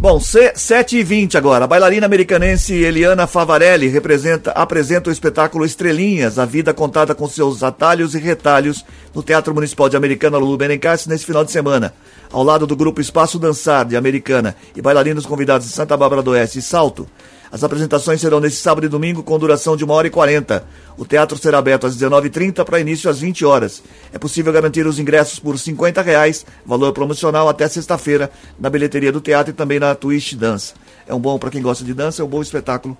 Bom, 0.00 0.20
C- 0.20 0.52
7 0.54 0.98
e 0.98 1.02
20 1.02 1.36
agora. 1.36 1.64
A 1.64 1.68
bailarina 1.68 2.06
americanense 2.06 2.72
Eliana 2.72 3.26
Favarelli 3.26 3.88
representa, 3.88 4.52
apresenta 4.52 5.10
o 5.10 5.12
espetáculo 5.12 5.64
Estrelinhas, 5.64 6.38
a 6.38 6.44
vida 6.44 6.72
contada 6.72 7.16
com 7.16 7.28
seus 7.28 7.64
atalhos 7.64 8.14
e 8.14 8.18
retalhos 8.18 8.84
no 9.12 9.24
Teatro 9.24 9.52
Municipal 9.52 9.88
de 9.88 9.96
Americana 9.96 10.38
Lulu 10.38 10.56
Benencassi 10.56 11.08
nesse 11.08 11.26
final 11.26 11.44
de 11.44 11.50
semana. 11.50 11.92
Ao 12.30 12.44
lado 12.44 12.64
do 12.64 12.76
grupo 12.76 13.00
Espaço 13.00 13.40
Dançar 13.40 13.84
de 13.86 13.96
Americana 13.96 14.54
e 14.76 14.80
bailarinos 14.80 15.26
convidados 15.26 15.66
de 15.66 15.72
Santa 15.72 15.96
Bárbara 15.96 16.22
do 16.22 16.30
Oeste 16.30 16.60
e 16.60 16.62
Salto, 16.62 17.08
as 17.50 17.64
apresentações 17.64 18.20
serão 18.20 18.40
nesse 18.40 18.56
sábado 18.56 18.84
e 18.84 18.88
domingo 18.88 19.22
com 19.22 19.38
duração 19.38 19.76
de 19.76 19.84
1 19.84 19.90
hora 19.90 20.06
e 20.06 20.10
40. 20.10 20.64
O 20.96 21.04
teatro 21.04 21.38
será 21.38 21.58
aberto 21.58 21.86
às 21.86 21.96
19h30 21.96 22.64
para 22.64 22.80
início 22.80 23.08
às 23.08 23.20
20 23.20 23.44
horas. 23.44 23.82
É 24.12 24.18
possível 24.18 24.52
garantir 24.52 24.86
os 24.86 24.98
ingressos 24.98 25.38
por 25.38 25.58
50 25.58 26.02
reais, 26.02 26.44
valor 26.66 26.92
promocional 26.92 27.48
até 27.48 27.66
sexta-feira, 27.68 28.30
na 28.58 28.68
bilheteria 28.68 29.12
do 29.12 29.20
teatro 29.20 29.52
e 29.52 29.54
também 29.54 29.78
na 29.78 29.94
Twitch 29.94 30.34
Dança. 30.34 30.74
É 31.06 31.14
um 31.14 31.20
bom, 31.20 31.38
para 31.38 31.50
quem 31.50 31.62
gosta 31.62 31.84
de 31.84 31.94
dança, 31.94 32.20
é 32.20 32.24
um 32.24 32.28
bom 32.28 32.42
espetáculo 32.42 32.96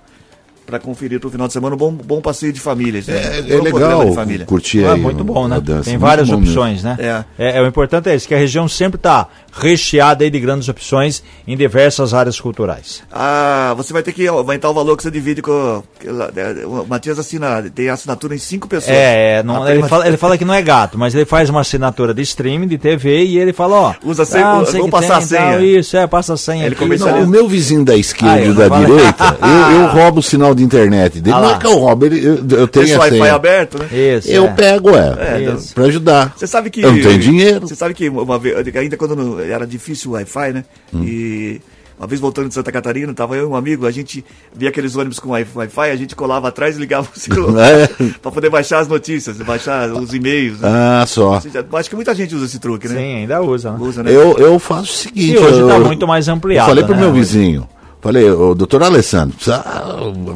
para 0.68 0.78
conferir 0.78 1.18
para 1.18 1.28
o 1.28 1.30
final 1.30 1.46
de 1.46 1.52
semana, 1.54 1.74
um 1.74 1.78
bom, 1.78 1.90
bom 1.92 2.20
passeio 2.20 2.52
de 2.52 2.60
família. 2.60 3.02
É, 3.08 3.10
né? 3.10 3.38
é 3.38 3.56
programa 3.58 3.94
legal 3.94 4.04
de 4.10 4.14
família. 4.14 4.44
curtir 4.44 4.84
Ah, 4.84 4.92
aí 4.92 5.00
muito 5.00 5.24
bom, 5.24 5.48
né? 5.48 5.58
Tem 5.82 5.96
várias 5.96 6.28
mesmo. 6.28 6.42
opções, 6.44 6.82
né? 6.84 6.94
É. 6.98 7.24
É, 7.38 7.56
é, 7.58 7.62
o 7.62 7.66
importante 7.66 8.10
é 8.10 8.14
isso, 8.14 8.28
que 8.28 8.34
a 8.34 8.38
região 8.38 8.68
sempre 8.68 8.96
está 8.98 9.28
recheada 9.50 10.24
aí 10.24 10.30
de 10.30 10.38
grandes 10.38 10.68
opções 10.68 11.22
em 11.46 11.56
diversas 11.56 12.12
áreas 12.12 12.38
culturais. 12.38 13.02
Ah, 13.10 13.72
você 13.78 13.94
vai 13.94 14.02
ter 14.02 14.12
que 14.12 14.26
aumentar 14.28 14.68
o 14.68 14.74
valor 14.74 14.94
que 14.96 15.02
você 15.02 15.10
divide 15.10 15.40
com. 15.40 15.82
é, 16.04 16.66
O 16.66 16.84
Matias 16.86 17.18
assina, 17.18 17.62
tem 17.74 17.88
assinatura 17.88 18.34
em 18.34 18.38
cinco 18.38 18.68
pessoas. 18.68 18.94
É, 18.94 19.38
é, 19.38 19.42
não- 19.42 19.64
ele, 19.64 19.72
prima- 19.74 19.88
fala, 19.88 20.06
ele 20.06 20.16
fala 20.18 20.36
que 20.36 20.44
não 20.44 20.52
é 20.52 20.60
gato, 20.60 20.98
mas 20.98 21.14
ele 21.14 21.24
faz 21.24 21.48
uma 21.48 21.62
assinatura 21.62 22.12
de 22.12 22.20
streaming, 22.22 22.68
de 22.68 22.76
TV, 22.76 23.24
e 23.24 23.38
ele 23.38 23.54
fala, 23.54 23.74
ó... 23.74 23.94
Usa 24.04 24.26
sempre- 24.26 24.66
sei 24.66 24.80
vou 24.80 24.90
passar 24.90 25.14
tem, 25.14 25.16
a 25.16 25.20
senha. 25.22 25.52
tal, 25.52 25.62
Isso, 25.64 25.96
é, 25.96 26.06
passa 26.06 26.34
a 26.34 26.36
senha. 26.36 26.66
Ele 26.66 26.74
aqui. 26.74 26.98
Não, 26.98 27.22
o 27.22 27.26
meu 27.26 27.48
vizinho 27.48 27.84
da 27.84 27.96
esquerda 27.96 28.34
Ah, 28.34 28.44
e 28.44 28.52
da 28.52 28.68
falei. 28.68 28.86
direita, 28.86 29.38
eu, 29.72 29.80
eu 29.80 29.86
roubo 29.88 30.20
o 30.20 30.22
sinal 30.22 30.54
de 30.58 30.64
internet 30.64 31.20
dele. 31.20 31.34
Ah 31.36 31.40
não 31.40 31.54
é 31.54 31.58
que 31.58 31.66
eu 31.66 31.78
roubo, 31.78 32.04
ele, 32.06 32.24
eu, 32.26 32.36
eu 32.58 32.68
tenho 32.68 32.84
Esse 32.84 32.96
Wi-Fi 32.96 33.28
aberto, 33.30 33.78
né? 33.78 33.86
Isso, 34.18 34.28
Eu 34.30 34.44
é. 34.46 34.52
pego, 34.52 34.90
é, 34.90 35.16
É, 35.18 35.54
Isso. 35.54 35.74
pra 35.74 35.84
ajudar. 35.84 36.34
Você 36.36 36.46
sabe 36.46 36.68
que. 36.70 36.82
Eu 36.82 36.92
não 36.92 37.00
tenho 37.00 37.18
dinheiro. 37.18 37.60
Você 37.66 37.74
sabe 37.74 37.94
que 37.94 38.08
uma 38.08 38.38
vez, 38.38 38.56
ainda 38.76 38.96
quando 38.96 39.40
era 39.40 39.66
difícil 39.66 40.10
o 40.10 40.14
Wi-Fi, 40.14 40.52
né? 40.52 40.64
Hum. 40.92 41.02
E 41.04 41.60
uma 41.98 42.06
vez 42.06 42.20
voltando 42.20 42.46
de 42.46 42.54
Santa 42.54 42.70
Catarina, 42.70 43.12
tava 43.12 43.34
eu 43.34 43.42
e 43.42 43.46
um 43.46 43.56
amigo, 43.56 43.84
a 43.84 43.90
gente 43.90 44.24
via 44.54 44.68
aqueles 44.68 44.94
ônibus 44.94 45.18
com 45.18 45.30
Wi- 45.30 45.44
Wi-Fi, 45.52 45.90
a 45.90 45.96
gente 45.96 46.14
colava 46.14 46.46
atrás 46.46 46.76
e 46.76 46.80
ligava 46.80 47.08
o 47.12 47.18
celular 47.18 47.68
É. 47.72 47.88
pra 48.22 48.30
poder 48.30 48.48
baixar 48.50 48.78
as 48.78 48.86
notícias, 48.86 49.36
baixar 49.38 49.90
os 49.92 50.14
e-mails. 50.14 50.60
né? 50.60 50.68
Ah, 50.70 51.04
só. 51.08 51.40
Acho 51.72 51.90
que 51.90 51.96
muita 51.96 52.14
gente 52.14 52.36
usa 52.36 52.44
esse 52.44 52.60
truque, 52.60 52.86
né? 52.86 52.94
Sim, 52.94 53.14
ainda 53.16 53.42
usa, 53.42 53.72
né? 53.72 53.78
Usa, 53.80 54.02
né? 54.04 54.12
Eu, 54.12 54.38
eu 54.38 54.58
faço 54.60 54.82
o 54.84 54.86
seguinte. 54.96 55.32
E 55.32 55.38
hoje 55.38 55.58
eu, 55.58 55.66
tá 55.68 55.78
muito 55.80 56.06
mais 56.06 56.28
Eu 56.28 56.34
ampliado, 56.34 56.68
falei 56.68 56.84
pro 56.84 56.94
né, 56.94 57.00
meu 57.00 57.12
vizinho. 57.12 57.68
Falei, 58.00 58.30
ô, 58.30 58.54
doutor 58.54 58.80
Alessandro, 58.84 59.34
precisa 59.34 59.64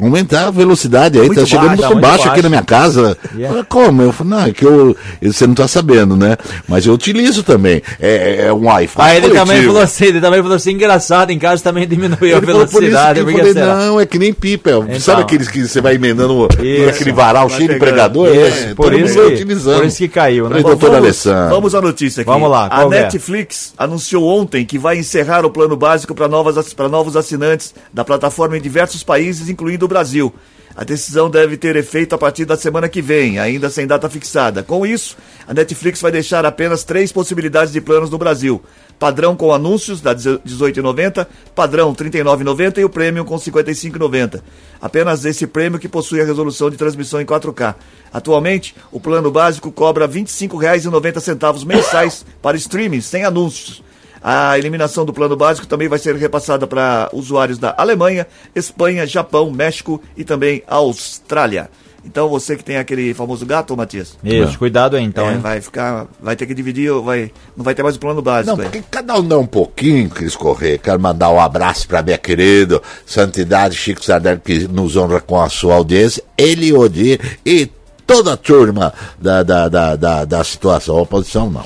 aumentar 0.01 0.47
a 0.47 0.51
velocidade 0.51 1.17
aí, 1.17 1.27
Muito 1.27 1.39
tá 1.39 1.45
chegando 1.45 1.67
muito 1.69 1.81
tá 1.81 1.87
muito 1.89 2.01
baixo 2.01 2.27
aqui 2.27 2.41
na 2.41 2.49
minha 2.49 2.61
casa. 2.63 3.17
Yeah. 3.33 3.47
Falei, 3.49 3.63
como? 3.67 4.01
Eu 4.03 4.11
falei, 4.11 4.31
não, 4.33 4.45
é 4.45 4.51
que 4.51 4.63
eu, 4.63 4.95
você 5.21 5.47
não 5.47 5.55
tá 5.55 5.67
sabendo, 5.67 6.15
né? 6.15 6.37
Mas 6.67 6.85
eu 6.85 6.93
utilizo 6.93 7.41
também. 7.41 7.81
É, 7.99 8.45
é 8.47 8.53
um 8.53 8.65
Wi-Fi. 8.67 9.01
Aí 9.01 9.17
ele 9.17 9.29
também 9.29 9.63
falou 9.63 9.81
assim, 9.81 10.05
ele 10.05 10.21
também 10.21 10.41
falou 10.41 10.55
assim, 10.55 10.71
engraçado, 10.71 11.31
em 11.31 11.39
casa 11.39 11.63
também 11.63 11.87
diminuiu 11.87 12.37
a 12.37 12.41
falou 12.41 12.67
por 12.67 12.83
isso 12.83 12.91
velocidade. 12.91 13.23
que 13.23 13.31
eu 13.31 13.37
falei, 13.37 13.53
será? 13.53 13.75
não, 13.75 13.99
é 13.99 14.05
que 14.05 14.19
nem 14.19 14.31
pipa. 14.33 14.69
Então. 14.71 14.99
Sabe 14.99 15.21
aqueles 15.23 15.47
que 15.47 15.67
você 15.67 15.81
vai 15.81 15.95
emendando 15.95 16.47
Isso. 16.61 16.89
aquele 16.89 17.11
varal 17.11 17.47
Vai 17.47 17.57
cheio 17.57 17.69
de 17.69 17.79
pegando. 17.79 17.89
pregador? 17.89 18.27
Isso, 18.27 18.67
É, 18.67 18.75
por 18.75 18.93
isso 18.93 19.13
que- 19.15 19.19
utilizando. 19.33 19.75
por 19.77 19.85
isso 19.85 19.97
que 19.97 20.07
caiu, 20.09 20.43
né? 20.43 20.49
Falei, 20.49 20.63
doutor 20.63 20.89
vamos, 20.91 20.97
Alessandro. 21.05 21.49
vamos 21.55 21.75
à 21.75 21.81
notícia 21.81 22.21
aqui. 22.21 22.29
Vamos 22.29 22.51
lá, 22.51 22.67
A 22.71 22.83
é? 22.83 22.87
Netflix 22.89 23.73
anunciou 23.77 24.27
ontem 24.27 24.63
que 24.63 24.77
vai 24.77 24.97
encerrar 24.99 25.43
o 25.43 25.49
plano 25.49 25.75
básico 25.75 26.13
para 26.13 26.27
novos 26.27 27.15
assinantes 27.17 27.52
da 27.91 28.03
plataforma 28.03 28.57
em 28.57 28.61
diversos 28.61 29.03
países, 29.03 29.49
incluindo 29.49 29.85
o 29.85 29.87
Brasil. 29.89 30.33
A 30.75 30.83
decisão 30.83 31.29
deve 31.29 31.55
ter 31.55 31.75
efeito 31.75 32.15
a 32.15 32.17
partir 32.17 32.45
da 32.45 32.57
semana 32.57 32.89
que 32.89 33.01
vem, 33.01 33.37
ainda 33.37 33.69
sem 33.69 33.85
data 33.85 34.09
fixada. 34.09 34.63
Com 34.63 34.85
isso, 34.85 35.15
a 35.47 35.53
Netflix 35.53 36.01
vai 36.01 36.11
deixar 36.11 36.45
apenas 36.47 36.83
três 36.83 37.11
possibilidades 37.11 37.71
de 37.71 37.79
planos 37.79 38.09
no 38.09 38.17
Brasil. 38.17 38.59
Padrão 38.97 39.35
com 39.35 39.53
anúncios, 39.53 40.01
da 40.01 40.11
R$ 40.13 40.17
18,90, 40.17 41.27
padrão 41.53 41.91
R$ 41.91 42.09
39,90 42.09 42.79
e 42.79 42.85
o 42.85 42.89
Premium 42.89 43.23
com 43.23 43.35
R$ 43.35 43.41
55,90. 43.41 44.41
Apenas 44.81 45.23
esse 45.25 45.45
prêmio 45.45 45.77
que 45.77 45.87
possui 45.87 46.21
a 46.21 46.25
resolução 46.25 46.71
de 46.71 46.77
transmissão 46.77 47.21
em 47.21 47.25
4K. 47.25 47.75
Atualmente, 48.11 48.75
o 48.91 48.99
plano 48.99 49.29
básico 49.29 49.71
cobra 49.71 50.07
R$ 50.07 50.13
25,90 50.13 51.65
mensais 51.65 52.25
para 52.41 52.57
streaming, 52.57 53.01
sem 53.01 53.23
anúncios. 53.23 53.83
A 54.23 54.57
eliminação 54.57 55.05
do 55.05 55.11
plano 55.11 55.35
básico 55.35 55.67
também 55.67 55.89
vai 55.89 55.99
ser 55.99 56.15
repassada 56.15 56.65
para 56.65 57.09
usuários 57.11 57.57
da 57.57 57.75
Alemanha, 57.77 58.25
Espanha, 58.55 59.05
Japão, 59.05 59.51
México 59.51 60.01
e 60.15 60.23
também 60.23 60.63
Austrália. 60.65 61.69
Então 62.05 62.27
você 62.27 62.55
que 62.57 62.63
tem 62.63 62.77
aquele 62.77 63.13
famoso 63.13 63.45
gato, 63.45 63.75
Matias, 63.77 64.17
Isso, 64.23 64.59
cuidado 64.59 64.97
aí 64.97 65.03
então, 65.03 65.29
é, 65.29 65.37
vai 65.37 65.61
ficar, 65.61 66.05
vai 66.21 66.35
ter 66.35 66.45
que 66.45 66.53
dividir, 66.53 66.91
vai, 67.01 67.31
não 67.55 67.63
vai 67.63 67.73
ter 67.73 67.81
mais 67.81 67.95
o 67.95 67.99
plano 67.99 68.15
Não, 68.15 68.21
básico. 68.21 68.61
é. 68.61 68.63
porque 68.63 68.83
cada 68.91 69.17
um 69.17 69.25
dá 69.25 69.37
um 69.37 69.45
pouquinho, 69.45 70.09
Cris 70.09 70.35
Corrêa. 70.35 70.77
Quero 70.77 70.99
mandar 70.99 71.29
um 71.29 71.39
abraço 71.39 71.87
para 71.87 72.01
minha 72.01 72.17
querida 72.17 72.81
Santidade 73.05 73.75
Chico 73.75 74.03
Sardelli, 74.03 74.41
que 74.43 74.67
nos 74.67 74.97
honra 74.97 75.21
com 75.21 75.39
a 75.39 75.47
sua 75.49 75.75
audiência. 75.75 76.21
Ele, 76.37 76.73
Odir 76.73 77.39
e 77.45 77.69
toda 78.05 78.33
a 78.33 78.37
turma 78.37 78.93
da, 79.17 79.41
da, 79.43 79.69
da, 79.69 79.95
da, 79.95 80.25
da 80.25 80.43
situação. 80.43 80.97
Oposição, 80.97 81.49
não. 81.49 81.63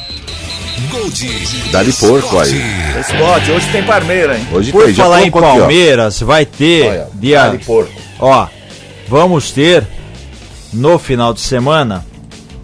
Um 0.00 0.03
7 0.64 0.80
22 0.80 0.90
Gold. 0.90 1.70
Dá-lhe 1.72 1.92
porco 1.92 2.38
aí. 2.38 2.62
Esporte, 3.00 3.50
hoje 3.50 3.68
tem 3.70 3.82
Parmeira, 3.82 4.38
hein? 4.38 4.46
Hoje 4.52 4.72
Por 4.72 4.84
tem, 4.86 4.94
falar 4.94 5.22
em 5.22 5.30
colocou 5.30 5.50
aqui. 5.52 5.60
Palmeiras, 5.60 6.20
vai 6.20 6.46
ter 6.46 6.86
Olha, 6.88 7.08
dia. 7.14 7.42
dá-lhe 7.44 7.58
porco. 7.58 7.92
Ó, 8.18 8.46
vamos 9.08 9.50
ter 9.50 9.86
no 10.72 10.98
final 10.98 11.32
de 11.34 11.40
semana, 11.40 12.04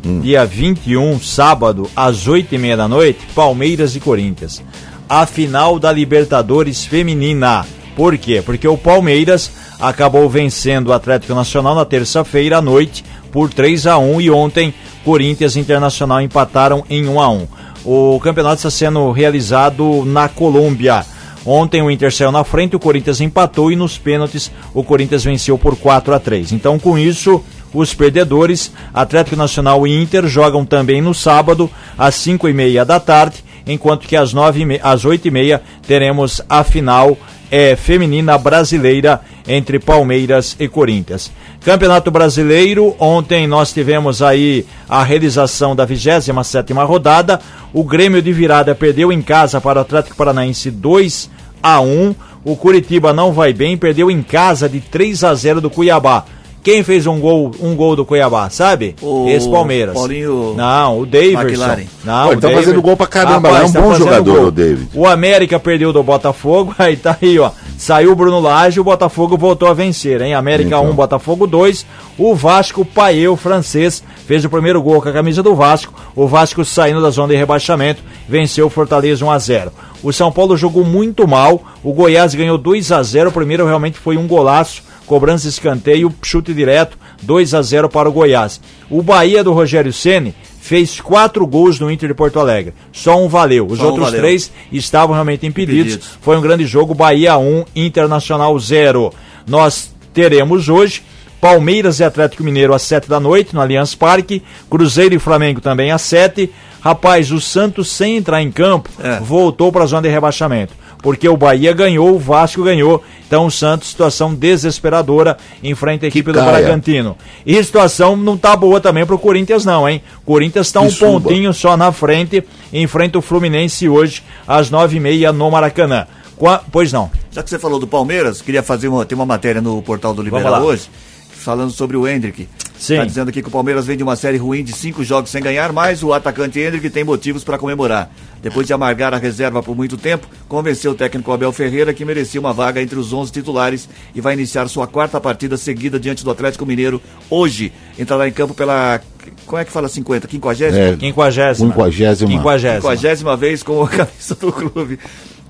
Hum. 0.05 0.21
dia 0.21 0.47
21, 0.47 1.21
sábado, 1.21 1.89
às 1.95 2.27
8 2.27 2.55
e 2.55 2.59
meia 2.59 2.75
da 2.77 2.89
noite, 2.89 3.19
Palmeiras 3.35 3.95
e 3.95 4.01
Corinthians. 4.01 4.63
A 5.09 5.27
final 5.27 5.79
da 5.79 5.93
Libertadores 5.93 6.85
Feminina. 6.87 7.67
Por 7.95 8.17
quê? 8.17 8.41
Porque 8.45 8.67
o 8.67 8.79
Palmeiras 8.79 9.51
acabou 9.79 10.27
vencendo 10.31 10.89
o 10.89 10.93
Atlético 10.95 11.35
Nacional 11.35 11.75
na 11.75 11.85
terça-feira 11.85 12.59
à 12.59 12.63
noite 12.63 13.05
por 13.31 13.53
3 13.53 13.87
a 13.87 13.99
1 13.99 14.21
e 14.23 14.31
ontem 14.31 14.73
Corinthians 15.05 15.55
e 15.57 15.61
Internacional 15.61 16.21
empataram 16.23 16.83
em 16.89 17.07
1 17.07 17.21
a 17.21 17.29
1. 17.29 17.47
O 17.85 18.20
campeonato 18.20 18.57
está 18.57 18.70
sendo 18.70 19.11
realizado 19.11 20.05
na 20.05 20.28
Colômbia. 20.28 21.05
Ontem 21.45 21.83
o 21.83 21.91
Inter 21.91 22.12
saiu 22.12 22.31
na 22.31 22.45
frente, 22.45 22.76
o 22.76 22.81
Corinthians 22.81 23.20
empatou 23.20 23.72
e 23.72 23.76
nos 23.76 23.97
pênaltis 23.97 24.53
o 24.74 24.85
Corinthians 24.85 25.24
venceu 25.24 25.57
por 25.57 25.76
4 25.76 26.14
a 26.14 26.20
3. 26.20 26.53
Então, 26.53 26.78
com 26.78 26.99
isso, 26.99 27.43
os 27.72 27.95
perdedores, 27.95 28.70
Atlético 28.93 29.37
Nacional 29.37 29.87
e 29.87 30.03
Inter, 30.03 30.26
jogam 30.26 30.64
também 30.66 31.01
no 31.01 31.14
sábado, 31.14 31.70
às 31.97 32.14
5 32.16 32.49
e 32.49 32.53
meia 32.53 32.85
da 32.85 33.01
tarde, 33.01 33.43
enquanto 33.66 34.07
que 34.07 34.16
às, 34.16 34.35
9 34.35 34.64
me... 34.66 34.81
às 34.83 35.05
8 35.07 35.28
e 35.28 35.31
meia 35.31 35.62
teremos 35.87 36.43
a 36.49 36.62
final 36.62 37.16
é, 37.51 37.74
feminina 37.74 38.37
brasileira 38.37 39.20
entre 39.51 39.81
Palmeiras 39.81 40.55
e 40.61 40.69
Corinthians. 40.69 41.29
Campeonato 41.61 42.09
Brasileiro, 42.09 42.95
ontem 43.01 43.49
nós 43.49 43.73
tivemos 43.73 44.23
aí 44.23 44.65
a 44.89 45.03
realização 45.03 45.75
da 45.75 45.85
27ª 45.85 46.87
rodada. 46.87 47.41
O 47.73 47.83
Grêmio 47.83 48.23
de 48.23 48.33
virada 48.33 48.77
perdeu 48.77 49.11
em 49.11 49.21
casa 49.21 49.61
para 49.61 49.81
o 49.81 49.83
Atlético 49.83 50.17
Paranaense 50.17 50.71
2 50.71 51.29
a 51.61 51.81
1. 51.81 52.15
O 52.45 52.55
Curitiba 52.55 53.13
não 53.13 53.33
vai 53.33 53.53
bem, 53.53 53.77
perdeu 53.77 54.09
em 54.09 54.23
casa 54.23 54.69
de 54.69 54.81
3 54.81 55.25
a 55.25 55.35
0 55.35 55.61
do 55.61 55.69
Cuiabá. 55.69 56.25
Quem 56.63 56.83
fez 56.83 57.07
um 57.07 57.19
gol, 57.19 57.51
um 57.61 57.75
gol 57.75 57.97
do 57.97 58.05
Cuiabá, 58.05 58.51
sabe? 58.51 58.95
O 59.01 59.27
Esse 59.29 59.49
Palmeiras. 59.49 59.95
Paulinho 59.95 60.53
Não, 60.55 61.01
o 61.01 61.07
Davidson. 61.07 61.41
McLaren. 61.43 61.85
Não, 62.05 62.23
Pô, 62.25 62.29
o 62.29 62.33
ele 62.33 62.41
tá 62.41 62.49
David- 62.49 62.65
fazendo 62.67 62.83
gol 62.83 62.97
pra 62.99 63.07
caramba, 63.07 63.49
Rapaz? 63.49 63.65
É 63.75 63.79
um 63.79 63.83
tá 63.83 63.89
bom 63.89 63.95
jogador, 63.95 64.37
gol. 64.37 64.47
o 64.47 64.51
David. 64.51 64.89
O 64.95 65.07
América 65.07 65.59
perdeu 65.59 65.91
do 65.93 66.03
Botafogo, 66.03 66.75
aí 66.79 66.97
tá 66.97 67.17
aí, 67.21 67.39
ó. 67.39 67.51
Saiu 67.79 68.13
o 68.13 68.15
Bruno 68.15 68.41
Lage, 68.41 68.79
o 68.79 68.85
Botafogo 68.85 69.39
voltou 69.39 69.67
a 69.69 69.73
vencer, 69.73 70.21
hein? 70.21 70.35
América 70.35 70.77
Então. 70.77 70.91
1, 70.91 70.95
Botafogo 70.95 71.47
2. 71.47 71.87
O 72.19 72.35
Vasco, 72.35 72.85
Paeu, 72.85 73.37
francês, 73.39 74.03
fez 74.27 74.45
o 74.45 74.51
primeiro 74.51 74.83
gol 74.83 75.01
com 75.01 75.09
a 75.09 75.13
camisa 75.13 75.43
do 75.43 75.55
Vasco. 75.55 75.95
O 76.15 76.27
Vasco 76.27 76.63
saindo 76.63 77.01
da 77.01 77.09
zona 77.09 77.29
de 77.33 77.37
rebaixamento, 77.39 78.03
venceu 78.29 78.67
o 78.67 78.71
Fortaleza 78.71 79.25
1 79.25 79.31
a 79.31 79.39
0. 79.39 79.73
O 80.03 80.13
São 80.13 80.31
Paulo 80.31 80.59
jogou 80.59 80.85
muito 80.85 81.27
mal. 81.27 81.63
O 81.83 81.95
Goiás 81.95 82.35
ganhou 82.35 82.59
2 82.59 82.93
a 82.93 83.03
0. 83.03 83.31
O 83.31 83.33
primeiro 83.33 83.65
realmente 83.65 83.99
foi 83.99 84.19
um 84.19 84.27
golaço, 84.27 84.83
cobrança 85.11 85.49
escanteio, 85.49 86.15
chute 86.23 86.55
direto, 86.55 86.97
2 87.23 87.53
a 87.53 87.61
0 87.63 87.89
para 87.89 88.09
o 88.09 88.13
Goiás. 88.13 88.61
O 88.89 89.03
Bahia 89.03 89.43
do 89.43 89.53
Rogério 89.53 89.93
Ceni 89.93 90.33
fez 90.61 91.01
quatro 91.01 91.45
gols 91.49 91.81
no 91.81 91.91
Inter 91.91 92.11
de 92.11 92.15
Porto 92.15 92.39
Alegre. 92.39 92.73
Só 92.93 93.21
um 93.21 93.29
valeu. 93.29 93.67
Os 93.67 93.79
Só 93.79 93.87
um 93.87 93.89
outros 93.89 94.07
valeu. 94.07 94.21
três 94.21 94.53
estavam 94.71 95.13
realmente 95.15 95.45
impedidos. 95.45 95.95
Impedidos. 95.95 96.19
Foi 96.23 96.37
um 96.37 96.41
grande 96.41 96.65
jogo, 96.65 96.95
Bahia 96.95 97.37
1, 97.37 97.65
Internacional 97.75 98.57
0. 98.57 99.13
Nós 99.49 99.93
teremos 100.15 100.69
hoje 100.69 101.03
Palmeiras 101.41 101.99
e 101.99 102.05
Atlético 102.05 102.45
Mineiro 102.45 102.73
às 102.73 102.83
7 102.83 103.09
da 103.09 103.19
noite 103.19 103.53
no 103.53 103.61
Allianz 103.61 103.97
Parque, 103.97 104.45
Cruzeiro 104.71 105.13
e 105.13 105.19
Flamengo 105.19 105.61
também 105.61 105.91
às 105.91 106.03
7. 106.03 106.49
Rapaz, 106.81 107.33
o 107.33 107.41
Santos 107.41 107.91
sem 107.91 108.17
entrar 108.17 108.41
em 108.41 108.53
campo 108.53 108.89
É. 109.03 109.19
voltou 109.19 109.73
para 109.73 109.83
a 109.83 109.87
zona 109.89 110.03
de 110.03 110.09
rebaixamento. 110.09 110.73
Porque 111.03 111.29
o 111.29 111.37
Bahia 111.37 111.73
ganhou, 111.73 112.15
o 112.15 112.19
Vasco 112.19 112.63
ganhou. 112.63 113.03
Então 113.27 113.47
o 113.47 113.51
Santos, 113.51 113.89
situação 113.89 114.35
desesperadora, 114.35 115.37
enfrenta 115.63 116.05
a 116.05 116.09
equipe 116.09 116.33
do 116.33 116.39
caia. 116.39 116.51
Bragantino. 116.53 117.17
E 117.47 117.59
a 117.59 117.65
situação 117.65 118.17
não 118.17 118.37
tá 118.37 118.55
boa 118.57 118.81
também 118.81 119.07
pro 119.07 119.19
Corinthians, 119.19 119.65
não, 119.65 119.89
hein? 119.89 120.03
Corinthians 120.27 120.67
está 120.67 120.81
um 120.81 120.91
suba. 120.91 121.21
pontinho 121.21 121.55
só 121.55 121.77
na 121.77 121.91
frente, 121.93 122.45
enfrenta 122.73 123.19
o 123.19 123.23
Fluminense 123.23 123.89
hoje, 123.89 124.23
às 124.47 124.69
nove 124.71 124.97
e 124.97 125.01
meia 125.01 125.33
no 125.33 125.51
Maracanã. 125.51 126.07
Qua- 126.37 126.63
Pois 126.71 126.93
não. 126.93 127.11
Já 127.31 127.43
que 127.43 127.51
você 127.51 127.59
falou 127.59 127.79
do 127.79 127.87
Palmeiras, 127.87 128.43
queria 128.43 128.63
fazer 128.63 128.89
uma, 128.89 129.05
tem 129.07 129.17
uma 129.17 129.27
matéria 129.27 129.61
no 129.61 129.81
portal 129.83 130.13
do 130.13 130.21
Liberal 130.23 130.63
hoje, 130.63 130.89
falando 131.31 131.71
sobre 131.71 131.97
o 131.97 132.07
Hendrick. 132.09 132.49
Sim. 132.81 132.97
Tá 132.97 133.05
dizendo 133.05 133.28
aqui 133.28 133.43
que 133.43 133.49
o 133.49 133.51
Palmeiras 133.51 133.85
vem 133.85 133.95
de 133.95 134.03
uma 134.03 134.16
série 134.16 134.39
ruim 134.39 134.64
de 134.64 134.72
cinco 134.72 135.05
jogos 135.05 135.31
sem 135.31 135.43
ganhar, 135.43 135.70
mas 135.70 136.03
o 136.03 136.14
atacante 136.14 136.59
Hendrick 136.59 136.89
tem 136.89 137.05
motivos 137.05 137.45
para 137.45 137.59
comemorar. 137.59 138.11
Depois 138.43 138.66
de 138.66 138.72
amargar 138.72 139.12
a 139.12 139.18
reserva 139.18 139.62
por 139.62 139.76
muito 139.76 139.99
tempo, 139.99 140.26
convenceu 140.49 140.93
o 140.93 140.95
técnico 140.95 141.31
Abel 141.31 141.53
Ferreira 141.53 141.93
que 141.93 142.07
merecia 142.07 142.41
uma 142.41 142.55
vaga 142.55 142.81
entre 142.81 142.99
os 142.99 143.12
11 143.12 143.31
titulares 143.31 143.87
e 144.14 144.20
vai 144.22 144.33
iniciar 144.33 144.66
sua 144.66 144.87
quarta 144.87 145.20
partida 145.20 145.59
seguida 145.59 146.01
diante 146.01 146.24
do 146.24 146.31
Atlético 146.31 146.64
Mineiro 146.64 147.03
hoje. 147.28 147.70
Entrará 147.99 148.26
em 148.26 148.33
campo 148.33 148.55
pela. 148.55 148.99
Como 149.45 149.61
é 149.61 149.64
que 149.66 149.70
fala 149.70 149.87
50? 149.87 150.26
50? 150.31 150.64
É, 150.64 150.97
Quinquagésima. 150.97 151.70
Quinquagésima. 151.70 152.31
Quinquagésima. 152.31 152.81
Quinquagésima 152.81 153.37
vez 153.37 153.62
com 153.62 153.83
a 153.83 153.89
camisa 153.91 154.35
do 154.37 154.51
clube. 154.51 154.99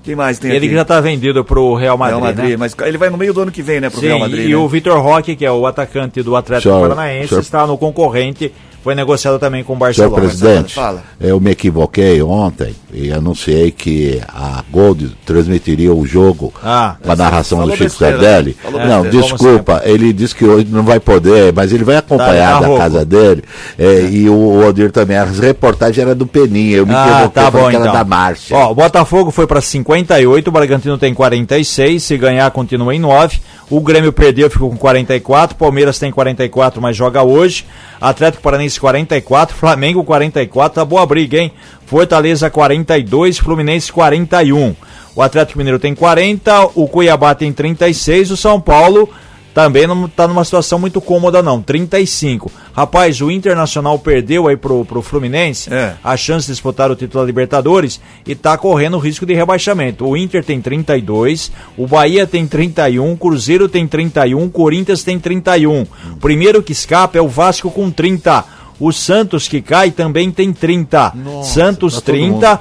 Quem 0.03 0.15
mais 0.15 0.39
tem 0.39 0.49
Ele 0.49 0.57
aqui? 0.57 0.69
que 0.69 0.73
já 0.75 0.83
tá 0.85 0.99
vendido 0.99 1.43
pro 1.45 1.75
Real 1.75 1.97
Madrid, 1.97 2.19
Real 2.19 2.33
Madrid, 2.33 2.51
né? 2.51 2.57
mas 2.57 2.75
ele 2.85 2.97
vai 2.97 3.09
no 3.09 3.17
meio 3.17 3.33
do 3.33 3.41
ano 3.41 3.51
que 3.51 3.61
vem, 3.61 3.79
né, 3.79 3.89
pro 3.89 3.99
Sim, 3.99 4.07
Real 4.07 4.19
Madrid. 4.19 4.45
e 4.45 4.49
né? 4.49 4.55
o 4.55 4.67
Vitor 4.67 4.99
Roque, 4.99 5.35
que 5.35 5.45
é 5.45 5.51
o 5.51 5.65
atacante 5.67 6.23
do 6.23 6.35
Atlético 6.35 6.79
Paranaense, 6.79 7.39
está 7.39 7.67
no 7.67 7.77
concorrente, 7.77 8.51
foi 8.83 8.95
negociado 8.95 9.37
também 9.39 9.63
com 9.63 9.73
o 9.73 9.75
Senhor 9.93 10.09
Barcelona. 10.09 10.15
presidente, 10.21 10.73
fala. 10.73 11.03
eu 11.19 11.39
me 11.39 11.51
equivoquei 11.51 12.21
ontem 12.21 12.75
e 12.93 13.11
anunciei 13.11 13.71
que 13.71 14.19
a 14.27 14.63
Gold 14.71 15.15
transmitiria 15.25 15.93
o 15.93 16.05
jogo 16.05 16.51
Ah, 16.63 16.95
com 17.01 17.11
a 17.11 17.15
narração 17.15 17.65
do 17.65 17.75
Chico 17.75 17.89
Sardelli. 17.91 18.55
né? 18.63 18.85
Não, 18.87 19.03
besteira. 19.03 19.27
desculpa, 19.27 19.81
ele 19.85 20.11
disse 20.11 20.35
que 20.35 20.45
hoje 20.45 20.67
não 20.69 20.83
vai 20.83 20.99
poder, 20.99 21.53
mas 21.53 21.71
ele 21.71 21.83
vai 21.83 21.97
acompanhar 21.97 22.59
Tá, 22.59 22.67
da 22.67 22.67
tá 22.73 22.77
casa 22.77 23.05
dele. 23.05 23.43
é, 23.77 24.01
E 24.11 24.27
o 24.29 24.65
Odir 24.67 24.91
também. 24.91 25.15
As 25.17 25.39
reportagens 25.39 25.97
eram 25.99 26.15
do 26.15 26.25
Peninha, 26.25 26.77
eu 26.77 26.85
me 26.85 26.93
Ah, 26.93 27.05
equivoquei, 27.23 27.43
tá 27.43 27.51
bom 27.51 27.69
era 27.69 27.79
então. 27.79 27.93
da 27.93 28.03
Márcia. 28.03 28.55
Ó, 28.57 28.71
o 28.71 28.75
Botafogo 28.75 29.29
foi 29.31 29.45
para 29.47 29.61
58, 29.61 30.47
o 30.47 30.51
Bragantino 30.51 30.97
tem 30.97 31.13
46, 31.13 32.01
se 32.03 32.17
ganhar 32.17 32.49
continua 32.51 32.93
em 32.95 32.99
9. 32.99 33.39
O 33.69 33.79
Grêmio 33.79 34.11
perdeu, 34.11 34.49
ficou 34.49 34.69
com 34.69 34.75
44, 34.75 35.55
Palmeiras 35.55 35.97
tem 35.97 36.11
44, 36.11 36.81
mas 36.81 36.95
joga 36.95 37.23
hoje. 37.23 37.65
Atlético 38.01 38.41
Paranaense 38.43 38.70
44, 38.79 39.55
Flamengo 39.55 40.03
44, 40.03 40.75
tá 40.75 40.85
boa 40.85 41.05
briga, 41.05 41.37
hein? 41.39 41.51
Fortaleza 41.85 42.49
42, 42.49 43.37
Fluminense 43.37 43.91
41. 43.91 44.75
O 45.15 45.21
Atlético 45.21 45.57
Mineiro 45.57 45.79
tem 45.79 45.93
40, 45.93 46.69
o 46.75 46.87
Cuiabá 46.87 47.35
tem 47.35 47.51
36, 47.51 48.31
o 48.31 48.37
São 48.37 48.61
Paulo 48.61 49.09
também 49.53 49.85
não 49.85 50.07
tá 50.07 50.25
numa 50.29 50.45
situação 50.45 50.79
muito 50.79 51.01
cômoda 51.01 51.43
não, 51.43 51.61
35. 51.61 52.49
Rapaz, 52.73 53.19
o 53.19 53.29
Internacional 53.29 53.99
perdeu 53.99 54.47
aí 54.47 54.55
pro, 54.55 54.85
pro 54.85 55.01
Fluminense 55.01 55.73
É. 55.73 55.95
a 56.01 56.15
chance 56.15 56.47
de 56.47 56.53
disputar 56.53 56.89
o 56.89 56.95
título 56.95 57.21
da 57.21 57.27
Libertadores 57.27 57.99
e 58.25 58.33
tá 58.33 58.57
correndo 58.57 58.95
o 58.95 58.99
risco 58.99 59.25
de 59.25 59.33
rebaixamento. 59.33 60.07
O 60.07 60.15
Inter 60.15 60.41
tem 60.41 60.61
32, 60.61 61.51
o 61.77 61.85
Bahia 61.85 62.25
tem 62.25 62.47
31, 62.47 63.17
Cruzeiro 63.17 63.67
tem 63.67 63.85
31, 63.85 64.47
Corinthians 64.49 65.03
tem 65.03 65.19
31. 65.19 65.81
O 66.13 66.17
primeiro 66.21 66.63
que 66.63 66.71
escapa 66.71 67.17
é 67.17 67.21
o 67.21 67.27
Vasco 67.27 67.69
com 67.69 67.91
30. 67.91 68.60
O 68.81 68.91
Santos 68.91 69.47
que 69.47 69.61
cai 69.61 69.91
também 69.91 70.31
tem 70.31 70.51
30. 70.51 71.13
Santos 71.43 71.93
tá 71.95 72.01
todo 72.01 72.15
30, 72.15 72.59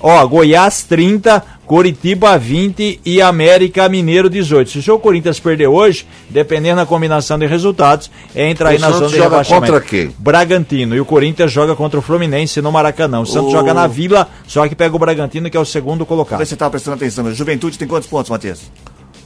ó, 0.00 0.26
Goiás 0.26 0.82
30, 0.82 1.42
Coritiba 1.64 2.36
20 2.36 3.00
e 3.06 3.22
América 3.22 3.88
Mineiro 3.88 4.28
18. 4.28 4.82
Se 4.82 4.90
o 4.90 4.98
Corinthians 4.98 5.38
perder 5.38 5.68
hoje, 5.68 6.04
dependendo 6.28 6.76
da 6.80 6.86
combinação 6.86 7.38
de 7.38 7.46
resultados, 7.46 8.10
entra 8.34 8.70
aí 8.70 8.76
O 8.78 8.80
na 8.80 8.86
Santos 8.88 8.98
zona 8.98 9.10
de 9.12 9.16
joga 9.18 9.28
rebaixamento. 9.30 9.72
contra 9.72 9.80
quem? 9.88 10.12
Bragantino. 10.18 10.96
E 10.96 11.00
o 11.00 11.04
Corinthians 11.04 11.52
joga 11.52 11.76
contra 11.76 12.00
o 12.00 12.02
Fluminense 12.02 12.60
no 12.60 12.72
Maracanã. 12.72 13.20
O 13.20 13.26
Santos 13.26 13.50
O- 13.50 13.52
joga 13.52 13.72
na 13.72 13.86
Vila, 13.86 14.28
só 14.48 14.66
que 14.66 14.74
pega 14.74 14.96
o 14.96 14.98
Bragantino, 14.98 15.48
que 15.48 15.56
é 15.56 15.60
o 15.60 15.64
segundo 15.64 16.04
colocado. 16.04 16.44
Você 16.44 16.54
estava 16.54 16.72
prestando 16.72 16.96
atenção, 16.96 17.32
Juventude 17.32 17.78
tem 17.78 17.86
quantos 17.86 18.08
pontos, 18.08 18.28
Matias? 18.28 18.60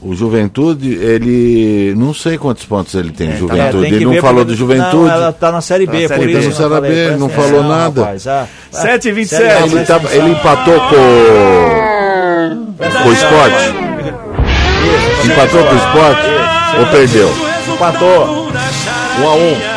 O 0.01 0.13
Juventude, 0.13 0.93
ele. 0.93 1.93
Não 1.97 2.13
sei 2.13 2.37
quantos 2.37 2.63
pontos 2.65 2.93
ele 2.93 3.11
tem, 3.11 3.29
É, 3.31 3.37
Juventude. 3.37 3.83
tem 3.83 3.93
ele 3.93 4.05
não 4.05 4.15
falou 4.21 4.45
do 4.45 4.55
Juventude. 4.55 4.95
Não, 4.95 5.09
ela 5.11 5.31
tá 5.33 5.51
na 5.51 5.61
Série 5.61 5.87
B, 5.87 6.07
Tá 6.07 6.15
na 6.15 6.21
por 6.21 6.29
Série 6.29 6.47
isso. 6.47 6.57
Tá 6.61 6.69
na 6.69 6.75
Série 6.75 6.81
B, 6.81 6.87
presta 7.03 7.17
não 7.17 7.29
falou 7.29 7.63
nada. 7.63 8.01
rapaz, 8.01 8.27
ah, 8.27 8.47
7 8.71 9.07
e 9.07 9.11
27. 9.11 9.41
Série 9.41 9.53
A, 9.53 9.65
Ele, 9.65 9.85
tá- 9.85 10.01
ele 10.11 10.29
empatou 10.31 10.79
com, 10.79 10.95
com 13.03 13.09
o 13.09 13.13
esporte. 13.13 13.75
Empatou 15.25 15.63
com 15.65 15.73
o 15.73 15.77
esporte 15.77 16.27
ou 16.79 16.85
perdeu? 16.87 17.31
Empatou. 17.73 18.45
1 19.21 19.27
a 19.27 19.33
1 19.35 19.74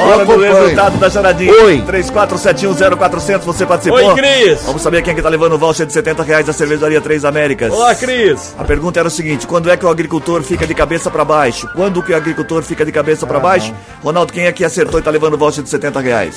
Hora 0.00 0.24
do 0.24 0.36
resultado 0.38 0.98
da 0.98 1.08
charadinha. 1.08 1.52
Oi. 1.52 1.82
34710400, 1.86 3.40
você 3.40 3.64
participou? 3.64 3.98
Oi, 3.98 4.14
Cris. 4.14 4.62
Vamos 4.62 4.82
saber 4.82 5.02
quem 5.02 5.14
que 5.14 5.22
tá 5.22 5.28
levando 5.28 5.54
o 5.54 5.58
voucher 5.58 5.86
de 5.86 5.92
70 5.92 6.22
reais 6.22 6.46
da 6.46 6.52
cervejaria 6.52 7.00
Três 7.00 7.24
Américas. 7.24 7.72
Olá, 7.72 7.94
Cris. 7.94 8.54
A 8.58 8.64
pergunta 8.64 8.98
era 8.98 9.08
o 9.08 9.10
seguinte: 9.10 9.46
quando 9.46 9.70
é 9.70 9.76
que 9.76 9.86
o 9.86 9.88
agricultor 9.88 10.42
fica 10.42 10.66
de 10.66 10.74
cabeça 10.74 11.10
pra 11.10 11.24
baixo? 11.24 11.68
Quando 11.74 12.02
que 12.02 12.12
o 12.12 12.16
agricultor 12.16 12.62
fica 12.62 12.84
de 12.84 12.92
cabeça 12.92 13.26
pra 13.26 13.38
baixo? 13.38 13.72
Ronaldo, 14.02 14.32
quem 14.32 14.46
é 14.46 14.52
que 14.52 14.64
acertou 14.64 14.98
e 14.98 15.02
tá 15.02 15.10
levando 15.10 15.34
o 15.34 15.38
voucher 15.38 15.62
de 15.62 15.70
70 15.70 16.00
reais? 16.00 16.36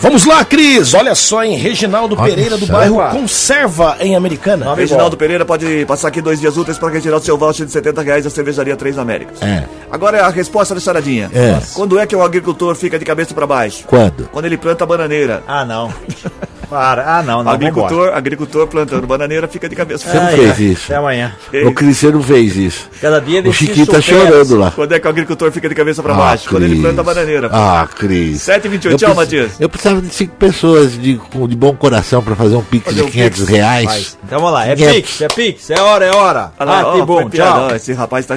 Vamos 0.00 0.24
lá, 0.24 0.44
Cris. 0.44 0.94
Olha 0.94 1.14
só, 1.14 1.42
em 1.42 1.56
Reginaldo 1.56 2.14
Olha 2.18 2.34
Pereira 2.34 2.56
do 2.56 2.66
bairro 2.66 2.96
Conserva, 3.10 3.96
em 4.00 4.14
Americana. 4.14 4.74
Reginaldo 4.74 5.16
Pereira 5.16 5.44
pode 5.44 5.84
passar 5.86 6.08
aqui 6.08 6.20
dois 6.20 6.40
dias 6.40 6.56
úteis 6.56 6.78
para 6.78 6.90
retirar 6.90 7.16
o 7.16 7.20
seu 7.20 7.36
voucher 7.36 7.66
de 7.66 7.72
70 7.72 8.02
reais 8.02 8.24
da 8.24 8.30
cervejaria 8.30 8.76
Três 8.76 8.98
Américas. 8.98 9.40
É. 9.42 9.64
Agora 9.90 10.18
é 10.18 10.20
a 10.20 10.28
resposta 10.28 10.74
da 10.74 10.80
charadinha. 10.80 11.30
É. 11.34 11.58
Quando 11.74 11.98
é 11.98 12.06
que 12.06 12.14
o 12.14 12.22
agricultor 12.22 12.74
fica 12.74 12.98
de 12.98 13.04
cabeça 13.04 13.34
pra 13.34 13.46
baixo? 13.46 13.84
Quando? 13.86 14.28
Quando 14.30 14.44
ele 14.44 14.56
planta 14.56 14.84
bananeira. 14.84 15.42
Ah, 15.46 15.64
não. 15.64 15.92
Para. 16.68 17.18
Ah, 17.18 17.22
não, 17.22 17.42
não. 17.42 17.50
agricultor, 17.52 18.08
agricultor 18.14 18.66
plantando 18.66 19.06
bananeira 19.06 19.46
fica 19.46 19.68
de 19.68 19.76
cabeça 19.76 20.08
Você 20.10 20.16
não 20.16 20.24
baixo. 20.24 20.36
fez 20.36 20.58
isso. 20.60 20.84
Até 20.86 20.96
amanhã. 20.96 21.32
O 21.66 21.72
Cris, 21.72 21.96
você 21.98 22.10
não 22.10 22.22
fez 22.22 22.56
isso. 22.56 22.88
Cada 23.00 23.20
dia 23.20 23.38
ele 23.38 23.48
O 23.48 23.52
Chiquinho 23.52 23.86
se 23.86 23.92
tá 23.92 24.00
chorando 24.00 24.56
lá. 24.56 24.70
Quando 24.72 24.92
é 24.92 24.98
que 24.98 25.06
o 25.06 25.10
agricultor 25.10 25.50
fica 25.52 25.68
de 25.68 25.74
cabeça 25.74 26.02
pra 26.02 26.14
Ah, 26.14 26.16
baixo? 26.16 26.48
Quando 26.48 26.64
ele 26.64 26.72
Cris. 26.74 26.82
planta 26.84 27.02
bananeira. 27.02 27.48
Ah, 27.52 27.86
Cris. 27.96 28.40
7h28, 28.42 28.90
Eu 28.90 28.96
tchau, 28.98 29.14
Matias. 29.14 29.52
Eu 29.60 29.68
precisava 29.68 30.00
de 30.02 30.08
cinco 30.12 30.34
pessoas 30.36 30.92
de, 30.92 31.18
de 31.48 31.56
bom 31.56 31.74
coração 31.74 32.22
pra 32.22 32.34
fazer 32.34 32.56
um 32.56 32.62
pix 32.62 32.94
de 32.94 33.02
um 33.02 33.06
500 33.10 33.38
pix. 33.40 33.48
reais. 33.50 34.18
Então 34.24 34.38
vamos 34.40 34.54
lá, 34.54 34.66
é 34.66 34.74
500. 34.74 34.94
Pix, 34.96 35.20
é 35.22 35.28
Pix, 35.28 35.70
é 35.70 35.80
hora, 35.80 36.04
é 36.04 36.14
hora. 36.14 36.52
Ah, 36.58 36.64
lá, 36.64 36.80
Ah, 36.80 37.04
bom, 37.04 37.28
piada, 37.30 37.68
tchau. 37.68 37.76
Esse 37.76 37.92
rapaz 37.92 38.26
tá. 38.26 38.34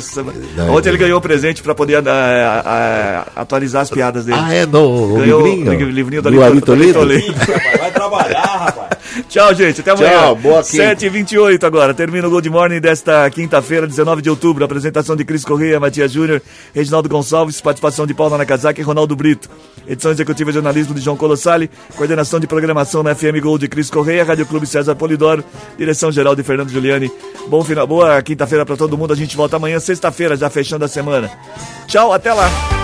Não, 0.56 0.76
Ontem 0.76 0.90
ele 0.90 0.98
não. 0.98 1.04
ganhou 1.06 1.18
um 1.18 1.22
presente 1.22 1.64
pra 1.64 1.74
poder 1.74 1.96
ah, 2.08 2.64
ah, 2.66 3.42
atualizar 3.42 3.82
as 3.82 3.90
piadas 3.90 4.26
dele. 4.26 4.38
Ah, 4.40 4.54
é 4.54 4.66
no 4.66 5.18
Ganhou 5.18 5.42
livrinho? 5.46 5.72
o 5.88 5.90
livrinho 5.90 6.22
da 6.22 6.30
do 6.30 6.36
Trabalhar, 8.00 8.46
rapaz. 8.46 8.90
Tchau, 9.28 9.54
gente. 9.54 9.82
Até 9.82 9.92
amanhã. 9.92 10.10
Tchau, 10.10 10.36
boa 10.38 10.64
quinta. 10.64 10.96
7h28 10.96 11.64
agora. 11.66 11.94
Termina 11.94 12.28
o 12.28 12.32
Good 12.32 12.50
Morning 12.50 12.80
desta 12.80 13.30
quinta-feira, 13.30 13.86
19 13.86 14.22
de 14.22 14.30
outubro. 14.30 14.64
Apresentação 14.64 15.18
de 15.18 15.26
Cris 15.26 15.44
Correia, 15.44 15.80
Matias 15.82 16.14
Júnior, 16.14 16.42
Reginaldo 16.74 17.10
Gonçalves, 17.10 17.60
participação 17.60 18.08
de 18.08 18.14
Paula 18.14 18.38
Nakazaki 18.38 18.80
e 18.80 18.84
Ronaldo 18.84 19.18
Brito. 19.18 19.50
Edição 19.86 20.12
executiva 20.12 20.50
de 20.50 20.56
jornalismo 20.56 20.94
de 20.94 21.02
João 21.02 21.18
Colossali, 21.18 21.70
coordenação 21.98 22.40
de 22.40 22.48
programação 22.48 23.04
na 23.04 23.14
FM 23.14 23.42
Gol 23.42 23.58
de 23.58 23.68
Cris 23.68 23.90
Correia, 23.90 24.24
Rádio 24.24 24.46
Clube 24.46 24.66
César 24.66 24.96
Polidoro, 24.96 25.44
direção 25.78 26.10
geral 26.10 26.36
de 26.36 26.44
Fernando 26.44 26.70
Giuliani. 26.70 27.12
Bom 27.48 27.64
final, 27.66 27.86
boa 27.86 28.22
quinta-feira 28.22 28.66
pra 28.66 28.78
todo 28.78 28.98
mundo. 28.98 29.12
A 29.12 29.16
gente 29.16 29.36
volta 29.36 29.58
amanhã, 29.58 29.78
sexta-feira, 29.80 30.38
já 30.38 30.50
fechando 30.50 30.86
a 30.86 30.88
semana. 30.88 31.30
Tchau, 31.86 32.14
até 32.14 32.32
lá. 32.32 32.79